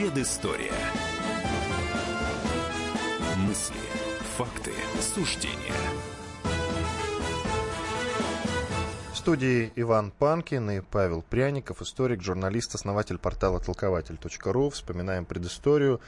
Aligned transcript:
Предыстория. 0.00 0.72
Мысли, 3.36 3.76
факты, 4.34 4.72
суждения. 4.98 5.74
В 9.12 9.18
студии 9.18 9.70
Иван 9.76 10.10
Панкин 10.10 10.70
и 10.70 10.80
Павел 10.80 11.20
Пряников, 11.20 11.82
историк, 11.82 12.22
журналист, 12.22 12.74
основатель 12.74 13.18
портала 13.18 13.60
толкователь.ру. 13.60 14.70
Вспоминаем 14.70 15.26
предысторию 15.26 16.00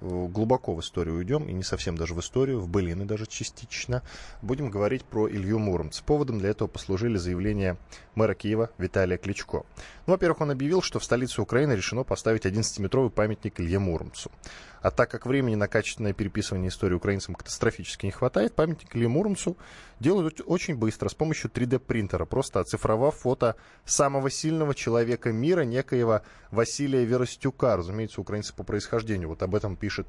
глубоко 0.00 0.74
в 0.74 0.80
историю 0.80 1.16
уйдем, 1.16 1.48
и 1.48 1.52
не 1.52 1.62
совсем 1.62 1.96
даже 1.96 2.14
в 2.14 2.20
историю, 2.20 2.60
в 2.60 2.68
былины 2.68 3.04
даже 3.04 3.26
частично. 3.26 4.02
Будем 4.42 4.70
говорить 4.70 5.04
про 5.04 5.28
Илью 5.28 5.58
Муромца. 5.58 6.02
Поводом 6.04 6.38
для 6.38 6.50
этого 6.50 6.68
послужили 6.68 7.16
заявления 7.16 7.76
мэра 8.14 8.34
Киева 8.34 8.70
Виталия 8.78 9.18
Кличко. 9.18 9.64
Ну, 10.06 10.12
во-первых, 10.12 10.40
он 10.40 10.50
объявил, 10.50 10.82
что 10.82 10.98
в 10.98 11.04
столице 11.04 11.40
Украины 11.40 11.72
решено 11.72 12.04
поставить 12.04 12.46
11-метровый 12.46 13.10
памятник 13.10 13.60
Илье 13.60 13.78
Муромцу. 13.78 14.30
А 14.84 14.90
так 14.90 15.10
как 15.10 15.24
времени 15.24 15.54
на 15.54 15.66
качественное 15.66 16.12
переписывание 16.12 16.68
истории 16.68 16.94
украинцам 16.94 17.34
катастрофически 17.34 18.04
не 18.04 18.12
хватает, 18.12 18.54
памятник 18.54 18.94
Муромцу 18.94 19.56
делают 19.98 20.42
очень 20.44 20.76
быстро, 20.76 21.08
с 21.08 21.14
помощью 21.14 21.50
3D-принтера, 21.50 22.26
просто 22.26 22.60
оцифровав 22.60 23.14
фото 23.14 23.56
самого 23.86 24.28
сильного 24.28 24.74
человека 24.74 25.32
мира, 25.32 25.62
некоего 25.62 26.20
Василия 26.50 27.02
Веростюка, 27.06 27.78
разумеется, 27.78 28.20
украинца 28.20 28.52
по 28.52 28.62
происхождению. 28.62 29.30
Вот 29.30 29.42
об 29.42 29.54
этом 29.54 29.76
пишет 29.76 30.06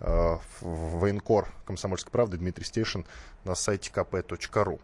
э, 0.00 0.36
военкор 0.62 1.46
комсомольской 1.64 2.10
правды 2.10 2.38
Дмитрий 2.38 2.64
Стешин 2.64 3.06
на 3.44 3.54
сайте 3.54 3.92
kp.ru. 3.94 4.80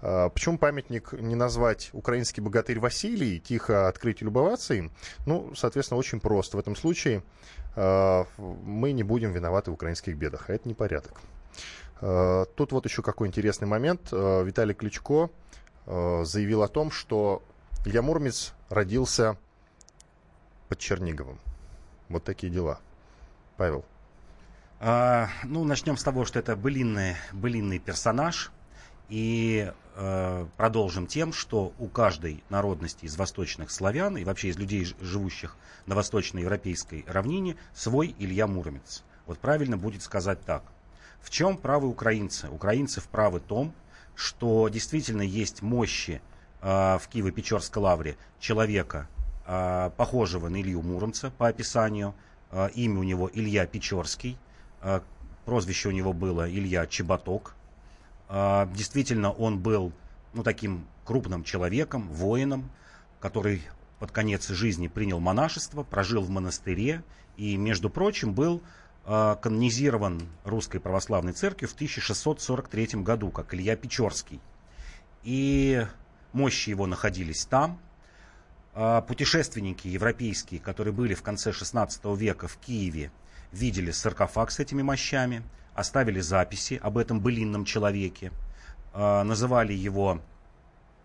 А, 0.00 0.28
почему 0.28 0.58
памятник 0.58 1.12
не 1.12 1.34
назвать 1.34 1.90
«Украинский 1.92 2.42
богатырь 2.42 2.78
Василий», 2.78 3.40
тихо 3.40 3.88
открыть 3.88 4.22
и 4.22 4.24
любоваться 4.24 4.74
им? 4.74 4.92
Ну, 5.26 5.52
соответственно, 5.54 5.98
очень 5.98 6.20
просто. 6.20 6.56
В 6.56 6.60
этом 6.60 6.76
случае 6.76 7.22
э, 7.74 8.24
мы 8.36 8.92
не 8.92 9.02
будем 9.02 9.32
виноваты 9.32 9.70
в 9.70 9.74
украинских 9.74 10.16
бедах, 10.16 10.48
а 10.48 10.54
это 10.54 10.68
не 10.68 10.74
порядок. 10.74 11.20
Э, 12.00 12.44
тут 12.54 12.72
вот 12.72 12.84
еще 12.84 13.02
какой 13.02 13.28
интересный 13.28 13.66
момент. 13.66 14.12
Виталий 14.12 14.74
Кличко 14.74 15.30
заявил 15.86 16.62
о 16.62 16.68
том, 16.68 16.90
что 16.90 17.42
Илья 17.86 18.02
Муромец 18.02 18.52
родился 18.68 19.38
под 20.68 20.78
Черниговым. 20.78 21.38
Вот 22.10 22.24
такие 22.24 22.52
дела. 22.52 22.78
Павел. 23.56 23.86
А, 24.80 25.28
ну, 25.44 25.64
начнем 25.64 25.96
с 25.96 26.02
того, 26.04 26.26
что 26.26 26.38
это 26.38 26.54
былинный, 26.56 27.16
былинный 27.32 27.78
персонаж– 27.78 28.52
и 29.08 29.72
э, 29.96 30.46
продолжим 30.56 31.06
тем, 31.06 31.32
что 31.32 31.72
у 31.78 31.88
каждой 31.88 32.42
народности 32.50 33.06
из 33.06 33.16
восточных 33.16 33.70
славян 33.70 34.16
и 34.16 34.24
вообще 34.24 34.48
из 34.48 34.58
людей, 34.58 34.86
живущих 35.00 35.56
на 35.86 35.94
восточноевропейской 35.94 37.04
равнине, 37.06 37.56
свой 37.74 38.14
Илья 38.18 38.46
Муромец. 38.46 39.02
Вот 39.26 39.38
правильно 39.38 39.76
будет 39.76 40.02
сказать 40.02 40.40
так. 40.44 40.62
В 41.20 41.30
чем 41.30 41.56
правы 41.56 41.88
украинцы? 41.88 42.48
Украинцы 42.48 43.00
вправы 43.00 43.40
том, 43.40 43.74
что 44.14 44.68
действительно 44.68 45.22
есть 45.22 45.62
мощи 45.62 46.20
э, 46.60 46.98
в 46.98 47.08
Киево-Печорской 47.12 47.80
лавре 47.80 48.16
человека, 48.40 49.08
э, 49.46 49.90
похожего 49.96 50.48
на 50.48 50.60
Илью 50.60 50.82
Муромца 50.82 51.32
по 51.36 51.48
описанию. 51.48 52.14
Э, 52.50 52.68
имя 52.74 53.00
у 53.00 53.02
него 53.02 53.30
Илья 53.32 53.66
Печорский. 53.66 54.38
Э, 54.82 55.00
прозвище 55.44 55.88
у 55.88 55.92
него 55.92 56.12
было 56.12 56.50
Илья 56.50 56.86
Чеботок. 56.86 57.54
А, 58.28 58.66
действительно, 58.66 59.32
он 59.32 59.58
был 59.58 59.92
ну, 60.34 60.42
таким 60.42 60.86
крупным 61.04 61.44
человеком, 61.44 62.08
воином, 62.08 62.70
который 63.20 63.62
под 63.98 64.12
конец 64.12 64.48
жизни 64.48 64.88
принял 64.88 65.18
монашество, 65.18 65.82
прожил 65.82 66.22
в 66.22 66.30
монастыре 66.30 67.02
и, 67.36 67.56
между 67.56 67.90
прочим, 67.90 68.34
был 68.34 68.62
э, 69.06 69.36
канонизирован 69.40 70.20
Русской 70.44 70.78
Православной 70.78 71.32
Церковью 71.32 71.68
в 71.70 71.74
1643 71.74 73.02
году, 73.02 73.30
как 73.30 73.54
Илья 73.54 73.74
Печорский. 73.76 74.40
И 75.24 75.84
мощи 76.32 76.70
его 76.70 76.86
находились 76.86 77.46
там. 77.46 77.80
Э, 78.74 79.02
путешественники 79.08 79.88
европейские, 79.88 80.60
которые 80.60 80.92
были 80.92 81.14
в 81.14 81.22
конце 81.22 81.52
16 81.52 82.04
века 82.16 82.46
в 82.46 82.58
Киеве, 82.58 83.10
видели 83.50 83.90
саркофаг 83.90 84.50
с 84.50 84.58
этими 84.58 84.82
мощами– 84.82 85.42
оставили 85.78 86.20
записи 86.20 86.80
об 86.82 86.98
этом 86.98 87.20
былинном 87.20 87.64
человеке, 87.64 88.32
а, 88.92 89.22
называли 89.22 89.72
его 89.72 90.20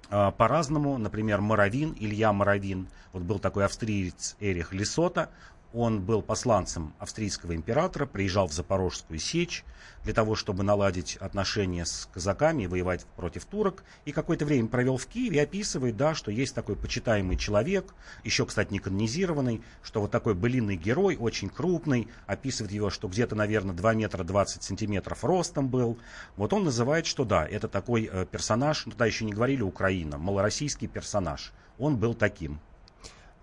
а, 0.10 0.32
по-разному, 0.32 0.98
например, 0.98 1.42
Моровин, 1.42 1.96
Илья 2.00 2.34
Моровин. 2.34 2.88
Вот 3.12 3.22
был 3.22 3.38
такой 3.38 3.66
австриец 3.66 4.36
Эрих 4.40 4.74
Лисота, 4.74 5.30
он 5.74 6.02
был 6.02 6.22
посланцем 6.22 6.94
австрийского 7.00 7.56
императора, 7.56 8.06
приезжал 8.06 8.48
в 8.48 8.54
Запорожскую 8.54 9.20
сечь 9.20 9.66
для 10.04 10.14
того, 10.14 10.36
чтобы 10.36 10.64
наладить 10.64 11.18
отношения 11.18 11.86
с 11.86 12.08
казаками 12.14 12.64
и 12.64 12.68
воевать 12.68 13.06
против 13.16 13.46
турок. 13.46 13.84
И 14.06 14.12
какое-то 14.12 14.46
время 14.46 14.68
провел 14.68 14.98
в 14.98 15.08
Киеве 15.08 15.38
и 15.38 15.40
описывает, 15.40 15.98
да, 15.98 16.14
что 16.14 16.32
есть 16.32 16.54
такой 16.54 16.76
почитаемый 16.76 17.38
человек, 17.38 17.94
еще, 18.24 18.46
кстати, 18.46 18.72
не 18.72 18.80
канонизированный, 18.80 19.64
что 19.82 20.02
вот 20.02 20.12
такой 20.12 20.36
былинный 20.36 20.76
герой, 20.76 21.18
очень 21.18 21.50
крупный, 21.50 22.08
описывает 22.28 22.72
его, 22.72 22.90
что 22.90 23.08
где-то, 23.08 23.36
наверное, 23.36 23.76
2 23.76 23.94
метра 23.94 24.24
20 24.24 24.62
сантиметров 24.62 25.24
ростом 25.24 25.70
был. 25.70 25.98
Вот 26.36 26.54
он 26.54 26.66
называет, 26.66 27.06
что 27.08 27.26
да, 27.26 27.48
это 27.48 27.68
такой 27.68 28.10
э, 28.12 28.26
персонаж, 28.30 28.86
ну, 28.86 28.92
тогда 28.92 29.06
еще 29.06 29.26
не 29.26 29.34
говорили 29.34 29.62
Украина, 29.62 30.18
малороссийский 30.18 30.88
персонаж. 30.88 31.52
Он 31.80 31.98
был 31.98 32.14
таким. 32.14 32.60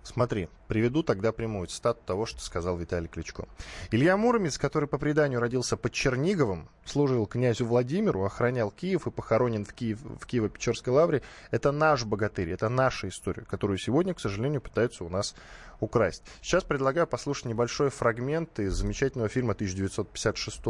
Смотри, 0.03 0.49
приведу 0.67 1.03
тогда 1.03 1.31
прямую 1.31 1.67
цитату 1.67 2.01
того, 2.05 2.25
что 2.25 2.41
сказал 2.41 2.75
Виталий 2.75 3.07
Кличко. 3.07 3.47
Илья 3.91 4.17
Муромец, 4.17 4.57
который 4.57 4.87
по 4.89 4.97
преданию 4.97 5.39
родился 5.39 5.77
под 5.77 5.93
Черниговым, 5.93 6.69
служил 6.85 7.27
князю 7.27 7.65
Владимиру, 7.65 8.25
охранял 8.25 8.71
Киев 8.71 9.05
и 9.05 9.11
похоронен 9.11 9.63
в, 9.63 9.73
Киев, 9.73 9.99
в 10.01 10.25
Киево-Печорской 10.25 10.91
лавре, 10.91 11.21
это 11.51 11.71
наш 11.71 12.03
богатырь, 12.03 12.49
это 12.49 12.67
наша 12.67 13.09
история, 13.09 13.43
которую 13.43 13.77
сегодня, 13.77 14.15
к 14.15 14.19
сожалению, 14.19 14.61
пытаются 14.61 15.03
у 15.03 15.09
нас 15.09 15.35
украсть. 15.79 16.23
Сейчас 16.41 16.63
предлагаю 16.63 17.05
послушать 17.05 17.45
небольшой 17.45 17.89
фрагмент 17.89 18.59
из 18.59 18.73
замечательного 18.73 19.29
фильма 19.29 19.53
1956 19.53 20.61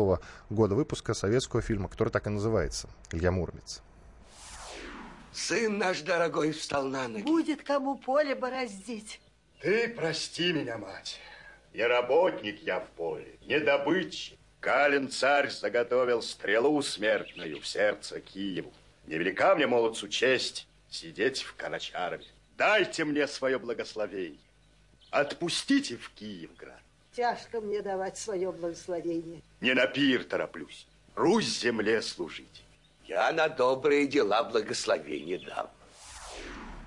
года 0.49 0.75
выпуска 0.75 1.13
советского 1.13 1.61
фильма, 1.61 1.87
который 1.87 2.09
так 2.09 2.27
и 2.27 2.29
называется 2.29 2.89
«Илья 3.11 3.31
Муромец». 3.31 3.81
Сын 5.33 5.77
наш 5.77 6.01
дорогой 6.01 6.51
встал 6.51 6.85
на 6.85 7.07
ноги. 7.07 7.23
Будет 7.23 7.63
кому 7.63 7.97
поле 7.97 8.35
бороздить. 8.35 9.19
Ты 9.61 9.89
прости 9.89 10.51
меня, 10.51 10.77
мать. 10.77 11.19
Не 11.73 11.85
работник 11.87 12.61
я 12.63 12.79
в 12.79 12.87
поле, 12.89 13.37
не 13.45 13.59
добытчик. 13.59 14.37
Калин 14.59 15.09
царь 15.09 15.49
заготовил 15.49 16.21
стрелу 16.21 16.81
смертную 16.81 17.59
в 17.59 17.67
сердце 17.67 18.19
Киеву. 18.19 18.71
Невелика 19.07 19.55
мне, 19.55 19.65
молодцу, 19.65 20.07
честь 20.07 20.67
сидеть 20.89 21.41
в 21.41 21.55
Каначарове. 21.55 22.25
Дайте 22.57 23.05
мне 23.05 23.27
свое 23.27 23.57
благословение. 23.57 24.39
Отпустите 25.09 25.97
в 25.97 26.11
Киевград. 26.11 26.79
Тяжко 27.15 27.59
мне 27.59 27.81
давать 27.81 28.17
свое 28.17 28.51
благословение. 28.51 29.41
Не 29.61 29.73
на 29.73 29.87
пир 29.87 30.23
тороплюсь. 30.23 30.85
Русь 31.15 31.59
земле 31.59 32.01
служить. 32.01 32.60
Я 33.11 33.33
на 33.33 33.49
добрые 33.49 34.07
дела 34.07 34.41
благословение 34.41 35.37
дам. 35.39 35.67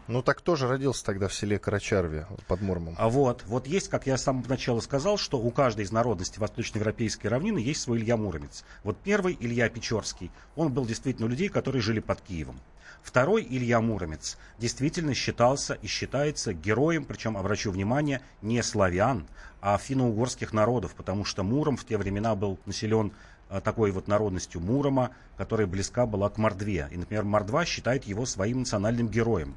Ну 0.09 0.23
так 0.23 0.41
тоже 0.41 0.67
родился 0.67 1.05
тогда 1.05 1.29
в 1.29 1.35
селе 1.35 1.59
Карачарве 1.59 2.27
под 2.49 2.63
Мурмом. 2.63 2.95
А 2.97 3.11
вот, 3.11 3.43
вот 3.45 3.67
есть, 3.67 3.91
как 3.91 4.07
я 4.07 4.17
с 4.17 4.23
самого 4.23 4.49
начала 4.49 4.81
сказал, 4.81 5.19
что 5.19 5.37
у 5.37 5.51
каждой 5.51 5.85
из 5.85 5.93
народностей 5.93 6.41
восточноевропейской 6.41 7.29
равнины 7.29 7.59
есть 7.59 7.83
свой 7.83 7.99
Илья 7.99 8.17
Муромец. 8.17 8.65
Вот 8.85 8.97
первый 9.05 9.37
Илья 9.39 9.69
Печорский, 9.69 10.31
он 10.57 10.73
был 10.73 10.87
действительно 10.87 11.27
у 11.27 11.29
людей, 11.29 11.51
которые 11.51 11.83
жили 11.83 12.01
под 12.01 12.23
Киевом. 12.23 12.59
Второй 13.03 13.47
Илья 13.47 13.83
Муромец 13.83 14.39
действительно 14.59 15.13
считался 15.13 15.75
и 15.75 15.87
считается 15.87 16.55
героем, 16.55 17.05
причем, 17.05 17.37
обращу 17.37 17.71
внимание, 17.71 18.23
не 18.41 18.63
славян, 18.63 19.29
а 19.61 19.77
финно-угорских 19.77 20.55
народов, 20.55 20.95
потому 20.95 21.27
что 21.27 21.43
Муром 21.43 21.77
в 21.77 21.85
те 21.85 21.99
времена 21.99 22.35
был 22.35 22.59
населен 22.65 23.13
такой 23.61 23.91
вот 23.91 24.09
народностью 24.09 24.61
Мурома, 24.61 25.11
которая 25.37 25.67
близка 25.67 26.07
была 26.07 26.29
к 26.31 26.39
Мордве. 26.39 26.89
И, 26.91 26.97
например, 26.97 27.25
Мордва 27.25 27.65
считает 27.65 28.05
его 28.05 28.27
своим 28.27 28.61
национальным 28.61 29.09
героем. 29.09 29.55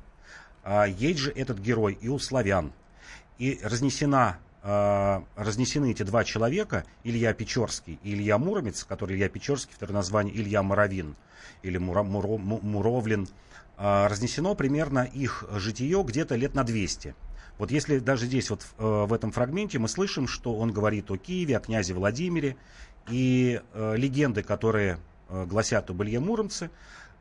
А 0.63 0.85
есть 0.85 1.19
же 1.19 1.31
этот 1.31 1.59
герой 1.59 1.97
и 2.01 2.09
у 2.09 2.19
славян. 2.19 2.73
И 3.37 3.59
разнесена, 3.63 4.37
э, 4.63 5.21
разнесены 5.37 5.91
эти 5.91 6.03
два 6.03 6.23
человека, 6.25 6.83
Илья 7.05 7.33
Печорский 7.33 7.99
и 8.03 8.13
Илья 8.13 8.37
Муромец, 8.37 8.83
который 8.83 9.15
Илья 9.15 9.29
Печорский, 9.29 9.73
второе 9.73 9.95
название 9.95 10.35
Илья 10.35 10.63
Моровин 10.63 11.15
или 11.61 11.77
Муро, 11.77 12.03
Муро, 12.03 12.37
Муровлин, 12.37 13.29
э, 13.77 14.07
разнесено 14.07 14.55
примерно 14.55 15.05
их 15.05 15.45
житие 15.51 16.03
где-то 16.03 16.35
лет 16.35 16.53
на 16.53 16.65
200. 16.65 17.15
Вот 17.57 17.71
если 17.71 17.99
даже 17.99 18.25
здесь 18.27 18.51
вот 18.51 18.67
в 18.77 19.11
этом 19.11 19.31
фрагменте 19.31 19.79
мы 19.79 19.87
слышим, 19.87 20.27
что 20.27 20.55
он 20.55 20.71
говорит 20.71 21.09
о 21.09 21.17
Киеве, 21.17 21.57
о 21.57 21.59
князе 21.59 21.95
Владимире, 21.95 22.55
и 23.09 23.61
э, 23.73 23.95
легенды, 23.95 24.43
которые 24.43 24.99
э, 25.29 25.45
гласят 25.45 25.89
об 25.89 26.01
Илье 26.03 26.19
Муромце, 26.19 26.69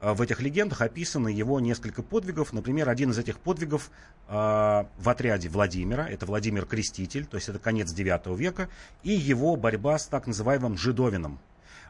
э, 0.01 0.13
в 0.13 0.23
этих 0.23 0.41
легендах 0.41 0.81
описаны 0.81 1.29
его 1.29 1.61
несколько 1.61 2.03
подвигов. 2.03 2.53
Например, 2.53 2.89
один 2.89 3.11
из 3.11 3.19
этих 3.19 3.39
подвигов 3.39 3.91
э, 4.29 4.33
в 4.33 5.09
отряде 5.09 5.49
Владимира, 5.49 6.09
это 6.09 6.27
Владимир 6.27 6.67
Креститель, 6.67 7.27
то 7.27 7.37
есть 7.37 7.49
это 7.49 7.59
конец 7.59 7.93
IX 7.93 8.37
века, 8.37 8.69
и 9.03 9.13
его 9.13 9.57
борьба 9.57 9.99
с 9.99 10.07
так 10.07 10.27
называемым 10.27 10.77
Жидовином. 10.77 11.39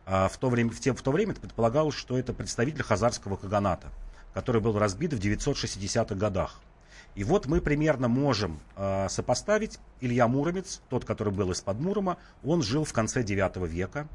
Э, 0.06 0.28
в, 0.28 0.36
то 0.38 0.48
время, 0.48 0.70
в, 0.70 0.80
те, 0.80 0.92
в 0.92 1.02
то 1.02 1.10
время 1.10 1.32
это 1.32 1.40
предполагалось, 1.40 1.94
что 1.94 2.18
это 2.18 2.32
представитель 2.32 2.82
хазарского 2.82 3.36
каганата, 3.36 3.88
который 4.34 4.60
был 4.60 4.78
разбит 4.78 5.12
в 5.12 5.18
960-х 5.18 6.14
годах. 6.14 6.60
И 7.16 7.24
вот 7.24 7.46
мы 7.46 7.60
примерно 7.62 8.08
можем 8.08 8.60
э, 8.76 9.08
сопоставить 9.08 9.78
Илья 10.02 10.28
Муромец, 10.28 10.82
тот, 10.90 11.06
который 11.06 11.32
был 11.32 11.50
из-под 11.52 11.80
Мурома, 11.80 12.18
он 12.44 12.62
жил 12.62 12.84
в 12.84 12.92
конце 12.92 13.22
IX 13.22 13.66
века. 13.66 14.06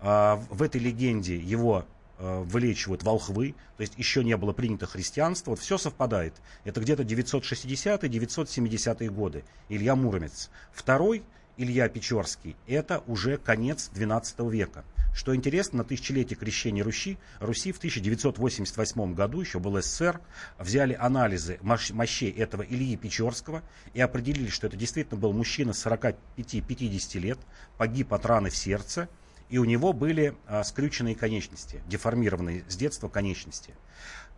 Э, 0.00 0.36
в 0.50 0.62
этой 0.62 0.78
легенде 0.78 1.38
его 1.38 1.86
э, 2.18 2.42
вылечивают 2.42 3.02
волхвы, 3.02 3.54
то 3.78 3.80
есть 3.80 3.94
еще 3.96 4.22
не 4.22 4.36
было 4.36 4.52
принято 4.52 4.86
христианство. 4.86 5.52
Вот 5.52 5.60
все 5.60 5.78
совпадает. 5.78 6.34
Это 6.64 6.82
где-то 6.82 7.02
960-970-е 7.02 9.10
годы. 9.10 9.42
Илья 9.70 9.96
Муромец. 9.96 10.50
Второй, 10.70 11.22
Илья 11.56 11.88
Печорский, 11.88 12.56
это 12.66 13.02
уже 13.06 13.38
конец 13.38 13.90
XII 13.94 14.50
века. 14.50 14.84
Что 15.12 15.34
интересно, 15.34 15.78
на 15.78 15.84
тысячелетие 15.84 16.38
крещения 16.38 16.84
Руси, 16.84 17.18
Руси 17.40 17.72
в 17.72 17.78
1988 17.78 19.14
году, 19.14 19.40
еще 19.40 19.58
был 19.58 19.80
СССР, 19.80 20.20
взяли 20.58 20.94
анализы 20.94 21.58
мощей 21.62 22.30
этого 22.30 22.62
Ильи 22.62 22.96
Печорского 22.96 23.62
и 23.92 24.00
определили, 24.00 24.48
что 24.48 24.68
это 24.68 24.76
действительно 24.76 25.20
был 25.20 25.32
мужчина 25.32 25.70
45-50 25.70 27.18
лет, 27.18 27.38
погиб 27.76 28.14
от 28.14 28.24
раны 28.24 28.50
в 28.50 28.56
сердце, 28.56 29.08
и 29.48 29.58
у 29.58 29.64
него 29.64 29.92
были 29.92 30.36
а, 30.46 30.62
скрюченные 30.62 31.16
конечности, 31.16 31.82
деформированные 31.88 32.64
с 32.68 32.76
детства 32.76 33.08
конечности. 33.08 33.74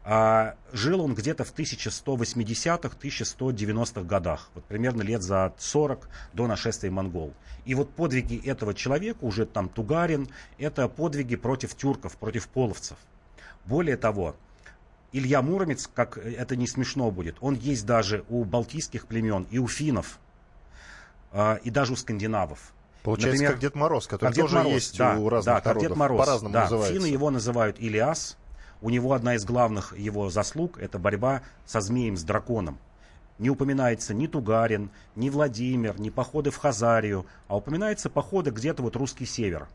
А 0.04 0.56
жил 0.72 1.00
он 1.00 1.14
где-то 1.14 1.44
в 1.44 1.54
1180-х, 1.54 2.96
1190-х 3.00 4.02
годах, 4.02 4.50
вот 4.54 4.64
примерно 4.64 5.02
лет 5.02 5.22
за 5.22 5.54
40 5.58 6.08
до 6.32 6.49
нашествия 6.49 6.90
монгол. 6.90 7.32
И 7.64 7.76
вот 7.76 7.90
подвиги 7.90 8.44
этого 8.44 8.75
человека, 8.75 9.19
уже 9.22 9.46
там 9.46 9.69
Тугарин, 9.69 10.28
это 10.58 10.88
подвиги 10.88 11.37
против 11.37 11.76
тюрков, 11.76 12.16
против 12.16 12.49
половцев. 12.49 12.96
Более 13.64 13.96
того, 13.96 14.34
Илья 15.12 15.40
Муромец, 15.40 15.88
как 15.94 16.16
это 16.16 16.56
не 16.56 16.66
смешно 16.66 17.10
будет, 17.12 17.37
он 17.40 17.54
есть 17.54 17.87
даже 17.87 18.25
у 18.28 18.44
балтийских 18.44 19.06
племен 19.06 19.46
и 19.50 19.58
у 19.58 19.69
финнов, 19.69 20.19
а, 21.31 21.60
и 21.62 21.70
даже 21.70 21.93
у 21.93 21.96
скандинавов. 21.96 22.72
Получается, 23.04 23.43
Например, 23.43 23.52
как 23.52 23.60
Дед 23.60 23.75
Мороз, 23.75 24.06
который 24.06 24.31
как 24.31 24.37
тоже 24.37 24.56
Мороз, 24.56 24.72
есть 24.72 24.99
да, 24.99 25.16
у 25.16 25.28
разных 25.28 25.54
да, 25.54 25.69
народов. 25.69 25.88
Дед 25.88 25.96
Мороз, 25.96 26.19
По-разному 26.19 26.52
да. 26.52 26.62
называется. 26.62 26.94
Финны 26.94 27.06
его 27.06 27.31
называют 27.31 27.78
Илиас, 27.78 28.38
у 28.82 28.90
него 28.90 29.12
одна 29.12 29.37
из 29.37 29.44
главных 29.44 29.96
его 29.96 30.29
заслуг– 30.29 30.79
это 30.81 30.99
борьба 30.99 31.43
со 31.64 31.81
змеем, 31.81 32.17
с 32.17 32.25
драконом. 32.25 32.79
Не 33.38 33.49
упоминается 33.49 34.12
ни 34.12 34.26
Тугарин, 34.26 34.90
ни 35.14 35.31
Владимир, 35.31 35.99
ни 35.99 36.11
походы 36.11 36.50
в 36.50 36.56
Хазарию, 36.56 37.26
а 37.46 37.56
упоминаются 37.56 38.11
походы 38.11 38.50
где-то 38.50 38.82
вот 38.82 38.96
русский 38.96 39.25
север. 39.25 39.69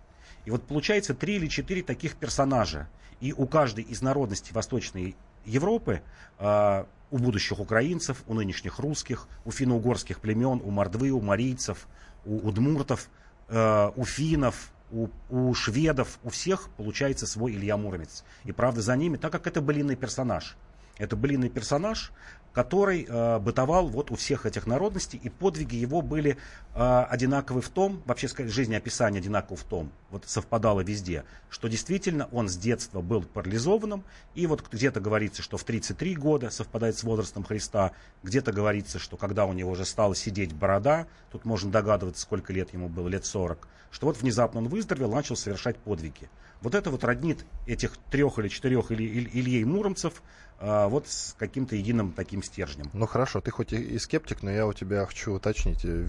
И 0.46 0.52
вот 0.52 0.64
получается 0.64 1.14
три 1.14 1.38
или 1.38 1.48
четыре 1.48 1.84
таких 1.84 2.16
персонажа. 2.16 2.88
И 3.20 3.34
у 3.34 3.48
каждой 3.48 3.84
из 3.86 4.02
народностей 4.02 4.54
Восточной 4.54 5.16
Европы, 5.46 6.02
э, 6.40 6.86
у 7.10 7.18
будущих 7.18 7.60
украинцев, 7.60 8.24
у 8.28 8.34
нынешних 8.34 8.80
русских, 8.80 9.28
у 9.46 9.52
финно-угорских 9.52 10.20
племен, 10.20 10.62
у 10.64 10.70
мордвы, 10.70 11.12
у 11.12 11.22
марийцев, 11.22 11.88
у 12.26 12.48
удмуртов, 12.48 13.10
э, 13.48 13.92
у 13.96 14.06
финнов, 14.06 14.72
у, 14.92 15.08
у 15.30 15.54
шведов, 15.54 16.20
у 16.24 16.30
всех 16.30 16.70
получается 16.78 17.28
свой 17.28 17.54
Илья 17.54 17.78
Муромец. 17.78 18.24
И 18.44 18.52
правда 18.52 18.82
за 18.82 18.96
ними, 18.96 19.18
так 19.18 19.32
как 19.32 19.48
это 19.48 19.62
былинный 19.62 19.96
персонаж. 19.96 20.56
Это 20.98 21.16
былинный 21.16 21.50
персонаж, 21.50 22.12
который 22.58 23.06
э, 23.08 23.38
бытовал 23.38 23.88
вот 23.88 24.10
у 24.10 24.16
всех 24.16 24.48
этих 24.48 24.66
народностей, 24.66 25.20
и 25.24 25.30
подвиги 25.30 25.76
его 25.76 26.02
были 26.02 26.38
э, 26.74 27.06
одинаковы 27.08 27.62
в 27.62 27.70
том, 27.70 28.02
вообще 28.08 28.28
сказать, 28.28 28.52
жизнеописание 28.52 29.20
одинаково 29.20 29.58
в 29.58 29.64
том, 29.64 29.92
вот 30.10 30.24
совпадало 30.26 30.82
везде, 30.82 31.24
что 31.52 31.68
действительно 31.68 32.28
он 32.32 32.50
с 32.50 32.58
детства 32.58 33.02
был 33.02 33.22
парализованным, 33.22 34.04
и 34.34 34.48
вот 34.48 34.68
где-то 34.72 35.00
говорится, 35.00 35.44
что 35.44 35.58
в 35.58 35.64
33 35.66 36.16
года 36.16 36.50
совпадает 36.50 36.98
с 36.98 37.04
возрастом 37.04 37.44
Христа, 37.44 37.92
где-то 38.24 38.52
говорится, 38.52 38.98
что 38.98 39.18
когда 39.18 39.46
у 39.46 39.54
него 39.54 39.70
уже 39.70 39.86
стала 39.86 40.16
сидеть 40.16 40.56
борода, 40.56 41.06
тут 41.32 41.46
можно 41.46 41.70
догадываться, 41.70 42.24
сколько 42.24 42.54
лет 42.54 42.74
ему 42.74 42.90
было, 42.90 43.08
лет 43.08 43.24
40, 43.24 43.68
что 43.92 44.08
вот 44.08 44.20
внезапно 44.20 44.62
он 44.62 44.68
выздоровел, 44.68 45.12
начал 45.12 45.36
совершать 45.36 45.78
подвиги. 45.78 46.28
Вот 46.62 46.76
это 46.76 46.90
вот 46.90 47.04
роднит 47.04 47.46
этих 47.66 47.98
трех 48.12 48.40
или 48.40 48.48
четырех 48.48 48.92
Иль, 48.92 49.02
Иль, 49.02 49.30
Ильей 49.34 49.64
Муромцев 49.64 50.22
а, 50.60 50.88
вот 50.88 51.08
с 51.08 51.36
каким-то 51.38 51.76
единым 51.76 52.14
таким 52.14 52.42
стержнем. 52.42 52.90
Ну 52.94 53.06
хорошо, 53.06 53.42
ты 53.42 53.52
хоть 53.52 53.74
и 53.74 54.00
скептик, 54.00 54.42
но 54.42 54.50
я 54.50 54.66
у 54.66 54.74
тебя 54.74 55.06
хочу 55.06 55.34
уточнить. 55.34 55.86
Э, 55.86 56.08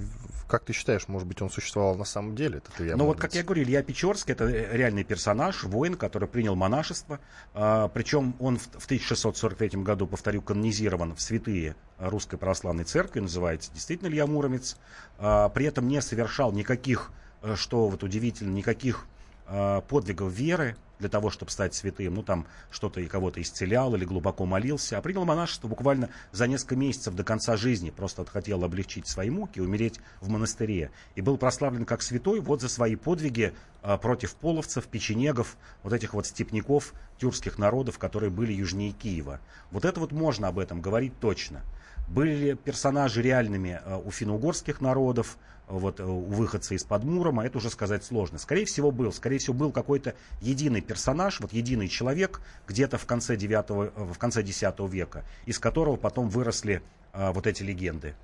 как 0.48 0.64
ты 0.64 0.72
считаешь, 0.72 1.06
может 1.06 1.28
быть, 1.28 1.42
он 1.42 1.50
существовал 1.50 1.96
на 1.96 2.04
самом 2.04 2.34
деле? 2.34 2.58
Этот 2.58 2.80
Илья 2.80 2.96
ну 2.96 3.04
вот, 3.04 3.20
как 3.20 3.34
я 3.34 3.42
говорю, 3.42 3.62
Илья 3.62 3.82
Печорский 3.82 4.32
это 4.32 4.46
реальный 4.48 5.04
персонаж, 5.04 5.64
воин, 5.64 5.96
который 5.96 6.28
принял 6.28 6.54
монашество. 6.54 7.20
А, 7.52 7.88
причем 7.88 8.36
он 8.38 8.56
в, 8.56 8.62
в 8.62 8.86
1643 8.86 9.82
году, 9.82 10.06
повторю, 10.06 10.40
канонизирован 10.40 11.14
в 11.14 11.20
святые 11.20 11.76
Русской 11.98 12.38
Православной 12.38 12.84
Церкви, 12.84 13.20
называется 13.20 13.70
действительно 13.74 14.08
Илья 14.08 14.26
Муромец. 14.26 14.78
А, 15.18 15.50
при 15.50 15.66
этом 15.66 15.88
не 15.88 16.00
совершал 16.00 16.52
никаких, 16.52 17.12
э, 17.42 17.54
что 17.54 17.88
вот 17.88 18.02
удивительно, 18.02 18.54
никаких 18.54 19.04
а, 19.50 19.80
подвигов 19.80 20.32
веры 20.32 20.76
для 20.98 21.08
того, 21.08 21.30
чтобы 21.30 21.50
стать 21.50 21.74
святым. 21.74 22.14
Ну, 22.14 22.22
там 22.22 22.46
что-то 22.70 23.00
и 23.00 23.06
кого-то 23.06 23.40
исцелял 23.40 23.94
или 23.94 24.04
глубоко 24.04 24.44
молился. 24.44 24.98
А 24.98 25.00
принял 25.00 25.24
монашество 25.24 25.68
буквально 25.68 26.10
за 26.32 26.46
несколько 26.46 26.76
месяцев 26.76 27.14
до 27.14 27.24
конца 27.24 27.56
жизни. 27.56 27.90
Просто 27.90 28.24
хотел 28.26 28.62
облегчить 28.64 29.06
свои 29.06 29.30
муки, 29.30 29.60
умереть 29.60 30.00
в 30.20 30.28
монастыре. 30.28 30.90
И 31.14 31.22
был 31.22 31.38
прославлен 31.38 31.86
как 31.86 32.02
святой 32.02 32.40
вот 32.40 32.60
за 32.60 32.68
свои 32.68 32.96
подвиги 32.96 33.54
а, 33.82 33.96
против 33.96 34.34
половцев, 34.34 34.86
печенегов, 34.86 35.56
вот 35.82 35.92
этих 35.92 36.14
вот 36.14 36.26
степняков 36.26 36.92
тюркских 37.18 37.58
народов, 37.58 37.98
которые 37.98 38.30
были 38.30 38.52
южнее 38.52 38.92
Киева. 38.92 39.40
Вот 39.70 39.84
это 39.84 40.00
вот 40.00 40.12
можно 40.12 40.48
об 40.48 40.58
этом 40.58 40.80
говорить 40.82 41.18
точно. 41.20 41.62
Были 42.08 42.34
ли 42.34 42.54
персонажи 42.54 43.20
реальными 43.22 43.80
а, 43.84 43.98
у 43.98 44.10
финно-угорских 44.10 44.80
народов, 44.80 45.36
вот, 45.68 46.00
э, 46.00 46.04
у 46.04 46.20
выходца 46.20 46.74
из-под 46.74 47.04
Мурома, 47.04 47.44
это 47.44 47.58
уже 47.58 47.70
сказать 47.70 48.04
сложно. 48.04 48.38
Скорее 48.38 48.64
всего, 48.64 48.90
был. 48.90 49.12
Скорее 49.12 49.38
всего, 49.38 49.54
был 49.54 49.70
какой-то 49.70 50.14
единый 50.40 50.80
персонаж, 50.80 51.40
вот 51.40 51.52
единый 51.52 51.88
человек, 51.88 52.40
где-то 52.66 52.98
в 52.98 53.06
конце, 53.06 53.36
9, 53.36 53.70
э, 53.70 54.04
в 54.12 54.18
конце 54.18 54.42
X 54.42 54.62
века, 54.90 55.24
из 55.46 55.58
которого 55.58 55.96
потом 55.96 56.28
выросли 56.28 56.82
а, 57.12 57.32
вот 57.32 57.46
эти 57.46 57.62
легенды. 57.62 58.14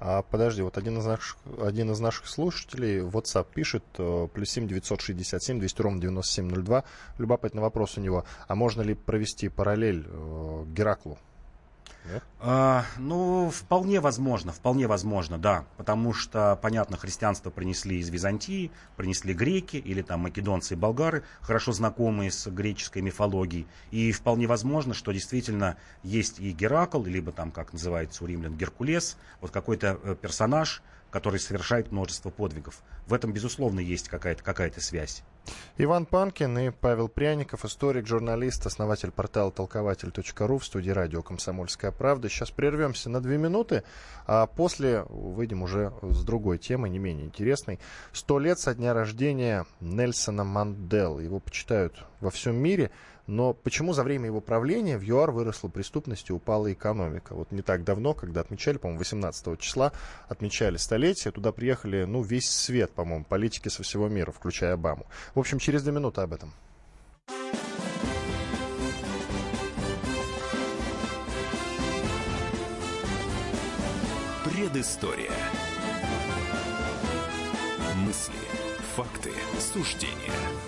А 0.00 0.22
подожди, 0.22 0.62
вот 0.62 0.78
один 0.78 0.98
из 0.98 1.04
наших, 1.04 1.38
один 1.60 1.90
из 1.90 1.98
наших 1.98 2.28
слушателей 2.28 3.00
WhatsApp 3.00 3.48
пишет, 3.52 3.82
плюс 4.32 4.50
7 4.50 4.68
967 4.68 5.58
200 5.58 5.82
ровно 5.82 6.00
9702. 6.00 6.84
Любопытный 7.18 7.62
вопрос 7.62 7.98
у 7.98 8.00
него. 8.00 8.24
А 8.46 8.54
можно 8.54 8.82
ли 8.82 8.94
провести 8.94 9.48
параллель 9.48 10.06
э, 10.06 10.64
Гераклу? 10.68 11.18
А, 12.40 12.84
ну, 12.98 13.50
вполне 13.50 14.00
возможно, 14.00 14.52
вполне 14.52 14.86
возможно, 14.86 15.38
да. 15.38 15.64
Потому 15.76 16.12
что, 16.12 16.58
понятно, 16.60 16.96
христианство 16.96 17.50
принесли 17.50 17.98
из 17.98 18.08
Византии, 18.08 18.70
принесли 18.96 19.34
греки 19.34 19.76
или 19.76 20.02
там 20.02 20.20
македонцы 20.20 20.74
и 20.74 20.76
болгары, 20.76 21.24
хорошо 21.40 21.72
знакомые 21.72 22.30
с 22.30 22.48
греческой 22.48 23.02
мифологией. 23.02 23.66
И 23.90 24.12
вполне 24.12 24.46
возможно, 24.46 24.94
что 24.94 25.12
действительно 25.12 25.76
есть 26.02 26.38
и 26.38 26.52
Геракл, 26.52 27.02
либо 27.02 27.32
там, 27.32 27.50
как 27.50 27.72
называется 27.72 28.24
у 28.24 28.26
римлян, 28.26 28.56
Геркулес, 28.56 29.16
вот 29.40 29.50
какой-то 29.50 29.98
э, 30.02 30.16
персонаж, 30.20 30.82
который 31.10 31.40
совершает 31.40 31.90
множество 31.90 32.30
подвигов. 32.30 32.82
В 33.06 33.14
этом, 33.14 33.32
безусловно, 33.32 33.80
есть 33.80 34.08
какая-то 34.08 34.42
какая 34.42 34.72
связь. 34.78 35.22
Иван 35.76 36.06
Панкин 36.06 36.58
и 36.58 36.70
Павел 36.70 37.08
Пряников, 37.08 37.64
историк, 37.64 38.06
журналист, 38.06 38.66
основатель 38.66 39.10
портала 39.10 39.52
толкователь.ру 39.52 40.58
в 40.58 40.64
студии 40.64 40.90
радио 40.90 41.22
«Комсомольская 41.22 41.92
правда». 41.92 42.28
Сейчас 42.28 42.50
прервемся 42.50 43.10
на 43.10 43.20
две 43.20 43.38
минуты, 43.38 43.84
а 44.26 44.46
после 44.46 45.04
выйдем 45.08 45.62
уже 45.62 45.92
с 46.02 46.24
другой 46.24 46.58
темой, 46.58 46.90
не 46.90 46.98
менее 46.98 47.26
интересной. 47.26 47.78
Сто 48.12 48.38
лет 48.38 48.58
со 48.58 48.74
дня 48.74 48.92
рождения 48.92 49.66
Нельсона 49.80 50.44
Манделы. 50.44 51.22
Его 51.22 51.38
почитают 51.38 51.94
во 52.20 52.30
всем 52.30 52.56
мире. 52.56 52.90
Но 53.28 53.52
почему 53.52 53.92
за 53.92 54.04
время 54.04 54.24
его 54.24 54.40
правления 54.40 54.96
в 54.96 55.02
ЮАР 55.02 55.32
выросла 55.32 55.68
преступность 55.68 56.30
и 56.30 56.32
упала 56.32 56.72
экономика? 56.72 57.34
Вот 57.34 57.52
не 57.52 57.60
так 57.60 57.84
давно, 57.84 58.14
когда 58.14 58.40
отмечали, 58.40 58.78
по-моему, 58.78 59.00
18 59.00 59.60
числа, 59.60 59.92
отмечали 60.28 60.78
столетие, 60.78 61.30
туда 61.30 61.52
приехали, 61.52 62.04
ну, 62.04 62.22
весь 62.22 62.50
свет, 62.50 62.90
по-моему, 62.90 63.26
политики 63.26 63.68
со 63.68 63.82
всего 63.82 64.08
мира, 64.08 64.32
включая 64.32 64.72
Обаму. 64.72 65.06
В 65.34 65.40
общем, 65.40 65.58
через 65.58 65.82
две 65.82 65.92
минуты 65.92 66.22
об 66.22 66.32
этом. 66.32 66.54
Предыстория. 74.42 75.30
Мысли, 77.94 78.32
факты, 78.96 79.32
суждения– 79.60 80.32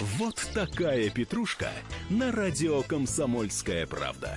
Вот 0.00 0.36
такая 0.54 1.10
петрушка 1.10 1.70
на 2.08 2.32
радио 2.32 2.82
«Комсомольская 2.82 3.86
правда». 3.86 4.34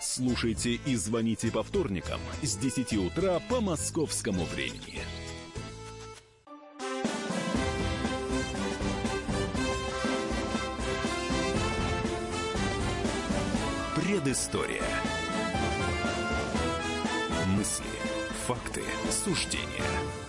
Слушайте 0.00 0.80
и 0.84 0.96
звоните 0.96 1.52
по 1.52 1.62
вторникам 1.62 2.18
с 2.42 2.56
10 2.56 2.94
утра 2.94 3.38
по 3.48 3.60
московскому 3.60 4.44
времени. 4.44 5.02
Предыстория. 13.94 14.82
Мысли, 17.56 17.84
факты, 18.48 18.82
суждения. 19.12 20.23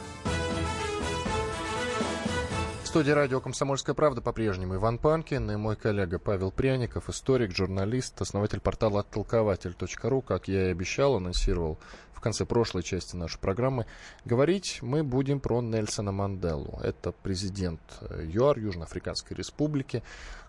Студии 2.96 3.12
радио 3.12 3.42
«Комсомольская 3.42 3.94
правда» 3.94 4.22
по-прежнему 4.22 4.76
Иван 4.76 5.00
Панкин 5.00 5.52
и 5.52 5.58
мой 5.58 5.76
коллега 5.76 6.18
Павел 6.18 6.50
Пряников, 6.50 7.10
историк, 7.10 7.54
журналист, 7.54 8.22
основатель 8.22 8.62
портала 8.62 9.02
«Оттолкователь.ру». 9.02 10.22
Как 10.22 10.48
я 10.48 10.68
и 10.68 10.72
обещал, 10.72 11.18
анонсировал 11.18 11.78
в 12.14 12.22
конце 12.22 12.46
прошлой 12.46 12.84
части 12.84 13.18
нашей 13.18 13.38
программы. 13.40 13.86
Говорить 14.24 14.80
мы 14.82 15.04
будем 15.04 15.42
про 15.42 15.62
Нельсона 15.62 16.14
Манделу. 16.14 16.80
Это 16.84 17.12
президент 17.12 17.82
ЮАР, 18.18 18.60
Южноафриканской 18.60 19.36
Республики, 19.36 20.02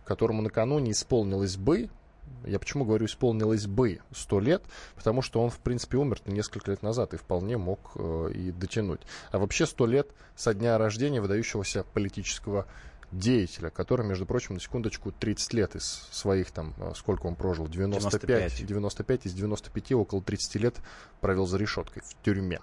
которому 0.05 0.41
накануне 0.41 0.93
исполнилось 0.93 1.57
бы 1.57 1.91
я 2.47 2.59
почему 2.59 2.85
говорю 2.85 3.07
исполнилось 3.07 3.67
бы 3.67 4.01
сто 4.13 4.41
лет, 4.41 4.63
потому 4.95 5.23
что 5.23 5.43
он, 5.43 5.51
в 5.51 5.59
принципе, 5.59 5.99
умер 5.99 6.21
несколько 6.27 6.71
лет 6.71 6.83
назад 6.83 7.15
и 7.15 7.17
вполне 7.17 7.57
мог 7.57 7.93
э, 7.97 8.31
и 8.35 8.53
дотянуть. 8.53 9.01
А 9.33 9.39
вообще 9.39 9.67
сто 9.67 9.87
лет 9.87 10.09
со 10.37 10.55
дня 10.55 10.79
рождения 10.79 11.21
выдающегося 11.21 11.85
политического 11.93 12.67
деятеля, 13.13 13.71
который, 13.71 14.05
между 14.07 14.27
прочим, 14.27 14.55
на 14.55 14.61
секундочку 14.61 15.13
30 15.13 15.53
лет 15.55 15.77
из 15.77 16.09
своих 16.11 16.51
там, 16.51 16.75
э, 16.79 16.93
сколько 16.97 17.27
он 17.27 17.37
прожил, 17.37 17.69
95, 17.69 18.57
95, 18.57 18.67
95 18.67 19.27
из 19.27 19.33
95 19.35 19.93
около 19.93 20.23
30 20.23 20.57
лет 20.57 20.77
провел 21.21 21.47
за 21.47 21.59
решеткой 21.59 22.03
в 22.03 22.25
тюрьме. 22.25 22.61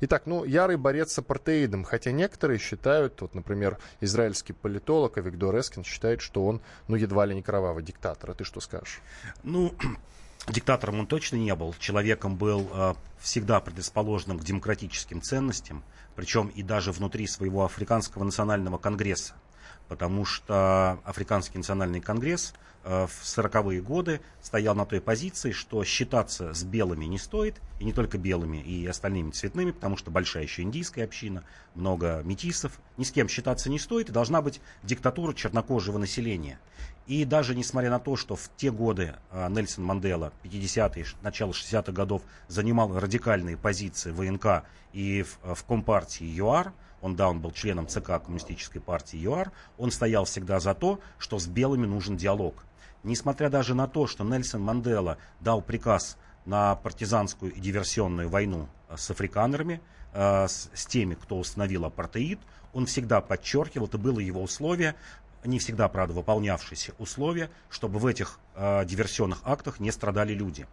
Итак, 0.00 0.22
ну, 0.26 0.44
ярый 0.44 0.76
борец 0.76 1.12
с 1.12 1.18
апартеидом, 1.18 1.84
хотя 1.84 2.10
некоторые 2.10 2.58
считают, 2.58 3.20
вот, 3.20 3.34
например, 3.34 3.78
израильский 4.00 4.52
политолог 4.52 5.16
Виктор 5.18 5.58
Эскин 5.58 5.84
считает, 5.84 6.20
что 6.20 6.44
он, 6.46 6.60
ну, 6.88 6.96
едва 6.96 7.26
ли 7.26 7.34
не 7.34 7.42
кровавый 7.42 7.84
диктатор. 7.84 8.30
А 8.30 8.34
ты 8.34 8.44
что 8.44 8.60
скажешь? 8.60 9.00
Ну, 9.42 9.74
диктатором 10.48 11.00
он 11.00 11.06
точно 11.06 11.36
не 11.36 11.54
был. 11.54 11.74
Человеком 11.78 12.36
был 12.36 12.68
э, 12.72 12.94
всегда 13.18 13.60
предрасположенным 13.60 14.38
к 14.38 14.44
демократическим 14.44 15.20
ценностям, 15.20 15.84
причем 16.16 16.48
и 16.48 16.62
даже 16.62 16.92
внутри 16.92 17.26
своего 17.26 17.64
Африканского 17.64 18.24
национального 18.24 18.78
конгресса 18.78 19.34
потому 19.92 20.24
что 20.24 21.00
Африканский 21.04 21.58
национальный 21.58 22.00
конгресс 22.00 22.54
э, 22.82 23.06
в 23.06 23.24
40-е 23.24 23.82
годы 23.82 24.22
стоял 24.40 24.74
на 24.74 24.86
той 24.86 25.02
позиции, 25.02 25.52
что 25.52 25.84
считаться 25.84 26.54
с 26.54 26.64
белыми 26.64 27.04
не 27.04 27.18
стоит, 27.18 27.60
и 27.78 27.84
не 27.84 27.92
только 27.92 28.16
белыми, 28.16 28.56
и 28.56 28.86
остальными 28.86 29.32
цветными, 29.32 29.72
потому 29.72 29.98
что 29.98 30.10
большая 30.10 30.44
еще 30.44 30.62
индийская 30.62 31.04
община, 31.04 31.44
много 31.74 32.22
метисов. 32.24 32.80
Ни 32.96 33.04
с 33.04 33.12
кем 33.12 33.28
считаться 33.28 33.68
не 33.68 33.78
стоит, 33.78 34.08
и 34.08 34.12
должна 34.12 34.40
быть 34.40 34.62
диктатура 34.82 35.34
чернокожего 35.34 35.98
населения. 35.98 36.58
И 37.06 37.26
даже 37.26 37.54
несмотря 37.54 37.90
на 37.90 37.98
то, 37.98 38.16
что 38.16 38.34
в 38.34 38.48
те 38.56 38.70
годы 38.70 39.16
э, 39.30 39.48
Нельсон 39.50 39.84
Мандела, 39.84 40.32
50-е, 40.42 41.04
начало 41.20 41.50
60-х 41.50 41.92
годов, 41.92 42.22
занимал 42.48 42.98
радикальные 42.98 43.58
позиции 43.58 44.10
ВНК 44.10 44.64
и 44.94 45.22
в, 45.22 45.54
в 45.54 45.64
Компартии 45.64 46.24
ЮАР, 46.24 46.72
он, 47.02 47.16
да, 47.16 47.28
он 47.28 47.40
был 47.40 47.50
членом 47.50 47.86
ЦК 47.86 48.22
Коммунистической 48.24 48.80
партии 48.80 49.18
ЮАР, 49.18 49.52
он 49.76 49.90
стоял 49.90 50.24
всегда 50.24 50.60
за 50.60 50.74
то, 50.74 51.00
что 51.18 51.38
с 51.38 51.46
белыми 51.46 51.84
нужен 51.84 52.16
диалог. 52.16 52.64
Несмотря 53.02 53.50
даже 53.50 53.74
на 53.74 53.88
то, 53.88 54.06
что 54.06 54.24
Нельсон 54.24 54.62
Мандела 54.62 55.18
дал 55.40 55.60
приказ 55.60 56.16
на 56.46 56.76
партизанскую 56.76 57.52
и 57.52 57.60
диверсионную 57.60 58.28
войну 58.28 58.68
э, 58.88 58.96
с 58.96 59.10
африканерами, 59.10 59.80
э, 60.12 60.46
с, 60.48 60.70
с 60.72 60.86
теми, 60.86 61.14
кто 61.14 61.38
установил 61.38 61.84
апартеид, 61.84 62.38
он 62.72 62.86
всегда 62.86 63.20
подчеркивал, 63.20 63.86
это 63.86 63.98
было 63.98 64.20
его 64.20 64.42
условие, 64.42 64.94
не 65.44 65.58
всегда, 65.58 65.88
правда, 65.88 66.14
выполнявшиеся 66.14 66.92
условия, 66.98 67.50
чтобы 67.68 67.98
в 67.98 68.06
этих 68.06 68.38
э, 68.54 68.84
диверсионных 68.84 69.40
актах 69.44 69.80
не 69.80 69.90
страдали 69.90 70.32
люди. 70.32 70.66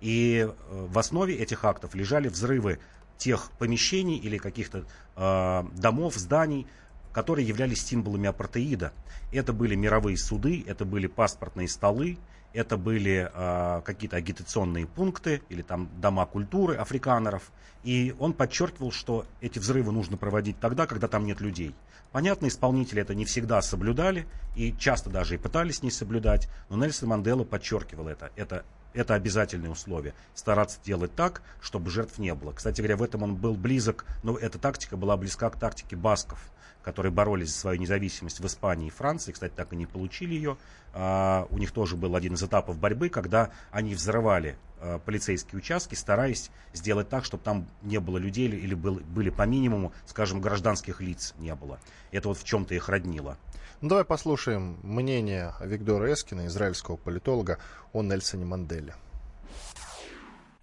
И 0.00 0.46
э, 0.48 0.86
в 0.88 0.98
основе 0.98 1.34
этих 1.36 1.64
актов 1.64 1.94
лежали 1.94 2.28
взрывы 2.28 2.78
тех 3.18 3.50
помещений 3.58 4.16
или 4.16 4.38
каких-то 4.38 4.84
э, 5.16 5.64
домов, 5.74 6.14
зданий, 6.14 6.66
которые 7.12 7.48
являлись 7.48 7.84
символами 7.84 8.28
апартеида. 8.28 8.92
Это 9.32 9.52
были 9.52 9.74
мировые 9.74 10.16
суды, 10.16 10.64
это 10.66 10.84
были 10.84 11.06
паспортные 11.06 11.68
столы, 11.68 12.18
это 12.52 12.76
были 12.76 13.30
э, 13.32 13.82
какие-то 13.84 14.16
агитационные 14.16 14.86
пункты 14.86 15.42
или 15.48 15.62
там 15.62 15.88
дома 16.00 16.26
культуры 16.26 16.76
африканеров. 16.76 17.50
И 17.84 18.14
он 18.18 18.32
подчеркивал, 18.32 18.92
что 18.92 19.26
эти 19.40 19.58
взрывы 19.58 19.92
нужно 19.92 20.16
проводить 20.16 20.58
тогда, 20.58 20.86
когда 20.86 21.08
там 21.08 21.24
нет 21.24 21.40
людей. 21.40 21.74
Понятно, 22.12 22.46
исполнители 22.46 23.02
это 23.02 23.14
не 23.14 23.24
всегда 23.24 23.60
соблюдали 23.60 24.26
и 24.54 24.74
часто 24.78 25.10
даже 25.10 25.34
и 25.34 25.38
пытались 25.38 25.82
не 25.82 25.90
соблюдать, 25.90 26.48
но 26.68 26.76
Нельсон 26.76 27.10
Мандела 27.10 27.44
подчеркивал 27.44 28.08
это. 28.08 28.30
Это 28.36 28.64
это 28.96 29.14
обязательное 29.14 29.70
условие. 29.70 30.14
Стараться 30.34 30.80
делать 30.82 31.14
так, 31.14 31.42
чтобы 31.60 31.90
жертв 31.90 32.18
не 32.18 32.34
было. 32.34 32.52
Кстати 32.52 32.80
говоря, 32.80 32.96
в 32.96 33.02
этом 33.02 33.22
он 33.22 33.36
был 33.36 33.54
близок, 33.54 34.06
но 34.22 34.36
эта 34.36 34.58
тактика 34.58 34.96
была 34.96 35.16
близка 35.16 35.50
к 35.50 35.58
тактике 35.58 35.96
басков, 35.96 36.40
которые 36.82 37.12
боролись 37.12 37.50
за 37.50 37.58
свою 37.58 37.80
независимость 37.80 38.40
в 38.40 38.46
Испании 38.46 38.88
и 38.88 38.90
Франции. 38.90 39.32
Кстати, 39.32 39.52
так 39.54 39.72
и 39.72 39.76
не 39.76 39.86
получили 39.86 40.34
ее. 40.34 40.56
А, 40.94 41.46
у 41.50 41.58
них 41.58 41.72
тоже 41.72 41.96
был 41.96 42.16
один 42.16 42.34
из 42.34 42.42
этапов 42.42 42.78
борьбы, 42.78 43.10
когда 43.10 43.50
они 43.70 43.94
взрывали 43.94 44.56
а, 44.80 44.98
полицейские 44.98 45.58
участки, 45.58 45.94
стараясь 45.94 46.50
сделать 46.72 47.08
так, 47.10 47.24
чтобы 47.24 47.42
там 47.42 47.66
не 47.82 48.00
было 48.00 48.16
людей 48.16 48.48
или 48.48 48.74
был, 48.74 49.00
были 49.00 49.28
по 49.28 49.42
минимуму, 49.42 49.92
скажем, 50.06 50.40
гражданских 50.40 51.02
лиц 51.02 51.34
не 51.38 51.54
было. 51.54 51.78
Это 52.12 52.28
вот 52.28 52.38
в 52.38 52.44
чем-то 52.44 52.74
их 52.74 52.88
роднило. 52.88 53.36
Ну, 53.82 53.90
давай 53.90 54.04
послушаем 54.04 54.78
мнение 54.82 55.54
Виктора 55.60 56.12
Эскина, 56.12 56.46
израильского 56.46 56.96
политолога, 56.96 57.58
о 57.92 58.02
Нельсоне 58.02 58.46
Манделе. 58.46 58.94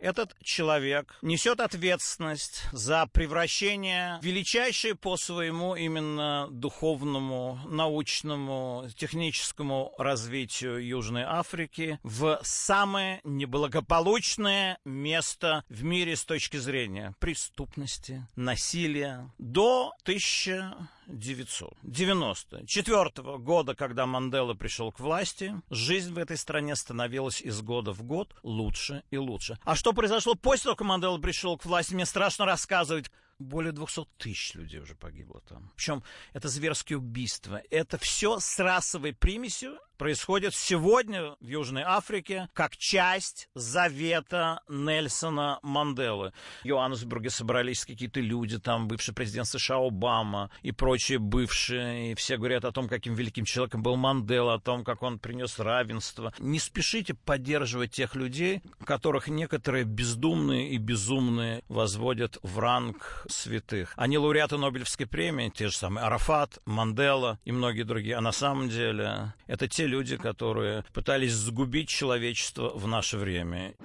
Этот 0.03 0.35
человек 0.43 1.15
несет 1.21 1.61
ответственность 1.61 2.65
за 2.73 3.07
превращение 3.13 4.19
величайшей 4.21 4.95
по 4.95 5.15
своему 5.15 5.75
именно 5.75 6.49
духовному, 6.51 7.57
научному, 7.69 8.89
техническому 8.97 9.93
развитию 9.97 10.85
Южной 10.85 11.23
Африки 11.23 11.99
в 12.03 12.37
самое 12.43 13.21
неблагополучное 13.23 14.77
место 14.83 15.63
в 15.69 15.83
мире 15.85 16.17
с 16.17 16.25
точки 16.25 16.57
зрения 16.57 17.13
преступности, 17.19 18.27
насилия 18.35 19.31
до 19.37 19.93
1000 20.01 20.75
1994 21.07 23.37
года, 23.37 23.75
когда 23.75 24.05
Мандела 24.05 24.53
пришел 24.53 24.91
к 24.91 24.99
власти, 24.99 25.61
жизнь 25.69 26.13
в 26.13 26.17
этой 26.17 26.37
стране 26.37 26.75
становилась 26.75 27.41
из 27.41 27.61
года 27.61 27.91
в 27.91 28.03
год 28.03 28.35
лучше 28.43 29.03
и 29.11 29.17
лучше. 29.17 29.57
А 29.63 29.75
что 29.75 29.93
произошло 29.93 30.35
после 30.35 30.63
того, 30.63 30.75
как 30.75 30.87
Мандела 30.87 31.17
пришел 31.17 31.57
к 31.57 31.65
власти, 31.65 31.93
мне 31.93 32.05
страшно 32.05 32.45
рассказывать 32.45 33.11
более 33.39 33.71
200 33.71 34.05
тысяч 34.17 34.53
людей 34.55 34.79
уже 34.79 34.95
погибло 34.95 35.41
там. 35.41 35.71
Причем 35.75 36.03
это 36.33 36.49
зверские 36.49 36.97
убийства. 36.97 37.61
Это 37.69 37.97
все 37.97 38.39
с 38.39 38.59
расовой 38.59 39.13
примесью 39.13 39.77
происходит 40.03 40.53
сегодня 40.53 41.37
в 41.39 41.47
Южной 41.47 41.83
Африке 41.83 42.49
как 42.51 42.75
часть 42.75 43.47
завета 43.55 44.59
Нельсона 44.67 45.59
Манделы. 45.61 46.33
В 46.61 46.65
Йоаннесбурге 46.65 47.29
собрались 47.29 47.85
какие-то 47.85 48.19
люди, 48.19 48.59
там 48.59 48.89
бывший 48.89 49.13
президент 49.13 49.47
США 49.47 49.77
Обама 49.77 50.51
и 50.61 50.73
прочие 50.73 51.19
бывшие, 51.19 52.11
и 52.11 52.15
все 52.15 52.35
говорят 52.35 52.65
о 52.65 52.73
том, 52.73 52.89
каким 52.89 53.13
великим 53.13 53.45
человеком 53.45 53.81
был 53.81 53.95
Мандела, 53.95 54.55
о 54.55 54.59
том, 54.59 54.83
как 54.83 55.03
он 55.03 55.19
принес 55.19 55.57
равенство. 55.57 56.33
Не 56.37 56.59
спешите 56.59 57.13
поддерживать 57.13 57.91
тех 57.91 58.15
людей, 58.15 58.61
которых 58.83 59.29
некоторые 59.29 59.85
бездумные 59.85 60.71
и 60.71 60.79
безумные 60.79 61.63
возводят 61.69 62.39
в 62.43 62.59
ранг 62.59 63.25
святых. 63.29 63.93
Они 63.95 64.17
лауреаты 64.17 64.57
Нобелевской 64.57 65.05
премии, 65.07 65.47
те 65.47 65.69
же 65.69 65.77
самые 65.77 66.03
Арафат, 66.03 66.59
Мандела 66.65 67.39
и 67.45 67.53
многие 67.53 67.83
другие. 67.83 68.17
А 68.17 68.21
на 68.21 68.33
самом 68.33 68.67
деле 68.67 69.33
это 69.47 69.69
те 69.69 69.92
люди, 69.93 70.17
которые 70.17 70.83
пытались 70.91 71.33
сгубить 71.33 71.87
человечество 71.87 72.69
в 72.69 72.87
наше 72.87 73.17
время. 73.17 73.75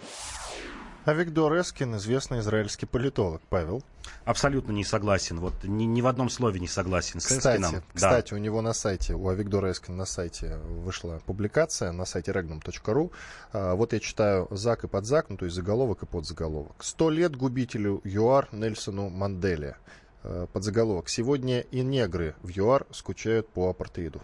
А 1.05 1.12
Виктор 1.12 1.53
Эскин, 1.61 1.97
известный 1.97 2.41
израильский 2.41 2.87
политолог. 2.87 3.43
Павел? 3.50 3.83
Абсолютно 4.25 4.73
не 4.73 4.85
согласен. 4.85 5.38
Вот 5.38 5.53
ни, 5.65 5.85
ни 5.85 6.00
в 6.00 6.07
одном 6.07 6.31
слове 6.31 6.61
не 6.61 6.67
согласен 6.67 7.21
с 7.21 7.27
кстати, 7.27 7.61
Эскином. 7.61 7.83
Кстати, 7.93 8.31
да. 8.31 8.37
у 8.37 8.38
него 8.38 8.62
на 8.62 8.73
сайте, 8.73 9.15
у 9.15 9.29
Авигдора 9.29 9.71
Эскина 9.71 9.99
на 9.99 10.07
сайте 10.07 10.57
вышла 10.87 11.21
публикация 11.27 11.93
на 11.93 12.07
сайте 12.07 12.33
regnum.ru. 12.33 13.11
А, 13.53 13.75
вот 13.75 13.93
я 13.93 14.00
читаю 14.00 14.49
«Зак 14.50 14.85
и 14.85 14.88
подзак», 14.88 15.29
ну 15.29 15.37
то 15.37 15.45
есть 15.45 15.57
заголовок 15.57 16.03
и 16.05 16.07
подзаголовок. 16.07 16.77
«Сто 16.81 17.11
лет 17.11 17.37
губителю 17.37 18.00
ЮАР 18.05 18.49
Нельсону 18.53 19.11
Манделе». 19.11 19.77
А, 20.23 20.47
подзаголовок. 20.47 21.11
«Сегодня 21.11 21.61
и 21.61 21.83
негры 21.83 22.35
в 22.43 22.49
ЮАР 22.49 22.87
скучают 22.93 23.49
по 23.49 23.69
апартеиду». 23.71 24.23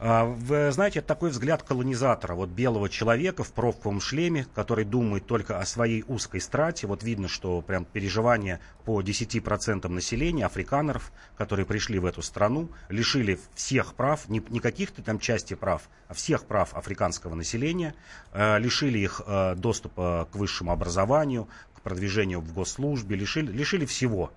А, 0.00 0.24
вы 0.24 0.70
знаете, 0.70 1.00
это 1.00 1.08
такой 1.08 1.30
взгляд 1.30 1.64
колонизатора, 1.64 2.34
вот 2.34 2.50
белого 2.50 2.88
человека 2.88 3.42
в 3.42 3.52
профковом 3.52 4.00
шлеме, 4.00 4.46
который 4.54 4.84
думает 4.84 5.26
только 5.26 5.58
о 5.58 5.66
своей 5.66 6.04
узкой 6.06 6.40
страте. 6.40 6.86
Вот 6.86 7.02
видно, 7.02 7.26
что 7.26 7.60
прям 7.62 7.84
переживания 7.84 8.60
по 8.84 9.02
10% 9.02 9.88
населения, 9.88 10.46
африканеров, 10.46 11.12
которые 11.36 11.66
пришли 11.66 11.98
в 11.98 12.06
эту 12.06 12.22
страну, 12.22 12.70
лишили 12.88 13.40
всех 13.54 13.94
прав, 13.94 14.28
не, 14.28 14.40
не 14.50 14.60
каких-то 14.60 15.02
там 15.02 15.18
части 15.18 15.54
прав, 15.54 15.88
а 16.06 16.14
всех 16.14 16.44
прав 16.44 16.74
африканского 16.74 17.34
населения, 17.34 17.94
э, 18.32 18.58
лишили 18.60 18.98
их 19.00 19.20
э, 19.26 19.56
доступа 19.56 20.28
к 20.30 20.36
высшему 20.36 20.70
образованию, 20.70 21.48
продвижению 21.82 22.40
в 22.40 22.52
госслужбе, 22.52 23.16
лишили, 23.16 23.50
лишили 23.50 23.84
всего. 23.84 24.30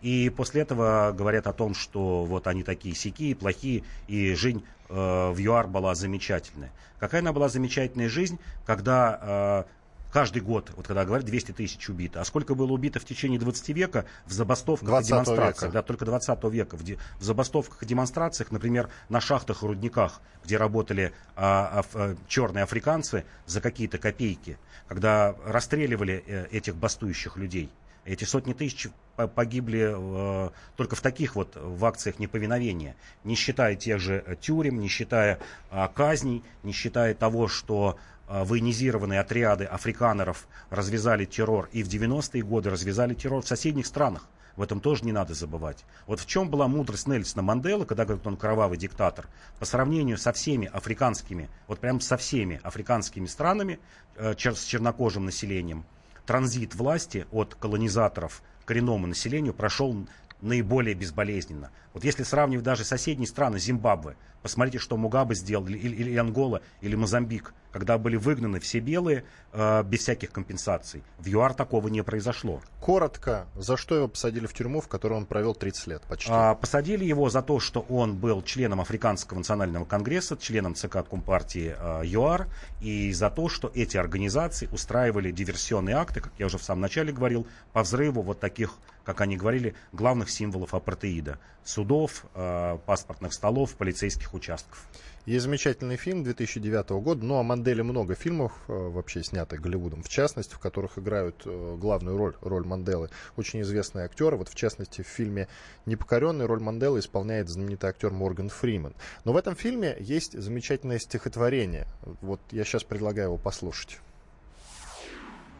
И 0.00 0.30
после 0.30 0.62
этого 0.62 1.12
говорят 1.16 1.46
о 1.46 1.52
том, 1.52 1.74
что 1.74 2.24
вот 2.24 2.46
они 2.46 2.62
такие 2.62 2.94
сякие, 2.94 3.34
плохие, 3.34 3.82
и 4.06 4.34
жизнь 4.34 4.64
э, 4.88 4.94
в 4.94 5.36
ЮАР 5.38 5.66
была 5.66 5.94
замечательная. 5.94 6.70
Какая 6.98 7.20
она 7.20 7.32
была 7.32 7.48
замечательная 7.48 8.08
жизнь, 8.08 8.38
когда 8.64 9.64
э, 9.66 9.77
каждый 10.12 10.42
год, 10.42 10.72
вот 10.76 10.86
когда 10.86 11.04
говорят, 11.04 11.26
200 11.26 11.52
тысяч 11.52 11.88
убито. 11.88 12.20
А 12.20 12.24
сколько 12.24 12.54
было 12.54 12.72
убито 12.72 13.00
в 13.00 13.04
течение 13.04 13.38
20 13.38 13.68
века 13.70 14.04
в 14.26 14.32
забастовках 14.32 15.02
и 15.02 15.04
демонстрациях? 15.04 15.62
Века. 15.62 15.72
Да, 15.72 15.82
только 15.82 16.04
20 16.04 16.44
века. 16.44 16.76
В, 16.76 16.82
де, 16.82 16.98
в 17.18 17.24
забастовках 17.24 17.82
и 17.82 17.86
демонстрациях, 17.86 18.50
например, 18.50 18.88
на 19.08 19.20
шахтах 19.20 19.62
и 19.62 19.66
рудниках, 19.66 20.20
где 20.44 20.56
работали 20.56 21.12
а, 21.36 21.84
а, 21.94 22.16
черные 22.26 22.64
африканцы 22.64 23.24
за 23.46 23.60
какие-то 23.60 23.98
копейки, 23.98 24.58
когда 24.88 25.34
расстреливали 25.44 26.24
э, 26.26 26.46
этих 26.50 26.76
бастующих 26.76 27.36
людей. 27.36 27.70
Эти 28.08 28.24
сотни 28.24 28.54
тысяч 28.54 28.88
погибли 29.34 29.92
э, 29.94 30.50
только 30.76 30.96
в 30.96 31.02
таких 31.02 31.36
вот 31.36 31.58
в 31.60 31.84
акциях 31.84 32.18
неповиновения, 32.18 32.96
не 33.22 33.34
считая 33.34 33.74
тех 33.74 34.00
же 34.00 34.22
э, 34.24 34.34
тюрем, 34.40 34.80
не 34.80 34.88
считая 34.88 35.40
э, 35.70 35.88
казней, 35.94 36.42
не 36.62 36.72
считая 36.72 37.14
того, 37.14 37.48
что 37.48 37.98
военизированные 38.28 39.20
отряды 39.20 39.64
африканеров 39.64 40.46
развязали 40.70 41.24
террор 41.24 41.68
и 41.72 41.82
в 41.82 41.88
90-е 41.88 42.42
годы 42.42 42.70
развязали 42.70 43.14
террор 43.14 43.42
в 43.42 43.48
соседних 43.48 43.86
странах. 43.86 44.26
В 44.56 44.62
этом 44.62 44.80
тоже 44.80 45.04
не 45.04 45.12
надо 45.12 45.34
забывать. 45.34 45.84
Вот 46.06 46.18
в 46.18 46.26
чем 46.26 46.50
была 46.50 46.66
мудрость 46.66 47.06
Нельсона 47.06 47.42
Манделы, 47.42 47.86
когда 47.86 48.04
говорит, 48.04 48.26
он 48.26 48.36
кровавый 48.36 48.76
диктатор, 48.76 49.28
по 49.60 49.64
сравнению 49.64 50.18
со 50.18 50.32
всеми 50.32 50.66
африканскими, 50.66 51.48
вот 51.68 51.78
прям 51.78 52.00
со 52.00 52.16
всеми 52.16 52.60
африканскими 52.64 53.26
странами 53.26 53.78
э, 54.16 54.34
с 54.36 54.64
чернокожим 54.64 55.24
населением– 55.24 55.84
транзит 56.28 56.74
власти 56.74 57.26
от 57.32 57.54
колонизаторов 57.54 58.42
к 58.62 58.68
коренному 58.68 59.06
населению 59.06 59.54
прошел 59.54 60.06
наиболее 60.40 60.94
безболезненно. 60.94 61.70
Вот 61.94 62.04
если 62.04 62.22
сравнивать 62.22 62.64
даже 62.64 62.84
соседние 62.84 63.26
страны, 63.26 63.58
Зимбабве, 63.58 64.16
посмотрите, 64.42 64.78
что 64.78 64.96
Мугабе 64.96 65.34
сделал, 65.34 65.66
или, 65.66 65.78
или 65.78 66.16
Ангола, 66.16 66.62
или 66.80 66.94
Мозамбик, 66.94 67.54
когда 67.72 67.98
были 67.98 68.16
выгнаны 68.16 68.60
все 68.60 68.80
белые 68.80 69.24
э, 69.52 69.82
без 69.82 70.00
всяких 70.00 70.30
компенсаций. 70.30 71.02
В 71.18 71.26
ЮАР 71.26 71.54
такого 71.54 71.88
не 71.88 72.02
произошло. 72.02 72.62
Коротко, 72.80 73.46
за 73.54 73.76
что 73.76 73.94
его 73.94 74.08
посадили 74.08 74.46
в 74.46 74.54
тюрьму, 74.54 74.80
в 74.80 74.88
которой 74.88 75.14
он 75.14 75.26
провел 75.26 75.54
30 75.54 75.86
лет 75.88 76.02
почти? 76.02 76.30
А, 76.32 76.54
посадили 76.54 77.04
его 77.04 77.28
за 77.30 77.42
то, 77.42 77.60
что 77.60 77.80
он 77.88 78.16
был 78.16 78.42
членом 78.42 78.80
Африканского 78.80 79.38
национального 79.38 79.84
конгресса, 79.84 80.36
членом 80.36 80.74
ЦК 80.74 81.08
Компартии 81.08 81.74
э, 81.78 82.02
ЮАР, 82.04 82.48
и 82.80 83.12
за 83.12 83.30
то, 83.30 83.48
что 83.48 83.70
эти 83.74 83.96
организации 83.96 84.68
устраивали 84.72 85.30
диверсионные 85.30 85.96
акты, 85.96 86.20
как 86.20 86.32
я 86.38 86.46
уже 86.46 86.58
в 86.58 86.62
самом 86.62 86.82
начале 86.82 87.12
говорил, 87.12 87.46
по 87.72 87.82
взрыву 87.82 88.22
вот 88.22 88.40
таких, 88.40 88.74
как 89.08 89.22
они 89.22 89.38
говорили, 89.38 89.74
главных 89.92 90.28
символов 90.28 90.74
апартеида. 90.74 91.38
Судов, 91.64 92.26
э, 92.34 92.76
паспортных 92.84 93.32
столов, 93.32 93.74
полицейских 93.74 94.34
участков. 94.34 94.86
Есть 95.24 95.44
замечательный 95.44 95.96
фильм 95.96 96.24
2009 96.24 96.90
года, 97.00 97.24
ну, 97.24 97.36
о 97.36 97.42
Манделе 97.42 97.82
много 97.82 98.14
фильмов 98.14 98.52
э, 98.68 98.72
вообще 98.74 99.24
снятых 99.24 99.62
Голливудом, 99.62 100.02
в 100.02 100.10
частности, 100.10 100.52
в 100.52 100.58
которых 100.58 100.98
играют 100.98 101.40
э, 101.46 101.76
главную 101.80 102.18
роль, 102.18 102.34
роль 102.42 102.66
Манделы, 102.66 103.08
очень 103.38 103.62
известные 103.62 104.04
актеры. 104.04 104.36
Вот, 104.36 104.50
в 104.50 104.54
частности, 104.54 105.00
в 105.00 105.06
фильме 105.06 105.48
«Непокоренный» 105.86 106.44
роль 106.44 106.60
Манделы 106.60 106.98
исполняет 106.98 107.48
знаменитый 107.48 107.88
актер 107.88 108.10
Морган 108.10 108.50
Фриман. 108.50 108.92
Но 109.24 109.32
в 109.32 109.38
этом 109.38 109.56
фильме 109.56 109.96
есть 109.98 110.38
замечательное 110.38 110.98
стихотворение. 110.98 111.86
Вот 112.20 112.42
я 112.50 112.62
сейчас 112.64 112.84
предлагаю 112.84 113.28
его 113.28 113.38
послушать. 113.38 114.00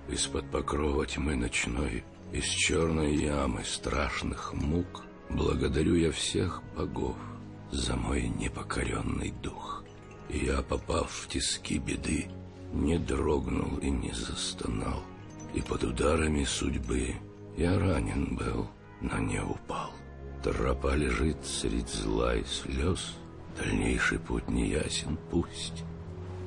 Из-под 0.08 0.50
покрова 0.50 1.06
тьмы 1.06 1.34
ночной, 1.34 2.04
из 2.32 2.44
черной 2.44 3.14
ямы 3.14 3.64
страшных 3.64 4.52
мук, 4.52 5.04
благодарю 5.30 5.94
я 5.94 6.12
всех 6.12 6.62
богов, 6.76 7.16
за 7.70 7.96
мой 7.96 8.28
непокоренный 8.28 9.32
дух. 9.42 9.84
Я, 10.28 10.62
попав 10.62 11.10
в 11.10 11.28
тиски 11.28 11.78
беды, 11.78 12.28
не 12.72 12.98
дрогнул 12.98 13.78
и 13.78 13.90
не 13.90 14.12
застонал, 14.12 15.02
и 15.54 15.62
под 15.62 15.84
ударами 15.84 16.44
судьбы 16.44 17.14
я 17.56 17.78
ранен 17.78 18.36
был, 18.36 18.68
но 19.00 19.18
не 19.18 19.40
упал. 19.40 19.90
Тропа 20.42 20.94
лежит 20.94 21.44
средь 21.44 21.88
зла 21.88 22.36
и 22.36 22.44
слез, 22.44 23.16
дальнейший 23.58 24.18
путь 24.18 24.48
не 24.48 24.68
ясен 24.68 25.18
пусть, 25.30 25.84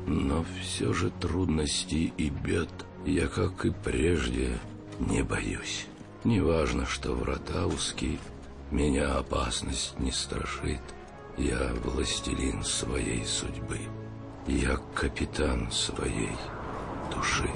но 0.05 0.45
все 0.61 0.93
же 0.93 1.09
трудностей 1.19 2.13
и 2.17 2.29
бед 2.29 2.69
я, 3.05 3.27
как 3.27 3.65
и 3.65 3.71
прежде, 3.71 4.59
не 4.99 5.23
боюсь. 5.23 5.87
Неважно, 6.23 6.85
что 6.85 7.13
врата 7.13 7.65
узкие, 7.65 8.19
меня 8.69 9.15
опасность 9.15 9.97
не 9.99 10.11
страшит— 10.11 10.81
я 11.37 11.73
властелин 11.83 12.63
своей 12.63 13.25
судьбы. 13.25 13.79
Я 14.47 14.77
капитан 14.93 15.71
своей 15.71 16.35
души. 17.11 17.49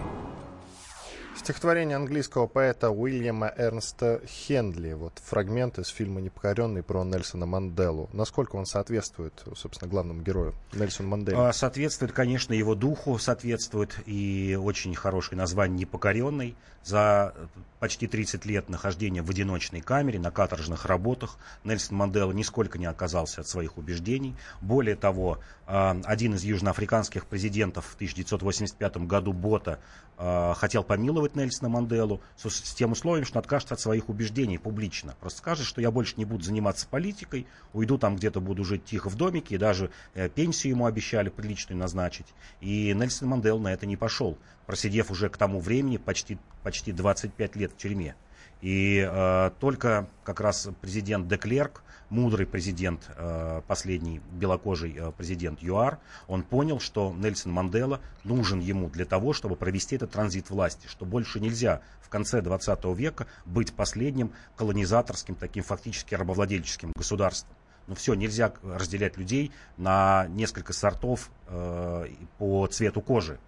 Стихотворение 1.46 1.96
английского 1.96 2.48
поэта 2.48 2.90
Уильяма 2.90 3.54
Эрнста 3.56 4.20
Хендли. 4.26 4.94
Вот 4.94 5.22
фрагмент 5.24 5.78
из 5.78 5.90
фильма 5.90 6.20
«Непокоренный» 6.20 6.82
про 6.82 7.04
Нельсона 7.04 7.46
Манделу. 7.46 8.10
Насколько 8.14 8.56
он 8.56 8.66
соответствует, 8.66 9.44
собственно, 9.56 9.88
главному 9.88 10.24
герою 10.24 10.56
Нельсону 10.74 11.10
Манделе? 11.10 11.38
А, 11.38 11.54
соответствует, 11.54 12.14
конечно, 12.14 12.56
его 12.56 12.74
духу, 12.74 13.20
соответствует 13.20 13.96
и 14.08 14.58
очень 14.60 14.96
хорошее 14.96 15.38
название 15.38 15.82
«Непокоренный». 15.82 16.56
За 16.82 17.34
почти 17.80 18.08
30 18.08 18.46
лет 18.46 18.70
нахождения 18.70 19.24
в 19.24 19.30
одиночной 19.30 19.82
камере, 19.82 20.20
на 20.20 20.30
каторжных 20.30 20.86
работах, 20.86 21.38
Нельсон 21.64 21.98
Мандела 21.98 22.32
нисколько 22.32 22.78
не 22.78 22.86
отказался 22.86 23.42
от 23.42 23.48
своих 23.48 23.78
убеждений. 23.78 24.36
Более 24.62 24.96
того, 24.96 25.40
а, 25.68 26.00
один 26.06 26.36
из 26.36 26.44
южноафриканских 26.44 27.26
президентов 27.26 27.86
в 27.86 27.96
1985 27.96 29.06
году 29.06 29.34
Бота 29.34 29.80
хотел 30.18 30.84
помиловать 30.84 31.36
Нельсона 31.36 31.70
Манделу 31.70 32.22
с, 32.38 32.50
с 32.50 32.74
тем 32.74 32.94
условием, 32.94 33.26
что 33.26 33.40
откажется 33.40 33.74
от 33.74 33.80
своих 33.80 34.10
убеждений 34.10 34.58
публично. 34.58 35.16
Просто 35.20 35.40
скажет, 35.40 35.66
что 35.66 35.82
я 35.82 35.92
больше 35.92 36.14
не 36.18 36.26
буду 36.26 36.44
заниматься 36.44 36.88
политикой, 36.88 37.48
уйду 37.74 37.98
там 37.98 38.16
где-то 38.16 38.40
буду 38.40 38.64
жить 38.64 38.86
тихо 38.86 39.10
в 39.10 39.16
домике, 39.16 39.56
и 39.56 39.58
даже 39.58 39.92
э, 40.14 40.30
пенсию 40.30 40.72
ему 40.72 40.86
обещали 40.86 41.30
приличную 41.30 41.78
назначить. 41.78 42.28
И 42.62 42.94
Нельсон 42.94 43.30
Мандел 43.30 43.60
на 43.60 43.74
это 43.74 43.86
не 43.86 43.98
пошел, 43.98 44.38
просидев 44.66 45.12
уже 45.12 45.30
к 45.30 45.38
тому 45.38 45.60
времени 45.60 45.98
почти, 45.98 46.38
почти 46.64 46.92
25 46.92 47.56
лет 47.56 47.74
в 47.74 47.78
тюрьме. 47.78 48.16
И 48.62 49.08
э, 49.08 49.52
только 49.60 50.08
как 50.24 50.40
раз 50.40 50.70
президент 50.82 51.28
Деклерк 51.28 51.84
мудрый 52.10 52.46
президент, 52.46 53.10
э, 53.16 53.62
последний 53.68 54.22
белокожий 54.32 54.96
э, 54.98 55.12
президент 55.18 55.62
ЮАР, 55.62 56.00
он 56.28 56.44
понял, 56.44 56.80
что 56.80 57.14
Нельсон 57.14 57.52
Мандела 57.52 58.00
нужен 58.24 58.60
ему 58.60 58.90
для 58.90 59.06
того, 59.06 59.34
чтобы 59.34 59.56
провести 59.56 59.96
этот 59.96 60.12
транзит 60.12 60.50
власти, 60.50 60.88
что 60.88 61.06
больше 61.06 61.40
нельзя 61.40 61.82
в 62.02 62.10
конце 62.10 62.42
20 62.42 62.86
века 62.96 63.28
быть 63.46 63.74
последним 63.74 64.32
колонизаторским, 64.56 65.36
таким 65.36 65.64
фактически 65.64 66.16
рабовладельческим 66.16 66.92
государством. 66.96 67.56
Ну 67.88 67.96
все, 67.96 68.14
нельзя 68.16 68.54
разделять 68.64 69.18
людей 69.18 69.52
на 69.78 70.26
несколько 70.30 70.74
сортов 70.74 71.30
э, 71.48 72.08
по 72.38 72.68
цвету 72.68 73.02
кожи. 73.02 73.40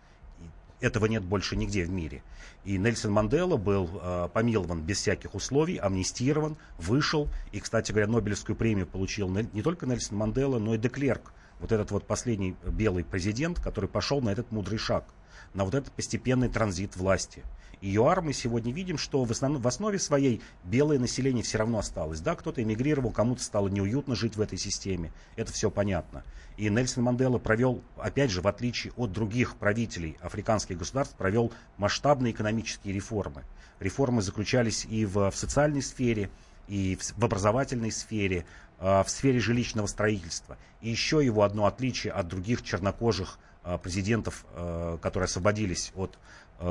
Этого 0.79 1.07
нет 1.07 1.23
больше 1.23 1.55
нигде 1.55 1.85
в 1.85 1.89
мире. 1.89 2.21
И 2.63 2.77
Нельсон 2.77 3.11
Мандела 3.11 3.57
был 3.57 3.89
э, 4.01 4.29
помилован 4.31 4.81
без 4.81 4.97
всяких 4.97 5.33
условий, 5.33 5.77
амнистирован, 5.77 6.55
вышел. 6.77 7.29
И, 7.51 7.59
кстати 7.59 7.91
говоря, 7.91 8.07
Нобелевскую 8.07 8.55
премию 8.55 8.85
получил 8.85 9.29
не 9.29 9.61
только 9.63 9.87
Нельсон 9.87 10.17
Мандела, 10.17 10.59
но 10.59 10.75
и 10.75 10.77
Деклерк 10.77 11.33
вот 11.59 11.71
этот 11.71 11.89
вот 11.91 12.05
последний 12.05 12.55
белый 12.63 13.03
президент, 13.03 13.59
который 13.59 13.89
пошел 13.89 14.21
на 14.21 14.29
этот 14.29 14.51
мудрый 14.51 14.77
шаг, 14.77 15.05
на 15.53 15.65
вот 15.65 15.73
этот 15.73 15.91
постепенный 15.93 16.49
транзит 16.49 16.95
власти. 16.95 17.43
ЮАР 17.81 18.21
мы 18.21 18.33
сегодня 18.33 18.73
видим, 18.73 18.97
что 18.97 19.23
в, 19.23 19.31
основном, 19.31 19.61
в 19.61 19.67
основе 19.67 19.99
своей 19.99 20.41
белое 20.63 20.97
население 20.97 21.43
все 21.43 21.59
равно 21.59 21.79
осталось. 21.79 22.19
Да, 22.21 22.35
кто-то 22.35 22.63
эмигрировал, 22.63 23.11
кому-то 23.11 23.43
стало 23.43 23.67
неуютно 23.67 24.15
жить 24.15 24.35
в 24.35 24.41
этой 24.41 24.57
системе. 24.57 25.11
Это 25.35 25.53
все 25.53 25.69
понятно. 25.69 26.23
И 26.57 26.69
Нельсон 26.69 27.03
Мандела 27.03 27.37
провел, 27.37 27.83
опять 27.97 28.31
же, 28.31 28.41
в 28.41 28.47
отличие 28.47 28.93
от 28.97 29.11
других 29.11 29.55
правителей 29.57 30.17
африканских 30.21 30.77
государств, 30.77 31.15
провел 31.15 31.53
масштабные 31.77 32.33
экономические 32.33 32.93
реформы. 32.95 33.43
Реформы 33.79 34.23
заключались 34.23 34.85
и 34.85 35.05
в, 35.05 35.29
в 35.29 35.35
социальной 35.35 35.83
сфере, 35.83 36.31
и 36.67 36.95
в, 36.95 37.19
в 37.19 37.23
образовательной 37.23 37.91
сфере, 37.91 38.45
э, 38.79 39.03
в 39.03 39.09
сфере 39.09 39.39
жилищного 39.39 39.85
строительства. 39.85 40.57
И 40.81 40.89
еще 40.89 41.23
его 41.23 41.43
одно 41.43 41.67
отличие 41.67 42.13
от 42.13 42.27
других 42.27 42.63
чернокожих 42.63 43.37
э, 43.63 43.77
президентов, 43.77 44.45
э, 44.55 44.97
которые 44.99 45.25
освободились 45.25 45.91
от 45.95 46.17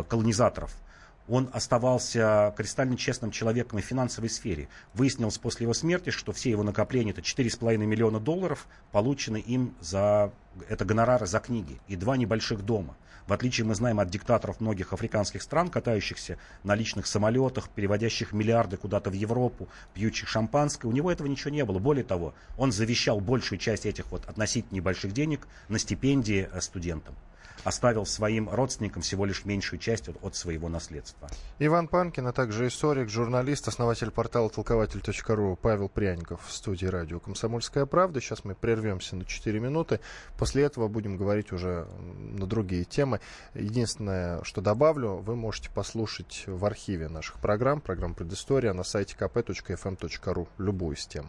колонизаторов– 0.09 0.75
он 1.29 1.51
оставался 1.53 2.55
кристально 2.57 2.97
честным 2.97 3.31
человеком 3.31 3.79
и 3.79 3.83
в 3.83 3.85
финансовой 3.85 4.31
сфере. 4.31 4.69
Выяснилось 4.95 5.39
после 5.39 5.65
его 5.65 5.75
смерти, 5.75 6.11
что 6.11 6.33
все 6.33 6.51
его 6.51 6.63
накопления, 6.63 7.13
это 7.13 7.21
4,5 7.21 7.77
миллиона 7.79 8.21
долларов, 8.21 8.67
получены 8.93 9.39
им 9.39 9.75
за 9.81 10.33
это 10.69 10.85
гонорары 10.85 11.27
за 11.27 11.41
книги 11.41 11.81
и 11.89 11.97
два 11.97 12.17
небольших 12.17 12.65
дома. 12.65 12.97
В 13.27 13.33
отличие, 13.33 13.67
мы 13.67 13.75
знаем, 13.75 13.99
от 13.99 14.09
диктаторов 14.09 14.61
многих 14.61 14.93
африканских 14.93 15.43
стран, 15.43 15.69
катающихся 15.69 16.39
на 16.63 16.77
личных 16.77 17.09
самолетах, 17.09 17.69
переводящих 17.71 18.33
миллиарды 18.33 18.77
куда-то 18.77 19.11
в 19.11 19.15
Европу, 19.15 19.69
пьющих 19.95 20.29
шампанское, 20.29 20.87
у 20.87 20.93
него 20.93 21.11
этого 21.11 21.27
ничего 21.27 21.51
не 21.51 21.65
было. 21.65 21.81
Более 21.81 22.05
того, 22.05 22.35
он 22.57 22.71
завещал 22.71 23.21
большую 23.21 23.59
часть 23.59 23.85
этих 23.85 24.13
вот 24.13 24.27
относительно 24.27 24.77
небольших 24.77 25.13
денег 25.13 25.49
на 25.69 25.81
стипендии 25.81 26.49
э, 26.53 26.61
студентам 26.61 27.17
оставил 27.67 28.07
своим 28.07 28.49
родственникам 28.49 29.03
всего 29.03 29.25
лишь 29.25 29.45
меньшую 29.45 29.81
часть 29.81 30.09
от, 30.09 30.17
от 30.23 30.37
своего 30.37 30.69
наследства. 30.69 31.29
Иван 31.59 31.89
Панкин, 31.89 32.29
а 32.29 32.33
также 32.33 32.69
историк, 32.69 33.09
журналист, 33.09 33.67
основатель 33.67 34.13
портала 34.13 34.49
толкователь.ру 34.49 35.59
Павел 35.61 35.89
Пряников 35.89 36.47
в 36.47 36.53
студии 36.53 36.87
радио 36.87 37.19
«Комсомольская 37.19 37.85
правда». 37.85 38.21
Сейчас 38.21 38.45
мы 38.45 38.55
прервемся 38.55 39.17
на 39.17 39.25
4 39.25 39.59
минуты. 39.59 39.99
После 40.39 40.63
этого 40.63 40.87
будем 40.87 41.17
говорить 41.17 41.51
уже 41.51 41.89
на 41.99 42.47
другие 42.47 42.85
темы. 42.85 43.21
Единственное, 43.55 44.45
что 44.45 44.61
добавлю, 44.61 45.17
вы 45.17 45.35
можете 45.35 45.69
послушать 45.71 46.45
в 46.47 46.65
архиве 46.65 47.09
наших 47.09 47.41
программ, 47.41 47.81
программ 47.81 48.15
«Предыстория» 48.15 48.73
на 48.75 48.85
сайте 48.85 49.17
kp.fm.ru 49.19 50.47
любую 50.59 50.95
из 50.95 51.05
тем. 51.07 51.29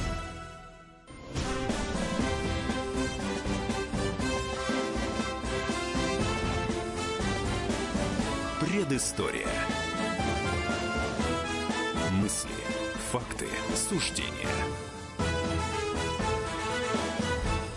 Предыстория. 8.91 9.47
Мысли, 12.11 12.49
факты, 13.09 13.47
суждения. 13.73 14.49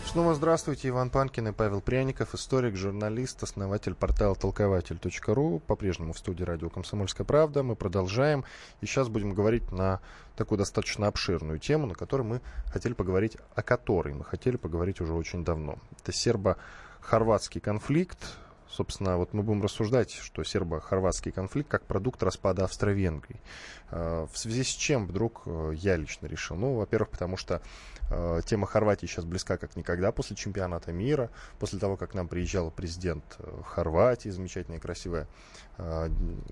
Снова 0.06 0.34
здравствуйте, 0.34 0.88
Иван 0.88 1.10
Панкин 1.10 1.46
и 1.46 1.52
Павел 1.52 1.80
Пряников, 1.80 2.34
историк, 2.34 2.74
журналист, 2.74 3.40
основатель 3.44 3.94
портала 3.94 4.34
толкователь.ру, 4.34 5.62
по-прежнему 5.64 6.14
в 6.14 6.18
студии 6.18 6.42
радио 6.42 6.68
«Комсомольская 6.68 7.24
правда». 7.24 7.62
Мы 7.62 7.76
продолжаем, 7.76 8.44
и 8.80 8.86
сейчас 8.86 9.06
будем 9.08 9.34
говорить 9.34 9.70
на 9.70 10.00
такую 10.34 10.58
достаточно 10.58 11.06
обширную 11.06 11.60
тему, 11.60 11.86
на 11.86 11.94
которой 11.94 12.22
мы 12.22 12.40
хотели 12.72 12.92
поговорить, 12.92 13.36
о 13.54 13.62
которой 13.62 14.14
мы 14.14 14.24
хотели 14.24 14.56
поговорить 14.56 15.00
уже 15.00 15.12
очень 15.12 15.44
давно. 15.44 15.78
Это 16.02 16.10
сербо-хорватский 16.10 17.60
конфликт, 17.60 18.18
Собственно, 18.74 19.18
вот 19.18 19.32
мы 19.32 19.44
будем 19.44 19.62
рассуждать, 19.62 20.10
что 20.10 20.42
сербо-хорватский 20.42 21.30
конфликт 21.30 21.70
как 21.70 21.84
продукт 21.84 22.20
распада 22.24 22.64
Австро-Венгрии. 22.64 23.40
А, 23.90 24.26
в 24.26 24.36
связи 24.36 24.64
с 24.64 24.68
чем 24.68 25.06
вдруг 25.06 25.42
э, 25.46 25.74
я 25.76 25.94
лично 25.94 26.26
решил? 26.26 26.56
Ну, 26.56 26.74
во-первых, 26.74 27.10
потому 27.10 27.36
что 27.36 27.62
э, 28.10 28.40
тема 28.44 28.66
Хорватии 28.66 29.06
сейчас 29.06 29.26
близка 29.26 29.58
как 29.58 29.76
никогда 29.76 30.10
после 30.10 30.34
чемпионата 30.34 30.90
мира, 30.90 31.30
после 31.60 31.78
того, 31.78 31.96
как 31.96 32.10
к 32.10 32.14
нам 32.14 32.26
приезжала 32.26 32.70
президент 32.70 33.22
э, 33.38 33.60
Хорватии, 33.64 34.30
замечательная, 34.30 34.80
красивая 34.80 35.28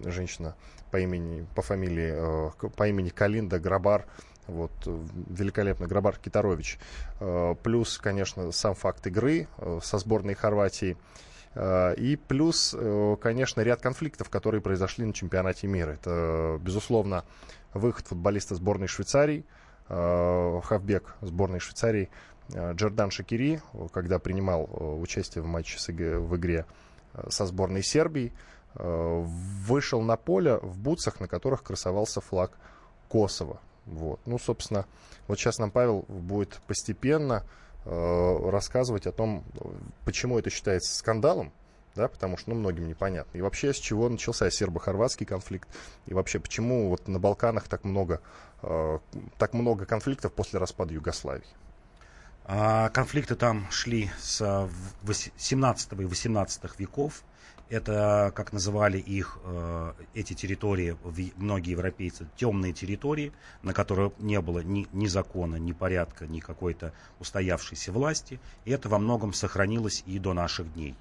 женщина 0.05 0.57
по 0.91 0.99
имени, 0.99 1.47
по 1.55 1.63
фамилии, 1.63 2.51
по 2.77 2.89
имени 2.89 3.09
Калинда 3.11 3.61
Грабар, 3.61 4.07
вот, 4.49 4.73
великолепный 4.85 5.87
Грабар 5.87 6.17
Китарович. 6.17 6.81
Плюс, 7.63 7.99
конечно, 7.99 8.51
сам 8.51 8.75
факт 8.75 9.07
игры 9.07 9.47
со 9.81 9.99
сборной 9.99 10.35
Хорватии. 10.35 10.97
Э, 11.55 11.95
и 11.95 12.17
плюс, 12.17 12.75
э, 12.77 13.17
конечно, 13.21 13.61
ряд 13.61 13.81
конфликтов, 13.81 14.31
которые 14.31 14.61
произошли 14.61 15.05
на 15.05 15.13
чемпионате 15.13 15.67
мира. 15.67 15.93
Это, 15.93 16.59
безусловно, 16.61 17.25
выход 17.75 18.07
футболиста 18.07 18.55
сборной 18.55 18.89
Швейцарии, 18.89 19.45
э, 19.89 20.61
Хавбек 20.65 21.15
сборной 21.21 21.61
Швейцарии, 21.61 22.11
Джордан 22.51 23.11
Шакири, 23.11 23.63
когда 23.93 24.19
принимал 24.19 24.69
участие 25.01 25.43
в 25.43 25.47
матче 25.47 25.79
в 26.19 26.37
игре 26.37 26.67
со 27.29 27.47
сборной 27.47 27.83
Сербии, 27.83 28.33
вышел 28.75 30.03
на 30.03 30.17
поле 30.17 30.59
в 30.59 30.77
бутсах, 30.77 31.21
на 31.21 31.29
которых 31.29 31.63
красовался 31.63 32.21
флаг 32.21 32.59
Косово. 33.09 33.61
Вот. 33.87 34.21
Ну, 34.27 34.39
собственно, 34.39 34.87
вот 35.29 35.39
сейчас 35.39 35.59
нам 35.59 35.71
Павел 35.71 36.05
будет 36.09 36.61
постепенно 36.67 37.45
рассказывать 37.85 39.07
о 39.07 39.13
том, 39.13 39.45
почему 40.05 40.39
это 40.39 40.51
считается 40.51 40.97
скандалом, 40.97 41.53
да, 41.95 42.09
потому 42.09 42.37
что, 42.37 42.51
ну, 42.51 42.57
многим 42.57 42.89
непонятно. 42.89 43.37
И 43.37 43.43
вообще, 43.43 43.75
с 43.75 43.77
чего 43.77 44.09
начался 44.09 44.51
сербо-хорватский 44.51 45.27
конфликт, 45.27 45.69
и 46.07 46.15
вообще, 46.15 46.41
почему 46.41 46.89
вот 46.89 47.07
на 47.09 47.19
Балканах 47.19 47.69
так 47.69 47.85
много, 47.85 48.21
э, 48.63 48.99
так 49.39 49.53
много 49.53 49.85
конфликтов 49.85 50.33
после 50.33 50.59
распада 50.59 50.95
Югославии. 50.95 51.45
А, 52.45 52.89
конфликты 52.89 53.37
там 53.37 53.71
шли 53.71 54.11
с 54.19 54.69
17 55.37 55.93
и 56.01 56.05
18 56.05 56.79
веков. 56.79 57.23
Это, 57.69 58.33
как 58.35 58.53
называли 58.53 58.99
их, 58.99 59.39
э, 59.45 59.93
эти 60.15 60.35
территории, 60.35 60.97
многие 61.37 61.71
европейцы, 61.71 62.29
темные 62.37 62.73
территории, 62.73 63.33
на 63.63 63.73
которых 63.73 64.13
не 64.19 64.41
было 64.41 64.61
ни, 64.61 64.87
ни 64.93 65.07
закона, 65.07 65.57
ни 65.57 65.73
порядка, 65.73 66.27
ни 66.27 66.41
какой-то 66.41 66.93
устоявшейся 67.19 67.91
власти. 67.93 68.41
И 68.67 68.71
это 68.71 68.89
во 68.89 68.99
многом 68.99 69.33
сохранилось 69.33 70.03
и 70.07 70.19
до 70.19 70.35
наших 70.35 70.73
дней. 70.75 70.97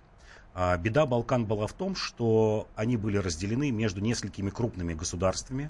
А 0.53 0.77
беда 0.77 1.05
Балкан 1.05 1.45
была 1.45 1.67
в 1.67 1.73
том, 1.73 1.95
что 1.95 2.67
они 2.75 2.97
были 2.97 3.17
разделены 3.17 3.71
между 3.71 4.01
несколькими 4.01 4.49
крупными 4.49 4.93
государствами, 4.93 5.69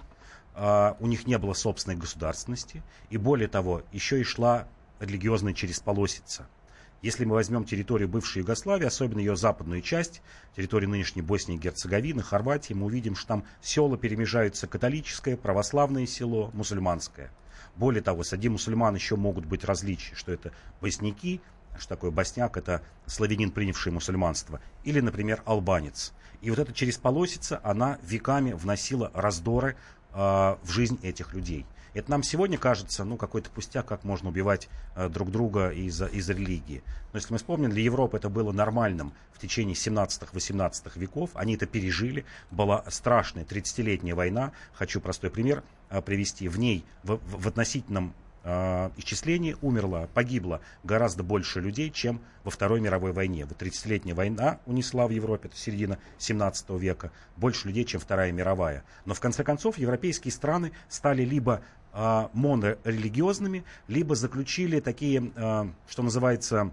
а 0.54 0.98
у 1.00 1.08
них 1.08 1.26
не 1.28 1.38
было 1.38 1.54
собственной 1.54 1.98
государственности, 1.98 2.84
и 3.10 3.18
более 3.18 3.48
того, 3.48 3.84
еще 3.92 4.20
и 4.20 4.24
шла 4.24 4.68
религиозная 5.00 5.54
чересполосица– 5.54 6.48
если 7.02 7.26
мы 7.26 7.36
возьмем 7.36 7.64
территорию 7.66 8.08
бывшей 8.08 8.40
Югославии, 8.40 8.86
особенно 8.86 9.20
ее 9.20 9.36
западную 9.36 9.82
часть, 9.82 10.22
территорию 10.56 10.90
нынешней 10.90 11.22
Боснии 11.22 11.56
и 11.56 11.60
Герцеговины, 11.60 12.22
Хорватии, 12.22 12.74
мы 12.74 12.86
увидим, 12.86 13.16
что 13.16 13.28
там 13.28 13.46
села 13.62 13.98
перемежаются 13.98 14.68
католическое, 14.68 15.36
православное 15.36 16.06
село, 16.06 16.52
мусульманское. 16.54 17.32
Более 17.76 18.04
того, 18.04 18.24
среди 18.24 18.50
мусульман 18.50 18.96
еще 18.96 19.16
могут 19.16 19.46
быть 19.46 19.64
различия, 19.64 20.16
что 20.16 20.32
это 20.32 20.52
босняки, 20.82 21.42
что 21.78 21.90
такое 21.90 22.12
босняк, 22.12 22.58
это 22.58 22.84
славянин, 23.06 23.52
принявший 23.52 23.92
мусульманство, 23.92 24.62
или, 24.84 25.00
например, 25.00 25.42
албанец. 25.46 26.14
И 26.42 26.50
вот 26.50 26.60
эта 26.60 26.74
чересполосица, 26.74 27.60
она 27.64 27.98
веками 28.04 28.52
вносила 28.52 29.12
раздоры 29.14 29.76
э, 30.12 30.16
в 30.16 30.70
жизнь 30.70 31.00
этих 31.02 31.34
людей. 31.34 31.66
Это 31.94 32.10
нам 32.10 32.24
сегодня 32.24 32.58
кажется, 32.58 33.04
ну, 33.04 33.18
какой-то 33.18 33.50
пустяк, 33.50 33.86
как 33.86 34.04
можно 34.04 34.30
убивать 34.30 34.70
э, 34.96 35.10
друг 35.10 35.30
друга 35.30 35.70
из-за 35.70 36.06
из 36.06 36.30
религии. 36.30 36.84
Но 37.12 37.18
если 37.18 37.34
мы 37.34 37.38
вспомним, 37.38 37.70
для 37.70 37.84
Европы 37.84 38.18
это 38.18 38.30
было 38.30 38.52
нормальным 38.52 39.14
в 39.34 39.40
течение 39.40 39.76
17-18 39.76 40.92
веков. 40.96 41.32
Они 41.34 41.56
это 41.56 41.66
пережили. 41.66 42.26
Была 42.50 42.84
страшная 42.90 43.44
30-летняя 43.44 44.16
война. 44.16 44.54
Хочу 44.74 45.02
простой 45.02 45.30
пример 45.30 45.64
э, 45.90 46.02
привести. 46.02 46.48
В 46.48 46.58
ней, 46.58 46.86
в, 47.04 47.20
в 47.26 47.48
относительном 47.48 48.14
э, 48.44 48.90
исчислении 48.98 49.56
умерло, 49.62 50.10
погибло 50.14 50.62
гораздо 50.84 51.24
больше 51.24 51.60
людей, 51.60 51.90
чем 51.92 52.22
во 52.44 52.52
Второй 52.52 52.80
мировой 52.80 53.12
войне. 53.12 53.46
Вот 53.46 53.62
30-летняя 53.62 54.16
война 54.16 54.60
унесла 54.66 55.08
в 55.08 55.12
Европе, 55.12 55.50
это 55.50 55.58
середина 55.58 56.00
17 56.18 56.70
века, 56.72 57.12
больше 57.38 57.68
людей, 57.68 57.86
чем 57.86 58.00
Вторая 58.00 58.32
мировая. 58.32 58.84
Но 59.06 59.14
в 59.14 59.20
конце 59.20 59.44
концов 59.44 59.78
европейские 59.78 60.32
страны 60.32 60.72
стали 60.90 61.24
либо 61.24 61.62
э, 61.94 62.28
монорелигиозными, 62.34 63.64
либо 63.88 64.16
заключили 64.16 64.80
такие, 64.80 65.32
э, 65.36 65.66
что 65.90 66.04
называется, 66.04 66.72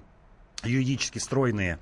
юридически 0.65 1.19
стройные 1.19 1.79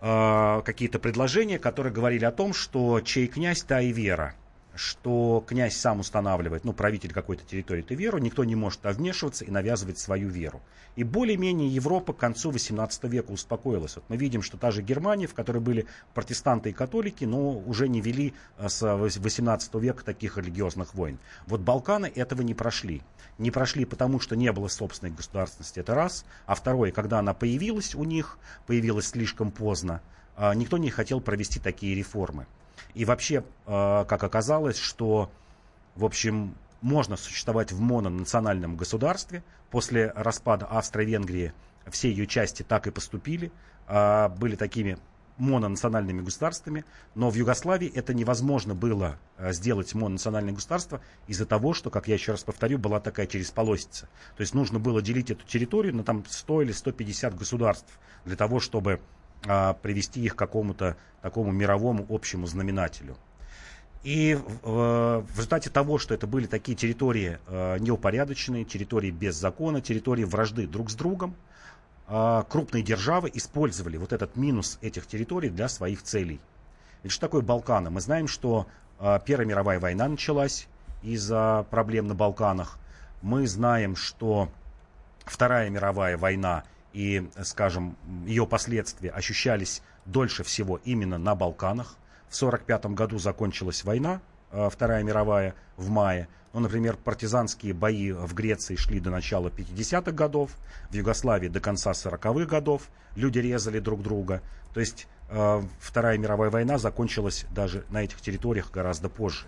э, 0.00 0.62
какие-то 0.64 0.98
предложения, 0.98 1.58
которые 1.58 1.92
говорили 1.92 2.24
о 2.24 2.32
том, 2.32 2.52
что 2.52 3.00
чей 3.00 3.26
князь, 3.26 3.62
та 3.62 3.80
и 3.80 3.92
вера 3.92 4.34
что 4.78 5.44
князь 5.46 5.76
сам 5.76 6.00
устанавливает, 6.00 6.64
ну, 6.64 6.72
правитель 6.72 7.12
какой-то 7.12 7.44
территории 7.44 7.80
эту 7.80 7.96
веру, 7.96 8.18
никто 8.18 8.44
не 8.44 8.54
может 8.54 8.80
вмешиваться 8.84 9.44
и 9.44 9.50
навязывать 9.50 9.98
свою 9.98 10.28
веру. 10.28 10.62
И 10.94 11.02
более-менее 11.02 11.68
Европа 11.68 12.12
к 12.12 12.18
концу 12.18 12.52
18 12.52 13.04
века 13.04 13.32
успокоилась. 13.32 13.96
Вот 13.96 14.04
мы 14.08 14.16
видим, 14.16 14.40
что 14.40 14.56
та 14.56 14.70
же 14.70 14.82
Германия, 14.82 15.26
в 15.26 15.34
которой 15.34 15.58
были 15.58 15.86
протестанты 16.14 16.70
и 16.70 16.72
католики, 16.72 17.24
но 17.24 17.58
уже 17.58 17.88
не 17.88 18.00
вели 18.00 18.34
э, 18.56 18.68
с 18.68 18.82
18 18.96 19.74
века 19.74 20.04
таких 20.04 20.38
религиозных 20.38 20.94
войн. 20.94 21.18
Вот 21.46 21.60
Балканы 21.60 22.06
этого 22.14 22.42
не 22.42 22.54
прошли. 22.54 23.02
Не 23.38 23.50
прошли 23.50 23.84
потому, 23.84 24.20
что 24.20 24.36
не 24.36 24.52
было 24.52 24.68
собственной 24.68 25.12
государственности, 25.12 25.80
это 25.80 25.94
раз. 25.94 26.24
А 26.46 26.54
второе, 26.54 26.92
когда 26.92 27.18
она 27.18 27.34
появилась 27.34 27.96
у 27.96 28.04
них, 28.04 28.38
появилась 28.66 29.08
слишком 29.08 29.50
поздно, 29.50 30.02
э, 30.36 30.54
никто 30.54 30.78
не 30.78 30.90
хотел 30.90 31.20
провести 31.20 31.58
такие 31.58 31.96
реформы. 31.96 32.46
И 32.94 33.04
вообще, 33.04 33.44
э, 33.66 34.04
как 34.08 34.24
оказалось, 34.24 34.78
что, 34.78 35.30
в 35.96 36.04
общем, 36.04 36.54
можно 36.80 37.16
существовать 37.16 37.72
в 37.72 37.80
мононациональном 37.80 38.76
государстве. 38.76 39.42
После 39.70 40.12
распада 40.14 40.66
Австро-Венгрии 40.66 41.52
все 41.90 42.10
ее 42.10 42.26
части 42.26 42.62
так 42.62 42.86
и 42.86 42.90
поступили, 42.90 43.50
а, 43.86 44.28
были 44.28 44.56
такими 44.56 44.98
мононациональными 45.38 46.20
государствами, 46.20 46.84
но 47.14 47.30
в 47.30 47.34
Югославии 47.34 47.90
это 47.94 48.12
невозможно 48.12 48.74
было 48.74 49.18
э, 49.36 49.52
сделать 49.52 49.94
мононациональное 49.94 50.52
государство 50.52 51.00
из-за 51.28 51.46
того, 51.46 51.74
что, 51.74 51.90
как 51.90 52.08
я 52.08 52.14
еще 52.14 52.32
раз 52.32 52.42
повторю, 52.42 52.78
была 52.78 52.98
такая 52.98 53.26
черезполосица. 53.26 54.08
То 54.36 54.40
есть 54.40 54.52
нужно 54.52 54.80
было 54.80 55.00
делить 55.00 55.30
эту 55.30 55.46
территорию 55.46 55.94
на 55.94 56.02
там 56.02 56.24
100 56.28 56.62
или 56.62 56.72
150 56.72 57.36
государств 57.36 57.98
для 58.24 58.36
того, 58.36 58.58
чтобы 58.58 59.00
а, 59.46 59.74
привести 59.74 60.20
их 60.20 60.34
к 60.34 60.38
какому-то 60.38 60.96
такому 61.22 61.52
мировому 61.52 62.06
общему 62.08 62.46
знаменателю. 62.46 63.16
И 64.04 64.38
в, 64.62 65.24
в 65.26 65.36
результате 65.36 65.70
того, 65.70 65.98
что 65.98 66.14
это 66.14 66.26
были 66.26 66.46
такие 66.46 66.76
территории 66.76 67.38
э, 67.46 67.78
неупорядоченные, 67.80 68.64
территории 68.64 69.10
без 69.10 69.34
закона, 69.34 69.80
территории 69.80 70.24
вражды 70.24 70.66
друг 70.68 70.90
с 70.90 70.94
другом, 70.94 71.34
э, 72.06 72.44
крупные 72.48 72.84
державы 72.84 73.30
использовали 73.34 73.96
вот 73.96 74.12
этот 74.12 74.36
минус 74.36 74.78
этих 74.82 75.06
территорий 75.08 75.50
для 75.50 75.68
своих 75.68 76.02
целей. 76.02 76.40
Ведь 77.02 77.12
что 77.12 77.22
такое 77.26 77.42
Балканы? 77.42 77.90
Мы 77.90 78.00
знаем, 78.00 78.28
что 78.28 78.68
э, 79.00 79.18
Первая 79.24 79.46
мировая 79.46 79.80
война 79.80 80.08
началась 80.08 80.68
из-за 81.02 81.66
проблем 81.70 82.06
на 82.06 82.14
Балканах. 82.14 82.78
Мы 83.20 83.48
знаем, 83.48 83.96
что 83.96 84.48
Вторая 85.24 85.68
мировая 85.70 86.16
война 86.16 86.64
и, 86.98 87.30
скажем, 87.44 87.96
ее 88.26 88.44
последствия 88.44 89.10
ощущались 89.10 89.82
дольше 90.04 90.42
всего 90.42 90.80
именно 90.84 91.16
на 91.16 91.36
Балканах. 91.36 91.94
В 92.28 92.34
1945 92.34 92.86
году 92.86 93.18
закончилась 93.20 93.84
война, 93.84 94.20
э, 94.50 94.68
Вторая 94.68 95.04
мировая, 95.04 95.54
в 95.76 95.90
мае. 95.90 96.26
Ну, 96.52 96.58
например, 96.58 96.96
партизанские 96.96 97.72
бои 97.72 98.10
в 98.10 98.34
Греции 98.34 98.74
шли 98.74 98.98
до 98.98 99.10
начала 99.10 99.48
50-х 99.48 100.10
годов, 100.10 100.50
в 100.90 100.94
Югославии 100.94 101.46
до 101.46 101.60
конца 101.60 101.92
40-х 101.92 102.46
годов. 102.46 102.90
Люди 103.14 103.38
резали 103.38 103.78
друг 103.78 104.02
друга. 104.02 104.42
То 104.74 104.80
есть 104.80 105.06
э, 105.28 105.62
Вторая 105.78 106.18
мировая 106.18 106.50
война 106.50 106.78
закончилась 106.78 107.46
даже 107.50 107.84
на 107.90 108.02
этих 108.02 108.20
территориях 108.20 108.72
гораздо 108.72 109.08
позже. 109.08 109.46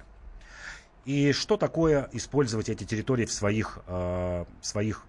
И 1.05 1.33
что 1.33 1.57
такое 1.57 2.09
использовать 2.13 2.69
эти 2.69 2.85
территории 2.85 3.25
в 3.25 3.33
своих, 3.33 3.81
э, 3.89 4.45
своих 4.63 5.05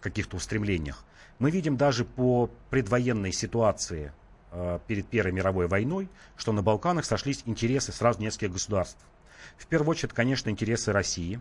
каких-то 0.00 0.38
устремлениях? 0.38 1.04
Мы 1.38 1.50
видим 1.50 1.76
даже 1.76 2.04
по 2.04 2.48
предвоенной 2.70 3.32
ситуации 3.32 4.12
э, 4.52 4.78
перед 4.86 5.06
Первой 5.06 5.32
мировой 5.32 5.66
войной, 5.66 6.08
что 6.36 6.52
на 6.52 6.62
Балканах 6.62 7.04
сошлись 7.04 7.42
интересы 7.46 7.92
сразу 7.92 8.20
нескольких 8.20 8.52
государств. 8.52 9.04
В 9.56 9.66
первую 9.66 9.90
очередь, 9.90 10.12
конечно, 10.12 10.50
интересы 10.50 10.92
России. 10.92 11.40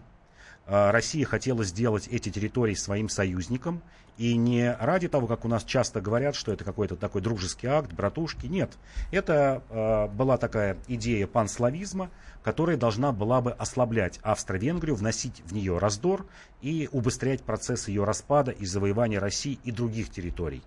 Э, 0.65 0.91
Россия 0.91 1.25
хотела 1.25 1.63
сделать 1.63 2.07
эти 2.07 2.29
территории 2.29 2.73
своим 2.73 3.09
союзником. 3.09 3.81
И 4.17 4.35
не 4.35 4.71
ради 4.79 5.07
того, 5.07 5.25
как 5.25 5.43
у 5.43 5.47
нас 5.47 5.63
часто 5.63 5.99
говорят, 5.99 6.35
что 6.35 6.53
это 6.53 6.63
какой-то 6.63 6.95
такой 6.95 7.21
дружеский 7.21 7.65
акт, 7.65 7.91
братушки. 7.93 8.45
Нет. 8.45 8.77
Это 9.11 9.63
э, 9.69 10.07
была 10.13 10.37
такая 10.37 10.77
идея 10.87 11.25
панславизма, 11.25 12.11
которая 12.43 12.77
должна 12.77 13.11
была 13.11 13.41
бы 13.41 13.51
ослаблять 13.51 14.19
Австро-Венгрию, 14.21 14.95
вносить 14.95 15.41
в 15.45 15.53
нее 15.53 15.79
раздор 15.79 16.27
и 16.61 16.89
убыстрять 16.91 17.41
процесс 17.41 17.87
ее 17.87 18.03
распада 18.03 18.51
и 18.51 18.65
завоевания 18.65 19.19
России 19.19 19.59
и 19.63 19.71
других 19.71 20.11
территорий. 20.11 20.61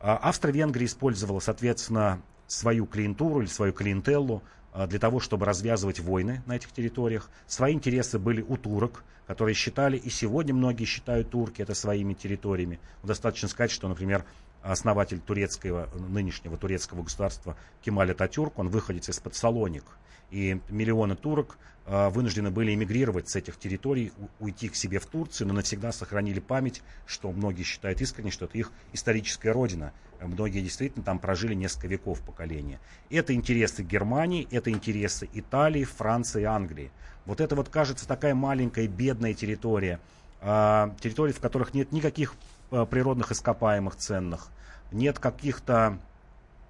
А 0.00 0.16
Австро-Венгрия 0.16 0.86
использовала, 0.86 1.40
соответственно, 1.40 2.22
свою 2.46 2.86
клиентуру 2.86 3.40
или 3.40 3.48
свою 3.48 3.72
клиентеллу 3.72 4.36
а, 4.36 4.65
для 4.88 4.98
того, 4.98 5.20
чтобы 5.20 5.46
развязывать 5.46 6.00
войны 6.00 6.42
на 6.44 6.56
этих 6.56 6.72
территориях. 6.72 7.30
Свои 7.46 7.72
интересы 7.72 8.18
были 8.18 8.42
у 8.42 8.56
турок, 8.56 9.04
которые 9.26 9.54
считали, 9.54 9.96
и 9.96 10.10
сегодня 10.10 10.54
многие 10.54 10.84
считают 10.84 11.30
турки 11.30 11.62
это 11.62 11.74
своими 11.74 12.12
территориями. 12.12 12.78
Достаточно 13.02 13.48
сказать, 13.48 13.70
что, 13.70 13.88
например, 13.88 14.24
основатель 14.62 15.20
турецкого, 15.20 15.88
нынешнего 16.08 16.56
турецкого 16.56 17.02
государства 17.02 17.56
Кемаль 17.82 18.12
Ататюрк, 18.12 18.58
он 18.58 18.68
выходец 18.68 19.08
из-под 19.08 19.34
Салоник. 19.34 19.84
И 20.30 20.60
миллионы 20.68 21.16
турок 21.16 21.58
э, 21.86 22.08
вынуждены 22.08 22.50
были 22.50 22.74
эмигрировать 22.74 23.28
с 23.28 23.36
этих 23.36 23.58
территорий, 23.58 24.12
уйти 24.40 24.68
к 24.68 24.74
себе 24.74 24.98
в 24.98 25.06
Турцию, 25.06 25.48
но 25.48 25.54
навсегда 25.54 25.92
сохранили 25.92 26.40
память, 26.40 26.82
что 27.06 27.30
многие 27.30 27.62
считают 27.62 28.00
искренне, 28.00 28.30
что 28.30 28.46
это 28.46 28.58
их 28.58 28.72
историческая 28.92 29.52
родина. 29.52 29.92
Многие 30.20 30.62
действительно 30.62 31.04
там 31.04 31.18
прожили 31.18 31.54
несколько 31.54 31.88
веков 31.88 32.20
поколения. 32.22 32.80
Это 33.10 33.34
интересы 33.34 33.82
Германии, 33.82 34.48
это 34.50 34.70
интересы 34.70 35.28
Италии, 35.32 35.84
Франции, 35.84 36.44
Англии. 36.44 36.90
Вот 37.24 37.40
это 37.40 37.54
вот 37.54 37.68
кажется 37.68 38.08
такая 38.08 38.34
маленькая 38.34 38.88
бедная 38.88 39.34
территория, 39.34 40.00
э, 40.40 40.90
территории, 41.00 41.32
в 41.32 41.40
которых 41.40 41.74
нет 41.74 41.92
никаких 41.92 42.34
э, 42.70 42.84
природных 42.88 43.30
ископаемых 43.30 43.96
ценных, 43.96 44.48
нет 44.92 45.18
каких-то 45.18 45.98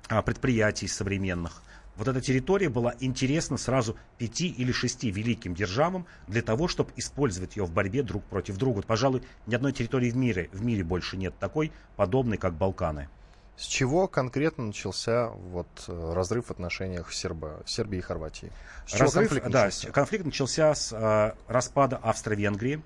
а, 0.09 0.23
предприятий 0.23 0.87
современных. 0.87 1.63
Вот 1.97 2.09
эта 2.09 2.21
территория 2.21 2.69
была 2.69 2.95
интересна 3.01 3.57
сразу 3.57 3.97
пяти 4.19 4.49
или 4.49 4.71
шести 4.73 5.11
великим 5.11 5.55
державам 5.55 6.07
для 6.27 6.43
того, 6.43 6.69
чтобы 6.69 6.93
использовать 6.97 7.57
ее 7.57 7.65
в 7.65 7.73
борьбе 7.73 8.03
друг 8.03 8.25
против 8.25 8.57
друга. 8.59 8.77
Вот, 8.77 8.87
пожалуй, 8.87 9.23
ни 9.47 9.55
одной 9.55 9.73
территории 9.73 10.11
в 10.11 10.17
мире, 10.17 10.51
в 10.53 10.63
мире 10.63 10.85
больше 10.85 11.17
нет 11.17 11.35
такой, 11.39 11.73
подобной, 11.97 12.37
как 12.37 12.55
Балканы. 12.55 13.09
С 13.57 13.65
чего 13.65 14.07
конкретно 14.07 14.67
начался 14.67 15.29
вот 15.29 15.67
э, 15.89 16.13
разрыв 16.15 16.47
в 16.47 16.51
отношениях 16.51 17.11
Серба, 17.11 17.63
Сербии 17.65 17.99
и 17.99 18.03
Хорватии? 18.03 18.53
С 18.87 19.01
разрыв, 19.01 19.31
конфликт 19.31 19.47
начался? 19.47 19.87
Да, 19.87 19.93
конфликт 19.93 20.25
начался 20.27 20.75
с 20.75 20.93
э, 20.93 21.33
распада 21.49 21.97
Австро-Венгрии. 21.97 22.83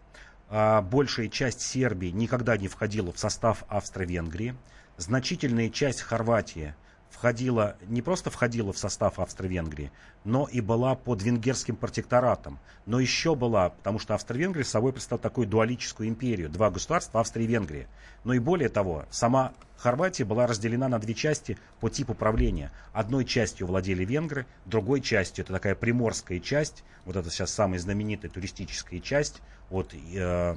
Э, 0.49 0.81
большая 0.81 1.29
часть 1.29 1.62
Сербии 1.62 2.09
никогда 2.09 2.57
не 2.57 2.68
входила 2.68 3.12
в 3.12 3.18
состав 3.18 3.64
Австро-Венгрии. 3.68 4.55
Значительная 4.96 5.70
часть 5.70 6.03
Хорватии 6.03 6.77
входила, 7.11 7.77
не 7.87 8.03
просто 8.03 8.31
входила 8.31 8.73
в 8.73 8.79
состав 8.79 9.18
Австро-Венгрии, 9.18 9.90
но 10.25 10.49
и 10.51 10.61
была 10.61 10.94
под 10.94 11.23
венгерским 11.23 11.77
протекторатом. 11.77 12.59
Но 12.87 13.01
еще 13.01 13.35
была, 13.35 13.70
потому 13.70 13.99
что 13.99 14.14
Австро-Венгрия 14.14 14.64
собой 14.64 14.92
представляла 14.92 15.23
такую 15.23 15.46
дуалическую 15.46 16.09
империю, 16.09 16.49
два 16.49 16.70
государства, 16.70 17.20
Австрия 17.20 17.44
и 17.44 17.49
Венгрия. 17.49 17.88
Но 18.25 18.33
и 18.33 18.38
более 18.38 18.68
того, 18.68 19.05
сама 19.11 19.53
Хорватия 19.77 20.25
была 20.25 20.46
разделена 20.46 20.88
на 20.88 20.99
две 20.99 21.14
части 21.14 21.59
по 21.81 21.88
типу 21.88 22.14
правления. 22.14 22.70
Одной 22.92 23.25
частью 23.25 23.66
владели 23.66 24.05
венгры, 24.05 24.46
другой 24.66 25.01
частью, 25.01 25.44
это 25.44 25.53
такая 25.53 25.75
приморская 25.75 26.38
часть, 26.38 26.85
вот 27.05 27.16
это 27.16 27.31
сейчас 27.31 27.51
самая 27.51 27.79
знаменитая 27.81 28.31
туристическая 28.31 29.01
часть 29.01 29.40
от 29.70 29.94
э, 29.94 30.57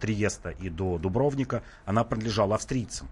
Триеста 0.00 0.50
и 0.50 0.68
до 0.68 0.98
Дубровника, 0.98 1.62
она 1.84 2.02
принадлежала 2.02 2.54
австрийцам. 2.54 3.08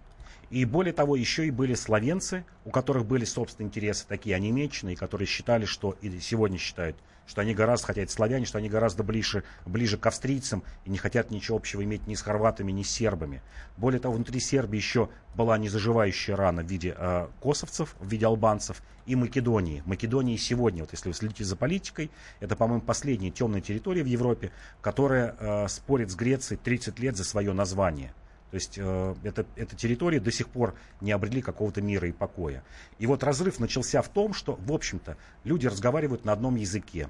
И 0.51 0.65
более 0.65 0.95
того, 0.95 1.17
еще 1.17 1.47
и 1.47 1.51
были 1.51 1.75
словенцы, 1.75 2.45
у 2.65 2.71
которых 2.71 3.05
были 3.05 3.25
собственные 3.25 3.69
интересы, 3.69 4.07
такие 4.09 4.35
онемеченные, 4.35 4.97
которые 4.97 5.27
считали, 5.27 5.67
что, 5.67 5.97
и 6.01 6.19
сегодня 6.21 6.59
считают, 6.59 6.97
что 7.29 7.43
они 7.43 7.55
гораздо, 7.55 7.89
хотя 7.89 8.03
это 8.03 8.11
славяне, 8.11 8.47
что 8.47 8.59
они 8.59 8.71
гораздо 8.71 9.03
ближе, 9.03 9.45
ближе 9.67 9.99
к 9.99 10.07
австрийцам 10.07 10.65
и 10.87 10.91
не 10.91 10.97
хотят 10.97 11.31
ничего 11.31 11.59
общего 11.59 11.85
иметь 11.85 12.07
ни 12.07 12.15
с 12.15 12.23
хорватами, 12.23 12.73
ни 12.73 12.83
с 12.83 12.91
сербами. 12.91 13.43
Более 13.77 14.01
того, 14.01 14.15
внутри 14.15 14.41
Сербии 14.41 14.79
еще 14.79 15.11
была 15.35 15.59
незаживающая 15.59 16.35
рана 16.35 16.63
в 16.63 16.67
виде 16.67 16.95
э, 16.97 17.29
косовцев, 17.43 17.95
в 18.01 18.09
виде 18.09 18.25
албанцев 18.25 18.83
и 19.05 19.15
Македонии. 19.15 19.83
Македонии 19.85 20.37
сегодня, 20.37 20.83
вот 20.83 20.93
если 20.93 21.09
вы 21.09 21.15
следите 21.15 21.45
за 21.45 21.55
политикой, 21.55 22.11
это, 22.41 22.57
по-моему, 22.57 22.81
последняя 22.81 23.31
темная 23.31 23.61
территория 23.61 24.03
в 24.03 24.07
Европе, 24.07 24.51
которая 24.81 25.37
э, 25.39 25.69
спорит 25.69 26.11
с 26.11 26.15
Грецией 26.15 26.59
30 26.59 26.99
лет 26.99 27.17
за 27.17 27.25
свое 27.25 27.53
название. 27.53 28.15
То 28.51 28.55
есть 28.55 28.79
э, 28.79 29.15
это, 29.25 29.45
эта 29.57 29.77
территория 29.77 30.21
до 30.21 30.33
сих 30.33 30.49
пор 30.49 30.75
не 31.01 31.13
обрели 31.13 31.43
какого-то 31.43 31.83
мира 31.83 32.09
и 32.09 32.13
покоя. 32.13 32.65
И 32.99 33.07
вот 33.07 33.23
разрыв 33.23 33.59
начался 33.59 34.01
в 34.01 34.09
том, 34.09 34.33
что, 34.33 34.59
в 34.65 34.73
общем-то, 34.73 35.17
люди 35.45 35.67
разговаривают 35.67 36.25
на 36.25 36.33
одном 36.33 36.57
языке. 36.57 37.09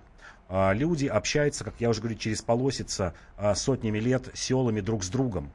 Э, 0.48 0.74
люди 0.74 1.06
общаются, 1.06 1.64
как 1.64 1.74
я 1.78 1.90
уже 1.90 2.00
говорю, 2.00 2.18
через 2.18 2.42
полосица 2.42 3.14
э, 3.36 3.54
сотнями 3.54 3.98
лет 3.98 4.30
селами 4.34 4.80
друг 4.80 5.04
с 5.04 5.08
другом. 5.08 5.52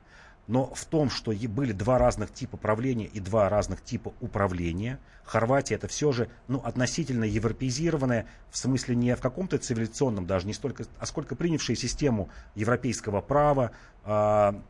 Но 0.48 0.74
в 0.74 0.86
том, 0.86 1.10
что 1.10 1.32
были 1.32 1.72
два 1.72 1.98
разных 1.98 2.34
типа 2.34 2.58
правления 2.58 3.06
и 3.06 3.20
два 3.22 3.48
разных 3.48 3.82
типа 3.82 4.14
управления, 4.20 5.00
Хорватия 5.24 5.76
это 5.76 5.88
все 5.88 6.12
же 6.12 6.28
ну, 6.50 6.60
относительно 6.60 7.24
европеизированная, 7.24 8.28
в 8.52 8.58
смысле 8.58 8.96
не 8.96 9.16
в 9.16 9.22
каком-то 9.22 9.58
цивилизационном 9.58 10.28
даже, 10.28 10.46
не 10.46 10.54
столько, 10.54 10.84
а 11.00 11.06
сколько 11.06 11.36
принявшая 11.36 11.78
систему 11.78 12.30
европейского 12.56 13.22
права, 13.22 13.72
а, 14.04 14.62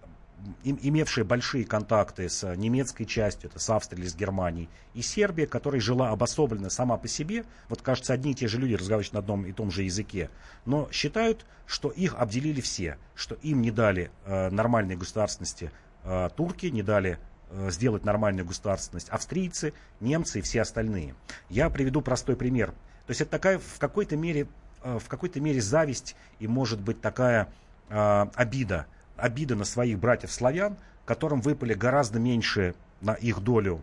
имевшие 0.64 1.24
большие 1.24 1.66
контакты 1.66 2.28
с 2.28 2.56
немецкой 2.56 3.06
частью, 3.06 3.50
это 3.50 3.60
с 3.60 3.70
Австрией 3.70 4.08
с 4.08 4.16
Германией, 4.16 4.70
и 4.94 5.02
Сербия, 5.02 5.48
которая 5.48 5.82
жила 5.82 6.10
обособленно 6.10 6.70
сама 6.70 6.98
по 6.98 7.08
себе, 7.08 7.46
вот 7.70 7.82
кажется, 7.82 8.14
одни 8.14 8.32
и 8.32 8.36
те 8.36 8.48
же 8.48 8.60
люди 8.60 8.74
разговаривают 8.74 9.14
на 9.14 9.20
одном 9.20 9.46
и 9.46 9.52
том 9.52 9.72
же 9.72 9.84
языке, 9.84 10.30
но 10.66 10.90
считают, 10.92 11.46
что 11.66 11.90
их 11.90 12.16
обделили 12.16 12.62
все, 12.62 12.98
что 13.16 13.36
им 13.36 13.62
не 13.62 13.72
дали 13.72 14.12
э, 14.26 14.50
нормальной 14.50 14.96
государственности 14.96 15.72
э, 16.04 16.30
турки, 16.36 16.68
не 16.68 16.84
дали 16.84 17.20
э, 17.50 17.70
сделать 17.72 18.04
нормальную 18.04 18.46
государственность 18.46 19.10
австрийцы, 19.10 19.74
немцы 20.00 20.40
и 20.40 20.42
все 20.42 20.62
остальные. 20.62 21.16
Я 21.50 21.70
приведу 21.70 22.02
простой 22.02 22.36
пример. 22.36 22.72
То 23.06 23.12
есть 23.12 23.22
это 23.22 23.32
такая 23.32 23.60
в 23.60 23.80
какой-то 23.80 24.16
мере, 24.18 24.48
э, 24.84 25.00
в 25.00 25.08
какой-то 25.08 25.40
мере 25.40 25.62
зависть 25.62 26.16
и 26.40 26.48
может 26.48 26.80
быть 26.80 27.02
такая 27.02 27.50
э, 27.90 28.26
обида 28.36 28.88
обида 29.18 29.56
на 29.56 29.66
своих 29.66 30.00
братьев-славян, 30.00 30.78
которым 31.06 31.42
выпали 31.42 31.74
гораздо 31.74 32.20
меньше 32.20 32.76
на 33.02 33.14
их 33.14 33.42
долю 33.42 33.82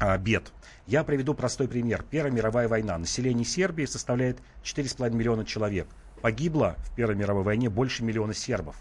а, 0.00 0.16
бед. 0.16 0.52
Я 0.86 1.04
приведу 1.04 1.34
простой 1.34 1.68
пример. 1.68 2.04
Первая 2.08 2.32
мировая 2.32 2.68
война. 2.68 2.96
Население 2.98 3.44
Сербии 3.44 3.84
составляет 3.84 4.38
4,5 4.62 5.10
миллиона 5.10 5.44
человек. 5.44 5.88
Погибло 6.22 6.76
в 6.78 6.94
Первой 6.94 7.14
мировой 7.16 7.42
войне 7.42 7.68
больше 7.68 8.04
миллиона 8.04 8.34
сербов. 8.34 8.76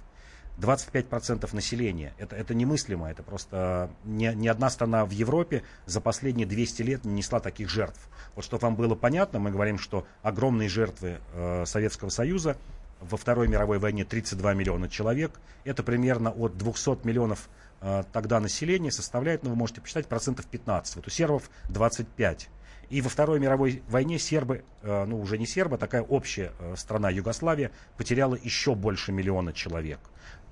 25% 0.59 1.53
населения. 1.53 2.13
Это, 2.17 2.35
это 2.35 2.55
немыслимо. 2.55 3.09
Это 3.09 3.23
просто 3.23 3.91
ни, 4.05 4.25
ни 4.27 4.47
одна 4.47 4.69
страна 4.69 5.05
в 5.05 5.11
Европе 5.11 5.63
за 5.85 6.01
последние 6.01 6.47
200 6.47 6.81
лет 6.81 7.05
не 7.05 7.13
несла 7.13 7.39
таких 7.39 7.69
жертв. 7.69 8.09
Вот 8.35 8.43
чтобы 8.43 8.61
вам 8.61 8.75
было 8.75 8.95
понятно, 8.95 9.39
мы 9.39 9.51
говорим, 9.51 9.77
что 9.77 10.07
огромные 10.23 10.69
жертвы 10.69 11.17
э, 11.33 11.65
Советского 11.65 12.09
Союза 12.09 12.57
во 13.01 13.17
Второй 13.17 13.47
мировой 13.47 13.79
войне 13.79 14.05
32 14.05 14.53
миллиона 14.53 14.89
человек. 14.89 15.39
Это 15.63 15.83
примерно 15.83 16.31
от 16.31 16.57
200 16.57 17.05
миллионов 17.05 17.49
э, 17.81 18.03
тогда 18.12 18.39
населения 18.39 18.91
составляет, 18.91 19.43
ну 19.43 19.51
вы 19.51 19.55
можете 19.55 19.81
посчитать, 19.81 20.07
процентов 20.07 20.45
15. 20.47 20.97
Вот 20.97 21.07
у 21.07 21.10
сербов 21.10 21.49
25. 21.69 22.49
И 22.89 23.01
во 23.01 23.10
Второй 23.10 23.39
мировой 23.39 23.83
войне 23.89 24.17
сербы, 24.17 24.63
э, 24.81 25.05
ну 25.05 25.19
уже 25.19 25.38
не 25.38 25.45
сербы, 25.45 25.75
а 25.75 25.77
такая 25.77 26.01
общая 26.01 26.51
э, 26.60 26.75
страна 26.77 27.10
Югославия 27.10 27.71
потеряла 27.97 28.36
еще 28.36 28.75
больше 28.75 29.12
миллиона 29.12 29.51
человек. 29.51 29.99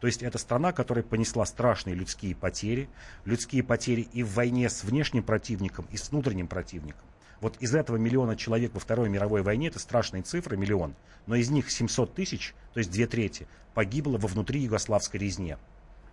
То 0.02 0.08
есть 0.08 0.22
это 0.22 0.38
страна, 0.38 0.74
которая 0.74 1.04
понесла 1.04 1.46
страшные 1.46 1.96
людские 1.96 2.36
потери. 2.36 2.90
Людские 3.24 3.64
потери 3.64 4.02
и 4.14 4.24
в 4.24 4.34
войне 4.34 4.70
с 4.70 4.84
внешним 4.84 5.24
противником, 5.24 5.88
и 5.92 5.98
с 5.98 6.12
внутренним 6.12 6.48
противником. 6.48 7.02
Вот 7.42 7.58
из 7.60 7.76
этого 7.76 7.98
миллиона 7.98 8.36
человек 8.36 8.74
во 8.74 8.80
Второй 8.80 9.10
мировой 9.10 9.42
войне, 9.42 9.68
это 9.68 9.80
страшные 9.80 10.24
цифры, 10.24 10.58
миллион, 10.58 10.96
но 11.26 11.36
из 11.36 11.50
них 11.50 11.70
700 11.72 12.14
тысяч, 12.14 12.56
то 12.74 12.80
есть 12.80 12.92
две 12.92 13.08
трети, 13.08 13.48
погибло 13.74 14.18
во 14.18 14.28
внутри 14.28 14.62
югославской 14.62 15.20
резне. 15.20 15.58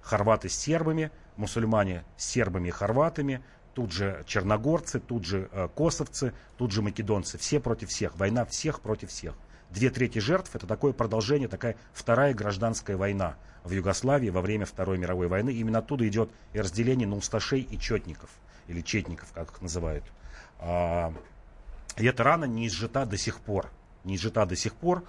Хорваты 0.00 0.48
с 0.48 0.54
сербами, 0.54 1.10
мусульмане 1.36 2.04
с 2.16 2.26
сербами 2.26 2.68
и 2.68 2.72
хорватами, 2.72 3.42
тут 3.74 3.92
же 3.92 4.22
черногорцы, 4.26 5.00
тут 5.00 5.24
же 5.24 5.48
э, 5.52 5.68
косовцы, 5.74 6.34
тут 6.56 6.72
же 6.72 6.82
македонцы. 6.82 7.38
Все 7.38 7.60
против 7.60 7.88
всех. 7.88 8.16
Война 8.16 8.44
всех 8.44 8.80
против 8.80 9.10
всех. 9.10 9.34
Две 9.70 9.88
трети 9.88 10.18
жертв– 10.18 10.50
это 10.54 10.66
такое 10.66 10.92
продолжение, 10.92 11.48
такая 11.48 11.76
вторая 11.94 12.34
гражданская 12.34 12.96
война 12.96 13.36
в 13.64 13.72
Югославии 13.72 14.28
во 14.28 14.42
время 14.42 14.66
Второй 14.66 14.98
мировой 14.98 15.28
войны. 15.28 15.50
Именно 15.50 15.78
оттуда 15.78 16.06
идет 16.06 16.30
и 16.52 16.60
разделение 16.60 17.08
на 17.08 17.16
усташей 17.16 17.60
и 17.60 17.78
четников, 17.78 18.28
или 18.66 18.82
четников, 18.82 19.32
как 19.32 19.50
их 19.50 19.62
называют. 19.62 20.04
А, 20.64 21.12
и 21.96 22.06
эта 22.06 22.22
рана 22.22 22.44
не 22.44 22.66
изжита 22.68 23.04
до 23.04 23.18
сих 23.18 23.40
пор. 23.40 23.70
Не 24.04 24.16
изжита 24.16 24.46
до 24.46 24.56
сих 24.56 24.74
пор. 24.74 25.04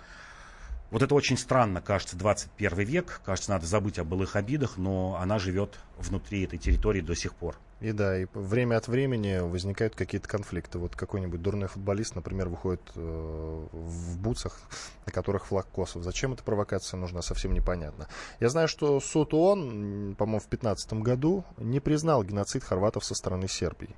Вот 0.92 1.02
это 1.02 1.16
очень 1.16 1.38
странно, 1.38 1.82
кажется, 1.82 2.18
21 2.18 2.80
век. 2.80 3.22
Кажется, 3.26 3.52
надо 3.52 3.66
забыть 3.66 4.00
о 4.00 4.04
былых 4.04 4.36
обидах, 4.36 4.78
но 4.78 5.18
она 5.20 5.40
живет 5.40 5.80
внутри 5.98 6.44
этой 6.44 6.60
территории 6.60 7.02
до 7.02 7.16
сих 7.16 7.34
пор. 7.36 7.56
И 7.84 7.92
да, 7.92 8.18
и 8.18 8.28
время 8.34 8.78
от 8.78 8.88
времени 8.88 9.40
возникают 9.40 9.94
какие-то 9.94 10.30
конфликты. 10.30 10.80
Вот 10.80 10.96
какой-нибудь 10.96 11.42
дурной 11.42 11.68
футболист, 11.68 12.16
например, 12.16 12.48
выходит 12.48 12.82
э, 12.96 13.68
в 13.74 14.18
бутсах, 14.20 14.58
на 15.06 15.12
которых 15.12 15.48
флаг 15.48 15.68
Косов. 15.68 16.02
Зачем 16.02 16.32
эта 16.32 16.44
провокация 16.44 16.98
нужна, 16.98 17.22
совсем 17.22 17.54
непонятно. 17.54 18.08
Я 18.40 18.48
знаю, 18.48 18.70
что 18.70 19.02
суд 19.02 19.34
ООН, 19.34 20.16
по-моему, 20.18 20.40
в 20.40 20.48
2015 20.48 20.94
году 20.94 21.44
не 21.58 21.82
признал 21.82 22.24
геноцид 22.24 22.64
хорватов 22.64 23.04
со 23.04 23.16
стороны 23.16 23.50
Сербии. 23.50 23.94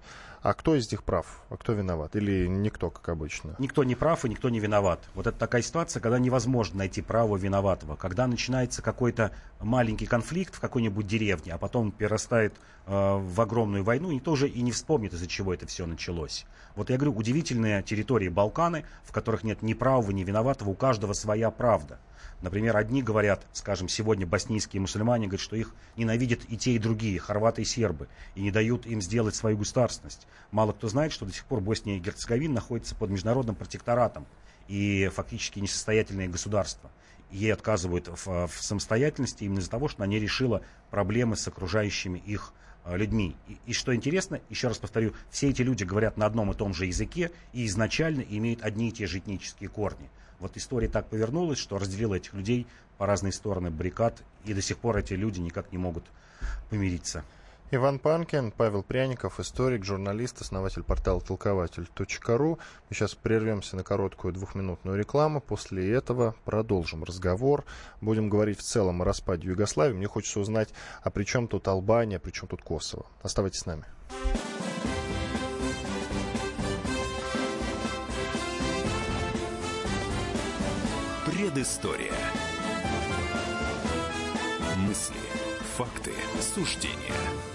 А 0.46 0.54
кто 0.54 0.76
из 0.76 0.92
них 0.92 1.04
прав? 1.04 1.42
А 1.50 1.58
кто 1.58 1.74
виноват? 1.74 2.16
Или 2.16 2.46
никто, 2.46 2.92
как 2.92 3.10
обычно? 3.10 3.56
Никто 3.58 3.84
не 3.84 3.96
прав 3.96 4.26
и 4.26 4.30
никто 4.30 4.50
не 4.50 4.60
виноват. 4.60 5.00
Вот 5.16 5.26
это 5.26 5.36
такая 5.36 5.64
ситуация, 5.64 6.02
когда 6.02 6.20
невозможно 6.20 6.78
найти 6.78 7.02
право 7.02 7.36
виноватого. 7.36 7.96
Когда 7.96 8.28
начинается 8.28 8.84
какой-то 8.84 9.32
маленький 9.60 10.06
конфликт 10.06 10.54
в 10.54 10.60
какой-нибудь 10.60 11.08
деревне, 11.08 11.52
а 11.52 11.58
потом 11.58 11.92
перерастает 11.92 12.54
э, 12.86 12.92
в 12.92 13.42
огромную 13.42 13.75
войну, 13.84 14.12
никто 14.12 14.32
уже 14.32 14.48
и 14.48 14.62
не 14.62 14.72
вспомнит, 14.72 15.14
из-за 15.14 15.28
чего 15.28 15.54
это 15.54 15.68
все 15.68 15.86
началось. 15.86 16.46
Вот 16.76 16.90
я 16.90 16.98
говорю, 16.98 17.14
удивительные 17.14 17.84
территории 17.84 18.30
Балканы, 18.30 18.86
в 19.04 19.12
которых 19.12 19.44
нет 19.44 19.62
ни 19.62 19.74
правого, 19.74 20.12
ни 20.12 20.24
виноватого, 20.24 20.70
у 20.70 20.76
каждого 20.76 21.14
своя 21.14 21.52
правда. 21.52 22.00
Например, 22.42 22.76
одни 22.76 23.02
говорят, 23.02 23.46
скажем, 23.54 23.88
сегодня 23.88 24.28
боснийские 24.28 24.82
мусульмане 24.82 25.28
говорят, 25.28 25.42
что 25.42 25.56
их 25.56 25.74
ненавидят 25.96 26.42
и 26.50 26.58
те, 26.58 26.74
и 26.74 26.80
другие, 26.80 27.20
хорваты 27.20 27.62
и 27.62 27.66
сербы, 27.66 28.08
и 28.36 28.42
не 28.42 28.52
дают 28.52 28.86
им 28.86 29.02
сделать 29.02 29.36
свою 29.36 29.58
государственность. 29.58 30.28
Мало 30.52 30.74
кто 30.74 30.88
знает, 30.90 31.12
что 31.12 31.26
до 31.26 31.32
сих 31.32 31.46
пор 31.46 31.62
Босния 31.62 31.98
и 31.98 32.00
Герцеговина 32.00 32.56
находится 32.56 32.96
под 32.96 33.10
международным 33.10 33.56
протекторатом 33.56 34.26
и 34.68 35.10
фактически 35.14 35.60
несостоятельное 35.60 36.28
государство. 36.28 36.92
Ей 37.32 37.52
отказывают 37.54 38.08
в, 38.08 38.48
в 38.48 38.62
самостоятельности 38.62 39.44
именно 39.44 39.60
из-за 39.60 39.72
того, 39.72 39.88
что 39.88 40.04
она 40.04 40.12
не 40.12 40.20
решила 40.20 40.62
проблемы 40.92 41.36
с 41.36 41.48
окружающими 41.48 42.20
их 42.20 42.54
людьми. 42.86 43.36
И, 43.48 43.58
и 43.68 43.74
что 43.74 43.96
интересно, 43.96 44.40
еще 44.50 44.68
раз 44.68 44.78
повторю, 44.78 45.14
все 45.30 45.50
эти 45.50 45.62
люди 45.62 45.84
говорят 45.84 46.18
на 46.18 46.26
одном 46.26 46.52
и 46.52 46.56
том 46.56 46.74
же 46.74 46.86
языке 46.86 47.32
и 47.54 47.66
изначально 47.66 48.22
имеют 48.22 48.64
одни 48.64 48.90
и 48.90 48.92
те 48.92 49.08
же 49.08 49.20
этнические 49.20 49.70
корни. 49.70 50.10
Вот 50.40 50.58
история 50.58 50.88
так 50.88 51.08
повернулась, 51.08 51.58
что 51.58 51.78
разделила 51.78 52.16
этих 52.16 52.34
людей 52.34 52.68
по 52.98 53.06
разные 53.06 53.32
стороны 53.32 53.72
баррикад, 53.72 54.22
и 54.46 54.54
до 54.54 54.62
сих 54.62 54.78
пор 54.78 54.98
эти 54.98 55.14
люди 55.14 55.40
никак 55.40 55.72
не 55.72 55.78
могут 55.78 56.04
помириться. 56.70 57.24
Иван 57.72 57.98
Панкин, 57.98 58.52
Павел 58.52 58.84
Пряников, 58.84 59.40
историк, 59.40 59.84
журналист, 59.84 60.40
основатель 60.40 60.84
портала 60.84 61.20
толкователь.ру. 61.20 62.60
Мы 62.90 62.96
сейчас 62.96 63.16
прервемся 63.16 63.76
на 63.76 63.84
короткую 63.84 64.34
двухминутную 64.34 65.00
рекламу. 65.00 65.42
После 65.42 65.92
этого 65.92 66.36
продолжим 66.46 67.04
разговор. 67.04 67.66
Будем 68.02 68.30
говорить 68.30 68.60
в 68.60 68.64
целом 68.64 69.02
о 69.02 69.06
распаде 69.06 69.48
Югославии. 69.48 69.96
Мне 69.96 70.08
хочется 70.08 70.40
узнать, 70.40 70.70
а 71.02 71.10
при 71.10 71.24
чем 71.24 71.48
тут 71.48 71.68
Албания, 71.68 72.20
при 72.20 72.30
чем 72.30 72.48
тут 72.48 72.62
Косово. 72.62 73.08
Оставайтесь 73.24 73.62
с 73.62 73.66
нами. 73.66 73.86
Предыстория. 81.26 82.14
Мысли, 84.78 85.16
факты, 85.76 86.12
суждения. 86.40 87.55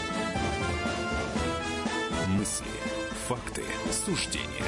Факты, 3.31 3.63
суждения. 3.89 4.65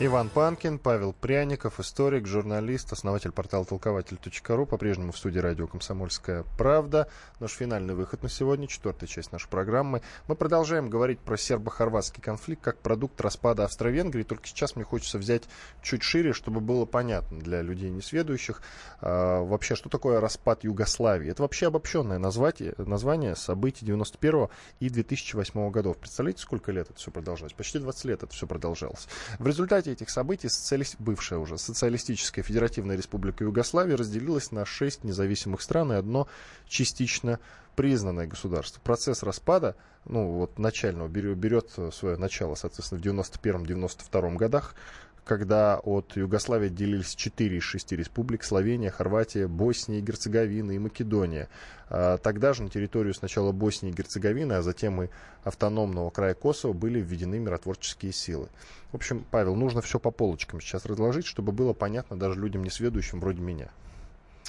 Иван 0.00 0.28
Панкин, 0.28 0.80
Павел 0.80 1.12
Пряников, 1.12 1.78
историк, 1.78 2.26
журналист, 2.26 2.92
основатель 2.92 3.30
портала 3.30 3.64
толкователь.ру, 3.64 4.66
по-прежнему 4.66 5.12
в 5.12 5.16
студии 5.16 5.38
радио 5.38 5.68
«Комсомольская 5.68 6.44
правда». 6.58 7.08
Наш 7.38 7.52
финальный 7.52 7.94
выход 7.94 8.24
на 8.24 8.28
сегодня, 8.28 8.66
четвертая 8.66 9.06
часть 9.06 9.30
нашей 9.30 9.48
программы. 9.48 10.02
Мы 10.26 10.34
продолжаем 10.34 10.90
говорить 10.90 11.20
про 11.20 11.36
сербо-хорватский 11.36 12.20
конфликт 12.20 12.60
как 12.60 12.78
продукт 12.78 13.20
распада 13.20 13.64
Австро-Венгрии, 13.64 14.24
только 14.24 14.48
сейчас 14.48 14.74
мне 14.74 14.84
хочется 14.84 15.16
взять 15.16 15.44
чуть 15.80 16.02
шире, 16.02 16.32
чтобы 16.32 16.60
было 16.60 16.86
понятно 16.86 17.38
для 17.38 17.62
людей 17.62 17.90
несведущих, 17.90 18.62
а, 19.00 19.44
вообще, 19.44 19.76
что 19.76 19.90
такое 19.90 20.18
распад 20.18 20.64
Югославии. 20.64 21.30
Это 21.30 21.42
вообще 21.42 21.68
обобщенное 21.68 22.18
название, 22.18 22.74
название 22.78 23.36
событий 23.36 23.86
91 23.86 24.48
и 24.80 24.90
2008 24.90 25.70
годов. 25.70 25.98
Представляете, 25.98 26.42
сколько 26.42 26.72
лет 26.72 26.90
это 26.90 26.98
все 26.98 27.12
продолжалось? 27.12 27.52
Почти 27.52 27.78
20 27.78 28.04
лет 28.06 28.22
это 28.24 28.32
все 28.32 28.48
продолжалось. 28.48 29.06
В 29.38 29.46
результате 29.46 29.83
этих 29.92 30.10
событий 30.10 30.48
социали... 30.48 30.84
бывшая 30.98 31.38
уже 31.38 31.58
социалистическая 31.58 32.42
федеративная 32.42 32.96
республика 32.96 33.44
Югославия 33.44 33.96
разделилась 33.96 34.52
на 34.52 34.64
шесть 34.64 35.04
независимых 35.04 35.62
стран 35.62 35.92
и 35.92 35.96
одно 35.96 36.28
частично 36.66 37.40
признанное 37.76 38.26
государство. 38.26 38.80
Процесс 38.80 39.22
распада, 39.22 39.76
ну 40.04 40.30
вот 40.30 40.58
начального, 40.58 41.08
берет, 41.08 41.36
берет 41.38 41.70
свое 41.92 42.16
начало, 42.16 42.54
соответственно, 42.54 43.00
в 43.00 43.04
91-92 43.04 44.36
годах, 44.36 44.74
когда 45.24 45.78
от 45.78 46.16
Югославии 46.16 46.66
отделились 46.66 47.14
4 47.14 47.56
из 47.56 47.62
6 47.62 47.92
республик, 47.92 48.44
Словения, 48.44 48.90
Хорватия, 48.90 49.48
Босния 49.48 49.98
и 49.98 50.02
Герцеговина 50.02 50.72
и 50.72 50.78
Македония. 50.78 51.48
А, 51.88 52.18
тогда 52.18 52.52
же 52.52 52.62
на 52.62 52.68
территорию 52.68 53.14
сначала 53.14 53.52
Боснии 53.52 53.90
и 53.90 53.94
Герцеговины, 53.94 54.54
а 54.54 54.62
затем 54.62 55.02
и 55.02 55.08
автономного 55.42 56.10
края 56.10 56.34
Косово 56.34 56.72
были 56.72 57.00
введены 57.00 57.38
миротворческие 57.38 58.12
силы. 58.12 58.48
В 58.92 58.96
общем, 58.96 59.24
Павел, 59.30 59.56
нужно 59.56 59.80
все 59.80 59.98
по 59.98 60.10
полочкам 60.10 60.60
сейчас 60.60 60.84
разложить, 60.86 61.26
чтобы 61.26 61.52
было 61.52 61.72
понятно 61.72 62.18
даже 62.18 62.38
людям 62.38 62.62
несведущим 62.62 63.20
вроде 63.20 63.40
меня. 63.40 63.70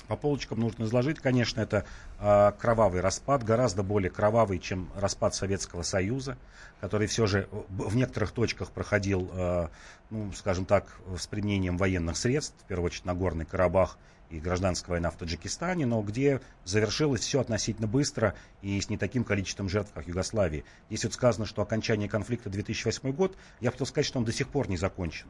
По 0.07 0.15
полочкам 0.15 0.59
нужно 0.59 0.83
изложить, 0.83 1.19
конечно, 1.19 1.61
это 1.61 1.85
э, 2.19 2.51
кровавый 2.59 3.01
распад, 3.01 3.43
гораздо 3.43 3.81
более 3.81 4.11
кровавый, 4.11 4.59
чем 4.59 4.89
распад 4.95 5.33
Советского 5.33 5.81
Союза, 5.81 6.37
который 6.79 7.07
все 7.07 7.25
же 7.25 7.47
в 7.69 7.95
некоторых 7.95 8.31
точках 8.31 8.71
проходил, 8.71 9.31
э, 9.33 9.67
ну, 10.11 10.31
скажем 10.33 10.65
так, 10.65 10.85
с 11.17 11.25
применением 11.25 11.77
военных 11.77 12.17
средств, 12.17 12.55
в 12.63 12.67
первую 12.67 12.87
очередь 12.87 13.05
Нагорный 13.05 13.45
Карабах 13.45 13.97
и 14.29 14.39
гражданская 14.39 14.91
война 14.91 15.11
в 15.11 15.15
Таджикистане, 15.15 15.85
но 15.85 16.01
где 16.01 16.41
завершилось 16.63 17.21
все 17.21 17.41
относительно 17.41 17.87
быстро 17.87 18.35
и 18.61 18.79
с 18.79 18.89
не 18.89 18.97
таким 18.97 19.23
количеством 19.23 19.69
жертв, 19.69 19.91
как 19.93 20.05
в 20.05 20.07
Югославии. 20.07 20.65
Если 20.89 21.07
вот 21.07 21.13
сказано, 21.13 21.45
что 21.45 21.61
окончание 21.61 22.09
конфликта 22.09 22.49
2008 22.49 23.11
год, 23.11 23.37
я 23.59 23.71
хотел 23.71 23.85
сказать, 23.85 24.05
что 24.05 24.19
он 24.19 24.25
до 24.25 24.31
сих 24.31 24.49
пор 24.49 24.69
не 24.69 24.77
закончен. 24.77 25.27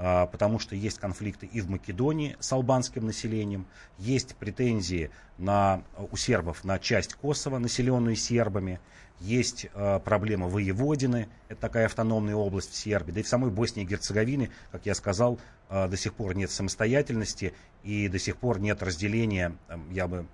А, 0.00 0.26
потому 0.26 0.60
что 0.60 0.76
есть 0.76 1.00
конфликты 1.00 1.46
и 1.46 1.60
в 1.60 1.68
Македонии 1.68 2.36
с 2.38 2.52
албанским 2.52 3.04
населением, 3.04 3.66
есть 3.98 4.36
претензии 4.36 5.10
на, 5.38 5.82
у 6.12 6.16
сербов 6.16 6.64
на 6.64 6.78
часть 6.78 7.14
Косово, 7.14 7.58
населенную 7.58 8.14
сербами, 8.14 8.78
есть 9.20 9.66
э, 9.72 10.00
проблема 10.04 10.48
воеводины, 10.48 11.28
это 11.48 11.60
такая 11.60 11.86
автономная 11.86 12.34
область 12.34 12.72
в 12.72 12.76
Сербии, 12.76 13.12
да 13.12 13.20
и 13.20 13.22
в 13.22 13.28
самой 13.28 13.50
Боснии 13.50 13.84
и 13.84 13.86
Герцеговине, 13.86 14.50
как 14.70 14.86
я 14.86 14.94
сказал, 14.94 15.38
э, 15.70 15.88
до 15.88 15.96
сих 15.96 16.14
пор 16.14 16.34
нет 16.34 16.50
самостоятельности 16.50 17.54
и 17.82 18.08
до 18.08 18.18
сих 18.18 18.36
пор 18.36 18.60
нет 18.60 18.82
разделения, 18.82 19.56
э, 19.68 19.76
я 19.90 20.06
бы 20.06 20.26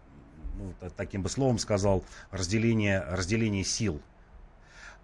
ну, 0.57 0.75
таким 0.97 1.23
бы 1.23 1.29
словом 1.29 1.59
сказал, 1.59 2.05
разделения, 2.31 3.05
разделения 3.11 3.65
сил 3.65 4.01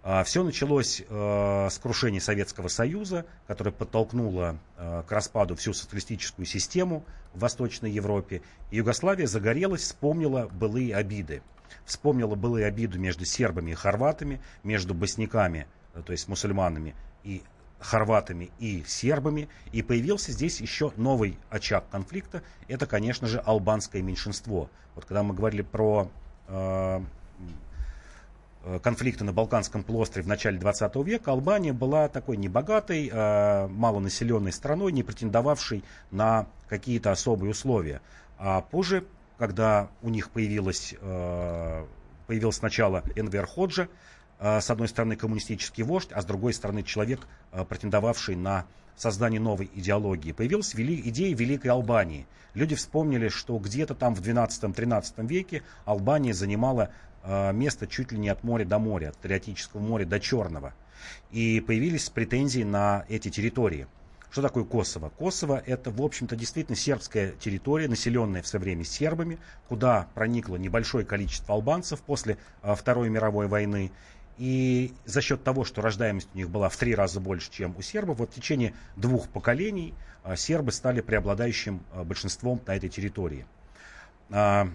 а, 0.03 0.23
Все 0.23 0.43
началось 0.43 1.03
э, 1.07 1.67
с 1.69 1.77
крушения 1.77 2.19
Советского 2.19 2.69
Союза, 2.69 3.25
которое 3.47 3.71
подтолкнуло 3.71 4.57
э, 4.77 5.03
к 5.07 5.11
распаду 5.11 5.55
всю 5.55 5.73
социалистическую 5.73 6.45
систему 6.45 7.05
в 7.33 7.39
Восточной 7.39 7.91
Европе. 7.91 8.41
И 8.71 8.77
Югославия 8.77 9.27
загорелась, 9.27 9.81
вспомнила 9.81 10.47
былые 10.47 10.95
обиды. 10.95 11.43
Вспомнила 11.85 12.35
былые 12.35 12.65
обиды 12.65 12.99
между 12.99 13.25
сербами 13.25 13.71
и 13.71 13.75
хорватами, 13.75 14.41
между 14.63 14.93
босняками, 14.93 15.67
э, 15.93 16.01
то 16.05 16.11
есть 16.11 16.27
мусульманами, 16.27 16.95
и 17.23 17.43
хорватами 17.79 18.51
и 18.59 18.83
сербами. 18.85 19.49
И 19.71 19.81
появился 19.81 20.31
здесь 20.31 20.61
еще 20.61 20.93
новый 20.97 21.37
очаг 21.49 21.85
конфликта. 21.89 22.43
Это, 22.67 22.85
конечно 22.85 23.27
же, 23.27 23.39
албанское 23.39 24.01
меньшинство. 24.01 24.69
Вот 24.95 25.05
когда 25.05 25.23
мы 25.23 25.33
говорили 25.33 25.61
про 25.61 26.09
Э, 28.63 28.79
конфликта 28.79 29.23
на 29.23 29.33
Балканском 29.33 29.83
полуострове 29.83 30.23
в 30.23 30.27
начале 30.27 30.59
20 30.59 30.95
века, 30.97 31.31
Албания 31.31 31.73
была 31.73 32.07
такой 32.09 32.37
небогатой, 32.37 33.09
э, 33.11 33.67
малонаселенной 33.67 34.51
страной, 34.51 34.91
не 34.91 35.01
претендовавшей 35.01 35.83
на 36.11 36.45
какие-то 36.69 37.11
особые 37.11 37.51
условия. 37.51 38.01
А 38.37 38.61
позже, 38.61 39.03
когда 39.41 39.89
у 40.03 40.09
них 40.09 40.29
появилось, 40.29 40.93
э, 41.01 41.85
появился 42.27 42.59
сначала 42.59 43.03
Энвер 43.15 43.47
Ходжа, 43.47 43.87
с 44.39 44.71
одной 44.71 44.87
стороны 44.87 45.15
коммунистический 45.15 45.83
вождь, 45.83 46.09
а 46.11 46.21
с 46.21 46.25
другой 46.25 46.53
стороны 46.53 46.81
человек, 46.81 47.27
претендовавший 47.69 48.35
на 48.35 48.65
создание 48.95 49.39
новой 49.39 49.69
идеологии. 49.75 50.31
Появилась 50.31 50.73
вели, 50.73 50.99
идея 51.09 51.35
Великой 51.35 51.67
Албании. 51.67 52.25
Люди 52.55 52.73
вспомнили, 52.73 53.29
что 53.29 53.59
где-то 53.59 53.93
там 53.93 54.15
в 54.15 54.21
12-13 54.21 55.27
веке 55.27 55.61
Албания 55.85 56.33
занимала 56.33 56.89
Э, 57.23 57.51
место 57.53 57.87
чуть 57.87 58.11
ли 58.11 58.17
не 58.17 58.29
от 58.29 58.43
моря 58.43 58.65
до 58.65 58.79
моря, 58.79 59.09
от 59.09 59.17
Адриатического 59.19 59.79
моря 59.79 60.05
до 60.05 60.19
Черного. 60.19 60.73
И 61.31 61.63
появились 61.65 62.09
претензии 62.09 62.63
на 62.63 63.05
эти 63.09 63.29
территории. 63.29 63.87
Что 64.31 64.41
такое 64.41 64.63
Косово? 64.63 65.09
Косово 65.09 65.61
это, 65.65 65.91
в 65.91 66.01
общем-то, 66.01 66.37
действительно 66.37 66.77
сербская 66.77 67.33
территория, 67.33 67.89
населенная 67.89 68.41
в 68.41 68.47
свое 68.47 68.63
время 68.63 68.85
сербами, 68.85 69.39
куда 69.67 70.07
проникло 70.13 70.55
небольшое 70.55 71.05
количество 71.05 71.53
албанцев 71.53 71.99
после 72.01 72.37
а, 72.61 72.75
Второй 72.75 73.09
мировой 73.09 73.47
войны. 73.47 73.91
И 74.37 74.93
за 75.03 75.19
счет 75.19 75.43
того, 75.43 75.65
что 75.65 75.81
рождаемость 75.81 76.29
у 76.33 76.37
них 76.37 76.49
была 76.49 76.69
в 76.69 76.77
три 76.77 76.95
раза 76.95 77.19
больше, 77.19 77.51
чем 77.51 77.75
у 77.77 77.81
сербов, 77.81 78.19
вот 78.19 78.31
в 78.31 78.33
течение 78.33 78.73
двух 78.95 79.27
поколений 79.27 79.93
а, 80.23 80.37
сербы 80.37 80.71
стали 80.71 81.01
преобладающим 81.01 81.83
а, 81.91 82.05
большинством 82.05 82.61
на 82.65 82.77
этой 82.77 82.87
территории. 82.89 83.45
А 84.29 84.69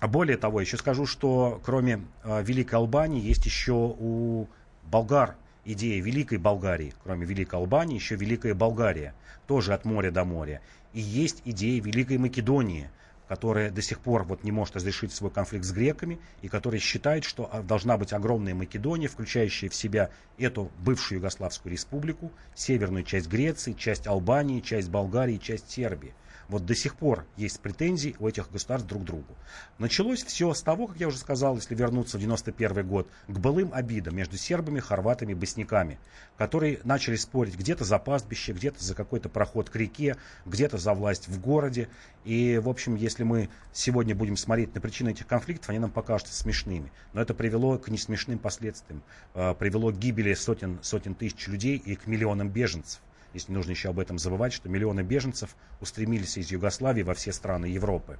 более 0.00 0.36
того, 0.36 0.60
еще 0.60 0.76
скажу, 0.76 1.04
что 1.04 1.60
кроме 1.64 2.04
Великой 2.24 2.76
Албании 2.76 3.20
есть 3.20 3.44
еще 3.44 3.72
у 3.98 4.46
болгар 4.84 5.34
идея 5.72 6.02
Великой 6.02 6.38
Болгарии. 6.38 6.94
Кроме 7.02 7.26
Великой 7.26 7.56
Албании, 7.56 7.96
еще 7.96 8.16
Великая 8.16 8.54
Болгария, 8.54 9.14
тоже 9.46 9.74
от 9.74 9.84
моря 9.84 10.10
до 10.10 10.24
моря. 10.24 10.60
И 10.94 11.00
есть 11.00 11.42
идея 11.44 11.80
Великой 11.82 12.18
Македонии, 12.18 12.90
которая 13.28 13.70
до 13.70 13.82
сих 13.82 14.00
пор 14.00 14.24
вот 14.24 14.42
не 14.42 14.50
может 14.50 14.76
разрешить 14.76 15.12
свой 15.12 15.30
конфликт 15.30 15.66
с 15.66 15.72
греками, 15.72 16.18
и 16.40 16.48
которая 16.48 16.80
считает, 16.80 17.24
что 17.24 17.50
должна 17.68 17.98
быть 17.98 18.14
огромная 18.14 18.54
Македония, 18.54 19.08
включающая 19.08 19.68
в 19.68 19.74
себя 19.74 20.10
эту 20.38 20.72
бывшую 20.78 21.18
Югославскую 21.18 21.70
республику, 21.70 22.32
северную 22.54 23.04
часть 23.04 23.28
Греции, 23.28 23.74
часть 23.74 24.06
Албании, 24.06 24.60
часть 24.60 24.88
Болгарии, 24.88 25.36
часть 25.36 25.70
Сербии. 25.70 26.14
Вот 26.48 26.64
до 26.64 26.74
сих 26.74 26.96
пор 26.96 27.26
есть 27.36 27.60
претензии 27.60 28.16
у 28.18 28.26
этих 28.26 28.50
государств 28.50 28.88
друг 28.88 29.02
к 29.02 29.06
другу. 29.06 29.36
Началось 29.78 30.24
все 30.24 30.54
с 30.54 30.62
того, 30.62 30.86
как 30.86 30.98
я 30.98 31.08
уже 31.08 31.18
сказал, 31.18 31.56
если 31.56 31.74
вернуться 31.74 32.16
в 32.16 32.20
91 32.20 32.88
год, 32.88 33.08
к 33.26 33.38
былым 33.38 33.70
обидам 33.74 34.16
между 34.16 34.38
сербами, 34.38 34.80
хорватами 34.80 35.32
и 35.32 35.34
босняками, 35.34 35.98
которые 36.38 36.80
начали 36.84 37.16
спорить 37.16 37.56
где-то 37.56 37.84
за 37.84 37.98
пастбище, 37.98 38.52
где-то 38.52 38.82
за 38.82 38.94
какой-то 38.94 39.28
проход 39.28 39.68
к 39.68 39.76
реке, 39.76 40.16
где-то 40.46 40.78
за 40.78 40.94
власть 40.94 41.28
в 41.28 41.38
городе. 41.38 41.90
И, 42.24 42.58
в 42.58 42.70
общем, 42.70 42.94
если 42.94 43.24
мы 43.24 43.50
сегодня 43.74 44.14
будем 44.14 44.38
смотреть 44.38 44.74
на 44.74 44.80
причины 44.80 45.10
этих 45.10 45.26
конфликтов, 45.26 45.68
они 45.68 45.80
нам 45.80 45.90
покажутся 45.90 46.32
смешными. 46.32 46.90
Но 47.12 47.20
это 47.20 47.34
привело 47.34 47.78
к 47.78 47.88
несмешным 47.88 48.38
последствиям, 48.38 49.02
э, 49.34 49.54
привело 49.54 49.92
к 49.92 49.98
гибели 49.98 50.32
сотен, 50.32 50.78
сотен 50.80 51.14
тысяч 51.14 51.46
людей 51.46 51.76
и 51.76 51.94
к 51.94 52.06
миллионам 52.06 52.48
беженцев 52.48 53.02
если 53.34 53.52
нужно 53.52 53.70
еще 53.70 53.90
об 53.90 53.98
этом 53.98 54.18
забывать, 54.18 54.52
что 54.52 54.68
миллионы 54.68 55.02
беженцев 55.02 55.56
устремились 55.80 56.36
из 56.36 56.50
Югославии 56.50 57.02
во 57.02 57.14
все 57.14 57.32
страны 57.32 57.66
Европы. 57.66 58.18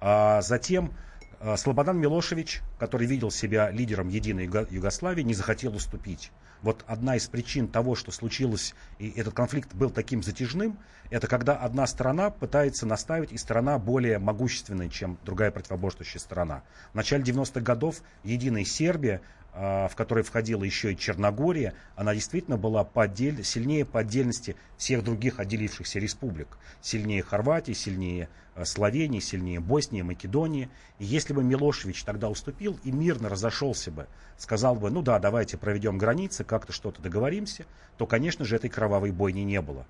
А 0.00 0.42
затем 0.42 0.92
А, 1.40 1.56
Слободан 1.56 1.98
Милошевич, 1.98 2.62
который 2.78 3.06
видел 3.06 3.30
себя 3.30 3.70
лидером 3.70 4.08
единой 4.08 4.46
Югославии, 4.70 5.22
не 5.22 5.34
захотел 5.34 5.74
уступить. 5.74 6.30
Вот 6.62 6.82
одна 6.86 7.16
из 7.16 7.26
причин 7.26 7.68
того, 7.68 7.94
что 7.94 8.10
случилось, 8.10 8.74
и 8.98 9.10
этот 9.10 9.34
конфликт 9.34 9.74
был 9.74 9.90
таким 9.90 10.22
затяжным, 10.22 10.78
это 11.10 11.26
когда 11.26 11.54
одна 11.54 11.86
сторона 11.86 12.30
пытается 12.30 12.86
наставить, 12.86 13.32
и 13.32 13.36
сторона 13.36 13.78
более 13.78 14.18
могущественная, 14.18 14.88
чем 14.88 15.18
другая 15.24 15.50
противоборствующая 15.50 16.20
сторона. 16.20 16.62
В 16.92 16.94
начале 16.96 17.22
90-х 17.22 17.60
годов 17.60 18.00
единая 18.24 18.64
Сербия 18.64 19.20
в 19.56 19.92
которой 19.96 20.22
входила 20.22 20.64
еще 20.64 20.92
и 20.92 20.98
Черногория, 20.98 21.72
она 21.94 22.14
действительно 22.14 22.58
была 22.58 22.84
по 22.84 23.04
отдель... 23.04 23.42
сильнее 23.42 23.86
по 23.86 24.00
отдельности 24.00 24.54
всех 24.76 25.02
других 25.02 25.40
отделившихся 25.40 25.98
республик. 25.98 26.58
Сильнее 26.82 27.22
Хорватии, 27.22 27.72
сильнее 27.72 28.28
а, 28.54 28.66
Словении, 28.66 29.20
сильнее 29.20 29.60
Боснии, 29.60 30.02
Македонии. 30.02 30.68
И 30.98 31.06
если 31.06 31.32
бы 31.32 31.42
Милошевич 31.42 32.04
тогда 32.04 32.28
уступил 32.28 32.78
и 32.84 32.92
мирно 32.92 33.30
разошелся 33.30 33.90
бы, 33.90 34.08
сказал 34.36 34.76
бы, 34.76 34.90
ну 34.90 35.00
да, 35.00 35.18
давайте 35.18 35.56
проведем 35.56 35.96
границы, 35.96 36.44
как-то 36.44 36.74
что-то 36.74 37.00
договоримся, 37.00 37.64
то, 37.96 38.06
конечно 38.06 38.44
же, 38.44 38.56
этой 38.56 38.68
кровавой 38.68 39.10
бойни 39.10 39.40
не 39.40 39.62
было. 39.62 39.86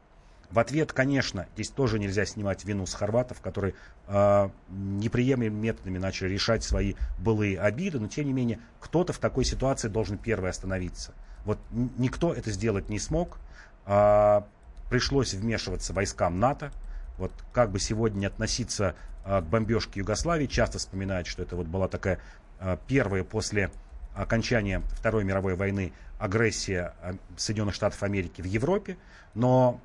В 0.51 0.59
ответ, 0.59 0.93
конечно, 0.93 1.47
здесь 1.55 1.71
тоже 1.71 1.99
нельзя 1.99 2.25
снимать 2.25 2.65
вину 2.65 2.87
с 2.87 2.95
хорватов, 2.95 3.41
которые 3.41 3.75
э, 4.07 4.49
неприемлемыми 4.69 5.61
методами 5.61 5.99
начали 5.99 6.29
решать 6.29 6.63
свои 6.63 6.95
былые 7.19 7.59
обиды, 7.59 7.99
но 7.99 8.07
тем 8.07 8.27
не 8.27 8.33
менее 8.33 8.61
кто-то 8.81 9.13
в 9.13 9.19
такой 9.19 9.45
ситуации 9.45 9.89
должен 9.89 10.19
первый 10.19 10.51
остановиться. 10.51 11.15
Вот 11.45 11.59
никто 11.99 12.33
это 12.33 12.51
сделать 12.51 12.89
не 12.89 12.99
смог. 12.99 13.39
Э, 13.87 14.43
пришлось 14.89 15.35
вмешиваться 15.35 15.93
войскам 15.93 16.39
НАТО. 16.39 16.71
Вот 17.19 17.33
как 17.53 17.71
бы 17.71 17.81
сегодня 17.81 18.21
не 18.21 18.27
относиться 18.27 18.95
э, 19.25 19.41
к 19.41 19.45
бомбежке 19.45 20.01
Югославии, 20.01 20.47
часто 20.47 20.79
вспоминают, 20.79 21.27
что 21.27 21.43
это 21.43 21.57
вот 21.57 21.67
была 21.67 21.89
такая 21.89 22.21
э, 22.61 22.77
первая 22.87 23.25
после 23.25 23.71
окончания 24.15 24.81
Второй 24.93 25.25
мировой 25.25 25.57
войны 25.57 25.93
агрессия 26.19 26.95
Соединенных 27.37 27.75
Штатов 27.75 28.03
Америки 28.03 28.41
в 28.41 28.47
Европе, 28.47 28.97
но 29.35 29.81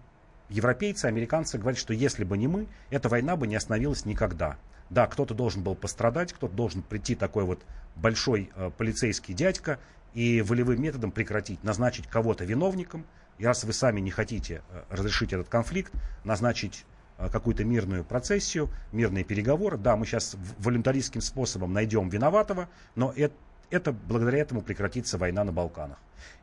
европейцы, 0.51 1.05
американцы 1.05 1.57
говорят, 1.57 1.79
что 1.79 1.93
если 1.93 2.23
бы 2.23 2.37
не 2.37 2.47
мы, 2.47 2.67
эта 2.89 3.09
война 3.09 3.35
бы 3.35 3.47
не 3.47 3.55
остановилась 3.55 4.05
никогда. 4.05 4.57
Да, 4.89 5.07
кто-то 5.07 5.33
должен 5.33 5.63
был 5.63 5.73
пострадать, 5.73 6.33
кто-то 6.33 6.53
должен 6.53 6.81
прийти 6.81 7.15
такой 7.15 7.45
вот 7.45 7.61
большой 7.95 8.51
э, 8.55 8.71
полицейский 8.77 9.33
дядька 9.33 9.79
и 10.13 10.41
волевым 10.41 10.81
методом 10.81 11.11
прекратить, 11.11 11.63
назначить 11.63 12.07
кого-то 12.07 12.43
виновником. 12.43 13.05
И 13.37 13.45
раз 13.45 13.63
вы 13.63 13.71
сами 13.71 14.01
не 14.01 14.11
хотите 14.11 14.61
э, 14.69 14.83
разрешить 14.89 15.31
этот 15.31 15.47
конфликт, 15.47 15.93
назначить 16.25 16.85
э, 17.17 17.29
какую-то 17.29 17.63
мирную 17.63 18.03
процессию, 18.03 18.69
мирные 18.91 19.23
переговоры. 19.23 19.77
Да, 19.77 19.95
мы 19.95 20.05
сейчас 20.05 20.35
волюнтаристским 20.59 21.21
способом 21.21 21.71
найдем 21.71 22.09
виноватого, 22.09 22.67
но 22.95 23.13
это, 23.15 23.33
это 23.71 23.91
благодаря 23.91 24.39
этому 24.39 24.61
прекратится 24.61 25.17
война 25.17 25.43
на 25.43 25.51
Балканах. 25.51 25.97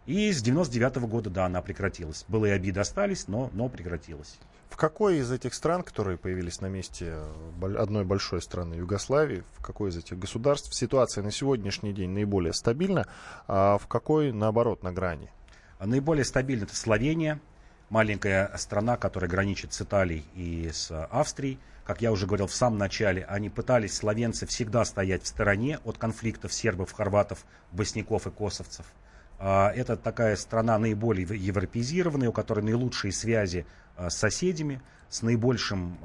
И 0.07 0.33
с 0.33 0.43
99 0.43 0.97
-го 0.97 1.07
года, 1.07 1.31
да, 1.31 1.47
она 1.47 1.61
прекратилась. 1.63 2.25
Былые 2.29 2.55
обиды 2.55 2.81
остались, 2.81 3.29
но, 3.29 3.51
но 3.53 3.69
прекратилась. 3.69 4.39
В 4.71 4.77
какой 4.77 5.19
из 5.19 5.31
этих 5.31 5.55
стран, 5.55 5.83
которые 5.83 6.19
появились 6.19 6.61
на 6.61 6.67
месте 6.67 7.19
одной 7.61 8.05
большой 8.05 8.41
страны 8.43 8.75
Югославии, 8.75 9.43
в 9.57 9.63
какой 9.63 9.91
из 9.91 9.97
этих 9.97 10.19
государств 10.19 10.75
ситуация 10.75 11.23
на 11.23 11.31
сегодняшний 11.31 11.93
день 11.93 12.11
наиболее 12.11 12.53
стабильна, 12.53 13.07
а 13.47 13.79
в 13.79 13.87
какой, 13.87 14.33
наоборот, 14.33 14.83
на 14.83 14.93
грани? 14.93 15.31
Наиболее 15.81 16.25
стабильна 16.25 16.65
это 16.65 16.77
Словения, 16.77 17.41
маленькая 17.91 18.51
страна, 18.57 18.97
которая 18.97 19.31
граничит 19.31 19.73
с 19.73 19.83
Италией 19.83 20.25
и 20.35 20.71
с 20.73 20.91
Австрией. 21.11 21.59
Как 21.89 22.03
я 22.03 22.13
уже 22.13 22.27
говорил 22.27 22.47
в 22.47 22.55
самом 22.55 22.77
начале, 22.77 23.25
они 23.25 23.49
пытались, 23.49 23.97
словенцы, 23.97 24.45
всегда 24.45 24.85
стоять 24.85 25.23
в 25.23 25.27
стороне 25.27 25.79
от 25.85 25.97
конфликтов 25.97 26.53
сербов, 26.53 26.93
хорватов, 26.93 27.47
босняков 27.73 28.27
и 28.27 28.31
косовцев. 28.31 28.85
А, 29.39 29.73
это 29.75 29.97
такая 29.97 30.37
страна 30.37 30.79
наиболее 30.79 31.27
европеизированная, 31.27 32.29
у 32.29 32.33
которой 32.33 32.61
наилучшие 32.61 33.11
связи 33.11 33.65
а, 33.97 34.11
с 34.11 34.19
соседями, 34.19 34.83
с 35.09 35.23
наибольшим 35.23 35.97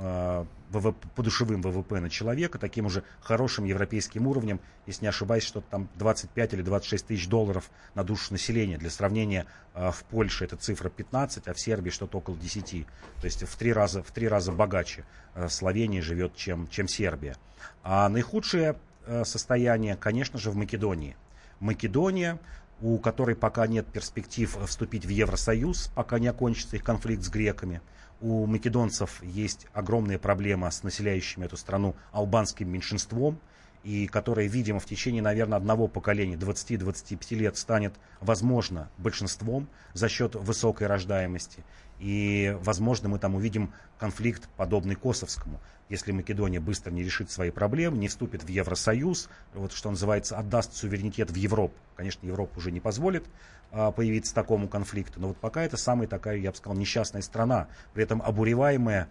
а, 0.74 0.80
ВВП, 0.80 1.07
подушевым 1.15 1.61
ВВП 1.61 1.99
на 1.99 2.09
человека, 2.09 2.59
таким 2.59 2.86
уже 2.86 3.03
хорошим 3.21 3.65
европейским 3.65 4.28
уровнем, 4.28 4.59
если 4.86 5.05
не 5.05 5.09
ошибаюсь, 5.09 5.43
что 5.43 5.61
там 5.61 5.88
25 5.95 6.53
или 6.53 6.61
26 6.61 7.07
тысяч 7.07 7.28
долларов 7.28 7.69
на 7.95 8.03
душу 8.03 8.34
населения. 8.34 8.78
Для 8.78 8.89
сравнения, 8.89 9.45
в 9.74 10.03
Польше 10.09 10.45
это 10.45 10.55
цифра 10.55 10.89
15, 10.89 11.47
а 11.47 11.53
в 11.53 11.59
Сербии 11.59 11.89
что-то 11.89 12.17
около 12.17 12.38
10. 12.38 12.86
То 13.21 13.26
есть 13.26 13.43
в 13.43 13.55
три 13.57 13.74
раза, 13.74 14.03
в 14.03 14.11
три 14.11 14.28
раза 14.28 14.51
богаче 14.51 15.05
Словения 15.49 16.01
живет, 16.01 16.36
чем, 16.36 16.67
чем 16.67 16.88
Сербия. 16.88 17.36
А 17.84 18.09
наихудшее 18.09 18.76
состояние, 19.24 19.95
конечно 19.95 20.39
же, 20.39 20.51
в 20.51 20.55
Македонии. 20.55 21.15
Македония 21.59 22.39
у 22.84 22.99
которой 22.99 23.34
пока 23.34 23.65
нет 23.65 23.88
перспектив 23.88 24.57
вступить 24.67 25.05
в 25.05 25.09
Евросоюз, 25.09 25.89
пока 25.95 26.19
не 26.19 26.27
окончится 26.27 26.75
их 26.75 26.84
конфликт 26.84 27.23
с 27.23 27.29
греками. 27.29 27.81
У 28.19 28.45
македонцев 28.45 29.23
есть 29.23 29.67
огромная 29.73 30.19
проблема 30.19 30.69
с 30.69 30.84
населяющим 30.84 31.43
эту 31.43 31.55
страну 31.55 31.95
албанским 32.11 32.69
меньшинством, 32.69 33.39
и 33.84 34.07
которое, 34.07 34.47
видимо, 34.47 34.79
в 34.79 34.86
течение, 34.86 35.21
наверное, 35.21 35.57
одного 35.57 35.88
поколения, 35.88 36.36
20-25 36.36 37.36
лет, 37.36 37.57
станет, 37.57 37.93
возможно, 38.21 38.89
большинством 38.97 39.67
за 39.93 40.09
счет 40.09 40.36
высокой 40.36 40.88
рождаемости. 40.88 41.63
И, 41.99 42.57
возможно, 42.61 43.09
мы 43.09 43.19
там 43.19 43.36
увидим 43.36 43.73
конфликт, 43.97 44.49
подобный 44.57 44.95
Косовскому 44.95 45.59
если 45.89 46.11
Македония 46.11 46.59
быстро 46.59 46.91
не 46.91 47.03
решит 47.03 47.29
свои 47.29 47.51
проблемы, 47.51 47.97
не 47.97 48.07
вступит 48.07 48.43
в 48.43 48.47
Евросоюз, 48.47 49.29
вот 49.53 49.73
что 49.73 49.89
называется, 49.89 50.38
отдаст 50.38 50.75
суверенитет 50.75 51.29
в 51.29 51.36
Европу. 51.36 51.75
Конечно, 51.95 52.25
Европа 52.25 52.57
уже 52.57 52.71
не 52.71 52.79
позволит 52.79 53.25
а, 53.71 53.91
появиться 53.91 54.34
такому 54.34 54.67
конфликту, 54.67 55.19
но 55.19 55.27
вот 55.29 55.38
пока 55.38 55.61
это 55.61 55.77
самая 55.77 56.07
такая, 56.07 56.38
я 56.38 56.51
бы 56.51 56.57
сказал, 56.57 56.77
несчастная 56.77 57.21
страна, 57.21 57.67
при 57.93 58.03
этом 58.03 58.21
обуреваемая, 58.21 59.07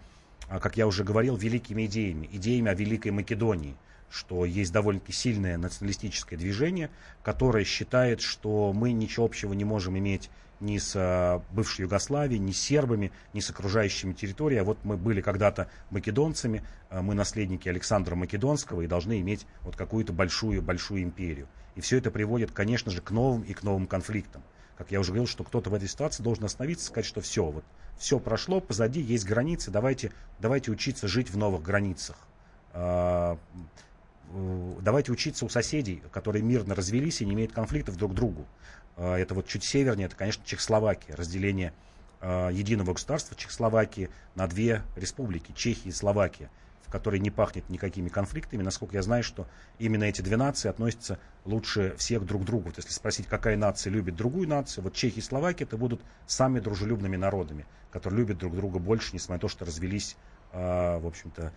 а, 0.49 0.59
как 0.59 0.75
я 0.75 0.87
уже 0.87 1.03
говорил, 1.03 1.37
великими 1.37 1.85
идеями, 1.85 2.29
идеями 2.31 2.71
о 2.71 2.73
Великой 2.73 3.11
Македонии 3.11 3.75
что 4.13 4.45
есть 4.45 4.71
довольно-таки 4.71 5.11
сильное 5.11 5.57
националистическое 5.57 6.37
движение, 6.37 6.91
которое 7.23 7.63
считает, 7.63 8.21
что 8.21 8.71
мы 8.71 8.91
ничего 8.91 9.25
общего 9.25 9.53
не 9.53 9.65
можем 9.65 9.97
иметь 9.97 10.29
ни 10.59 10.77
с 10.77 10.95
э, 10.95 11.41
бывшей 11.51 11.81
Югославией, 11.81 12.39
ни 12.39 12.51
с 12.51 12.61
сербами, 12.61 13.11
ни 13.33 13.39
с 13.39 13.49
окружающими 13.49 14.13
территориями. 14.13 14.61
А 14.61 14.65
вот 14.65 14.77
мы 14.83 14.97
были 14.97 15.19
когда-то 15.19 15.67
македонцами, 15.89 16.63
э, 16.91 17.01
мы 17.01 17.15
наследники 17.15 17.67
Александра 17.67 18.13
Македонского 18.15 18.81
и 18.81 18.87
должны 18.87 19.19
иметь 19.19 19.47
вот 19.61 19.75
какую-то 19.75 20.13
большую-большую 20.13 21.01
империю. 21.01 21.47
И 21.73 21.81
все 21.81 21.97
это 21.97 22.11
приводит, 22.11 22.51
конечно 22.51 22.91
же, 22.91 23.01
к 23.01 23.09
новым 23.09 23.41
и 23.41 23.53
к 23.53 23.63
новым 23.63 23.87
конфликтам. 23.87 24.43
Как 24.77 24.91
я 24.91 24.99
уже 24.99 25.09
говорил, 25.09 25.27
что 25.27 25.43
кто-то 25.43 25.71
в 25.71 25.73
этой 25.73 25.89
ситуации 25.89 26.21
должен 26.21 26.45
остановиться 26.45 26.85
сказать, 26.85 27.07
что 27.07 27.19
все, 27.19 27.45
вот 27.45 27.65
все 27.97 28.19
прошло, 28.19 28.61
позади 28.61 29.01
есть 29.01 29.25
границы, 29.25 29.71
давайте, 29.71 30.11
давайте 30.39 30.69
учиться 30.69 31.07
жить 31.07 31.31
в 31.31 31.37
новых 31.37 31.63
границах. 31.63 32.15
Давайте 34.81 35.11
учиться 35.11 35.45
у 35.45 35.49
соседей, 35.49 36.01
которые 36.11 36.41
мирно 36.41 36.73
развелись 36.73 37.21
и 37.21 37.25
не 37.25 37.33
имеют 37.33 37.53
конфликтов 37.53 37.97
друг 37.97 38.13
к 38.13 38.15
другу. 38.15 38.47
А, 38.97 39.15
это 39.15 39.35
вот 39.35 39.47
чуть 39.47 39.63
севернее, 39.63 40.07
это, 40.07 40.15
конечно, 40.15 40.43
Чехословакия, 40.43 41.15
разделение 41.15 41.71
а, 42.19 42.49
единого 42.49 42.93
государства 42.93 43.37
Чехословакии 43.37 44.09
на 44.33 44.47
две 44.47 44.81
республики, 44.95 45.51
Чехия 45.55 45.89
и 45.89 45.91
Словакия, 45.91 46.49
в 46.81 46.91
которой 46.91 47.19
не 47.19 47.29
пахнет 47.29 47.69
никакими 47.69 48.09
конфликтами. 48.09 48.63
Насколько 48.63 48.95
я 48.95 49.03
знаю, 49.03 49.23
что 49.23 49.47
именно 49.77 50.05
эти 50.05 50.21
две 50.21 50.35
нации 50.35 50.67
относятся 50.67 51.19
лучше 51.45 51.95
всех 51.97 52.25
друг 52.25 52.41
к 52.41 52.45
другу. 52.45 52.69
Вот 52.69 52.77
если 52.77 52.91
спросить, 52.91 53.27
какая 53.27 53.55
нация 53.55 53.91
любит 53.91 54.15
другую 54.15 54.47
нацию, 54.47 54.83
вот 54.83 54.95
Чехия 54.95 55.19
и 55.19 55.23
Словакия 55.23 55.65
это 55.65 55.77
будут 55.77 56.01
самыми 56.25 56.59
дружелюбными 56.59 57.17
народами, 57.17 57.67
которые 57.91 58.21
любят 58.21 58.39
друг 58.39 58.55
друга 58.55 58.79
больше, 58.79 59.11
несмотря 59.13 59.35
на 59.35 59.41
то, 59.41 59.47
что 59.47 59.65
развелись, 59.65 60.17
а, 60.51 60.97
в 60.97 61.05
общем-то, 61.05 61.53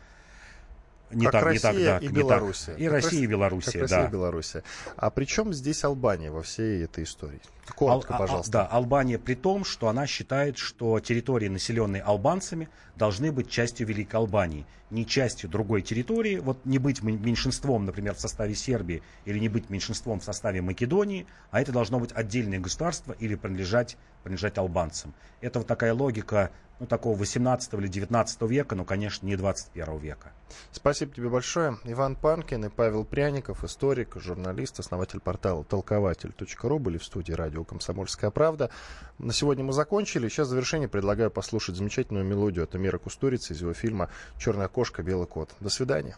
не 1.11 1.25
как 1.25 1.33
так, 1.33 1.43
Россия 1.45 1.73
не 1.73 1.85
так, 1.85 2.01
да, 2.01 2.07
и 2.07 2.09
Белоруссия. 2.09 2.75
И 2.77 2.89
Россия, 2.89 3.21
и 3.21 3.27
Белоруссия, 3.27 3.73
как 3.73 3.83
Россия 3.83 3.99
да. 4.03 4.07
и 4.07 4.11
Белоруссия. 4.11 4.63
А 4.97 5.11
при 5.11 5.25
чем 5.25 5.53
здесь 5.53 5.85
Албания 5.85 6.31
во 6.31 6.43
всей 6.43 6.85
этой 6.85 7.05
истории? 7.05 7.41
Коротко, 7.75 8.15
Ал, 8.15 8.21
пожалуйста. 8.21 8.53
Да, 8.53 8.67
Албания 8.67 9.19
при 9.19 9.35
том, 9.35 9.65
что 9.65 9.89
она 9.89 10.07
считает, 10.07 10.59
что 10.59 11.01
территории, 11.01 11.49
населенные 11.49 12.03
албанцами, 12.03 12.69
должны 12.97 13.33
быть 13.33 13.51
частью 13.51 13.87
Великой 13.87 14.17
Албании, 14.17 14.67
не 14.91 15.07
частью 15.07 15.51
другой 15.51 15.83
территории. 15.83 16.39
Вот 16.39 16.65
не 16.65 16.79
быть 16.79 17.03
меньшинством, 17.03 17.85
например, 17.85 18.15
в 18.15 18.21
составе 18.21 18.55
Сербии, 18.55 19.03
или 19.25 19.39
не 19.39 19.49
быть 19.49 19.71
меньшинством 19.71 20.21
в 20.21 20.25
составе 20.25 20.63
Македонии, 20.63 21.27
а 21.51 21.61
это 21.61 21.73
должно 21.73 21.99
быть 21.99 22.13
отдельное 22.13 22.59
государство 22.59 23.13
или 23.19 23.35
принадлежать, 23.35 23.97
принадлежать 24.27 24.59
албанцам. 24.59 25.15
Это 25.41 25.61
вот 25.61 25.69
такая 25.69 25.95
логика 25.95 26.51
ну, 26.81 26.87
такого 26.87 27.17
18 27.17 27.73
или 27.75 27.87
19 27.87 28.43
века, 28.43 28.75
но, 28.75 28.85
конечно, 28.85 29.25
не 29.25 29.37
21 29.37 29.99
века. 29.99 30.33
Спасибо 30.73 31.15
тебе 31.15 31.29
большое. 31.29 31.79
Иван 31.85 32.17
Панкин 32.17 32.65
и 32.65 32.69
Павел 32.69 33.05
Пряников, 33.05 33.63
историк, 33.63 34.17
журналист, 34.17 34.81
основатель 34.81 35.21
портала 35.21 35.65
толкователь.ру 35.65 36.79
были 36.81 36.99
в 36.99 37.05
студии 37.05 37.33
радио 37.33 37.63
«Комсомольская 37.63 38.33
правда». 38.33 38.71
На 39.19 39.33
сегодня 39.33 39.63
мы 39.63 39.73
закончили. 39.73 40.29
Сейчас 40.29 40.49
в 40.49 40.51
завершение 40.51 40.89
предлагаю 40.89 41.31
послушать 41.31 41.77
замечательную 41.77 42.25
мелодию 42.25 42.65
от 42.65 42.75
Амира 42.75 42.99
Кустурицы 42.99 43.53
из 43.53 43.61
его 43.61 43.75
фильма 43.75 44.11
«Черная 44.39 44.67
кошка, 44.67 45.05
белый 45.05 45.29
кот». 45.29 45.55
До 45.61 45.71
свидания. 45.71 46.17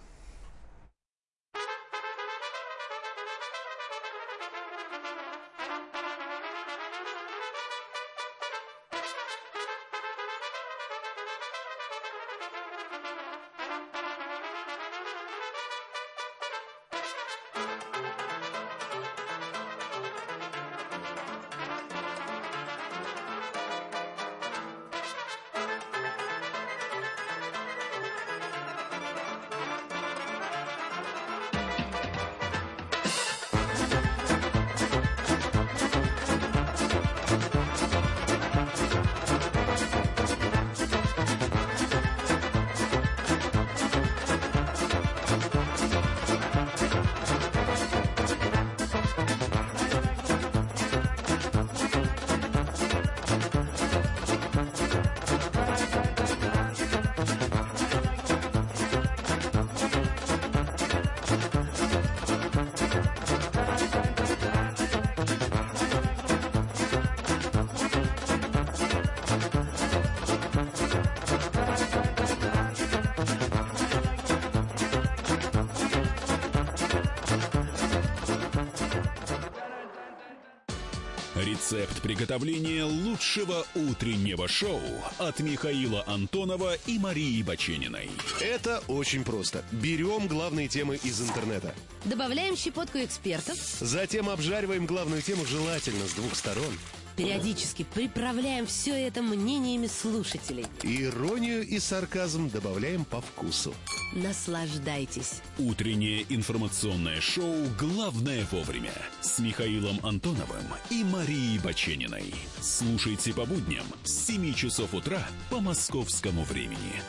Рецепт 81.98 82.02
приготовления 82.02 82.84
лучшего 82.84 83.66
утреннего 83.74 84.48
шоу 84.48 84.80
от 85.18 85.40
Михаила 85.40 86.04
Антонова 86.06 86.74
и 86.86 86.98
Марии 86.98 87.42
Бачениной. 87.42 88.10
Это 88.40 88.82
очень 88.88 89.24
просто. 89.24 89.64
Берем 89.72 90.28
главные 90.28 90.68
темы 90.68 90.96
из 90.96 91.20
интернета. 91.20 91.74
Добавляем 92.04 92.56
щепотку 92.56 92.98
экспертов. 92.98 93.56
Затем 93.80 94.28
обжариваем 94.28 94.86
главную 94.86 95.22
тему 95.22 95.44
желательно 95.44 96.06
с 96.06 96.12
двух 96.12 96.34
сторон. 96.34 96.72
Периодически 97.16 97.84
приправляем 97.94 98.66
все 98.66 98.92
это 98.92 99.22
мнениями 99.22 99.88
слушателей. 99.88 100.66
Иронию 100.84 101.66
и 101.66 101.80
сарказм 101.80 102.48
добавляем 102.48 103.04
по 103.04 103.20
вкусу. 103.20 103.74
Наслаждайтесь. 104.12 105.42
Утреннее 105.58 106.24
информационное 106.30 107.20
шоу 107.20 107.54
«Главное 107.78 108.46
вовремя» 108.50 108.92
с 109.20 109.38
Михаилом 109.38 110.00
Антоновым 110.02 110.64
и 110.88 111.04
Марией 111.04 111.58
Бачениной. 111.58 112.34
Слушайте 112.60 113.34
по 113.34 113.44
будням 113.44 113.84
с 114.04 114.26
7 114.26 114.54
часов 114.54 114.94
утра 114.94 115.20
по 115.50 115.60
московскому 115.60 116.44
времени. 116.44 117.02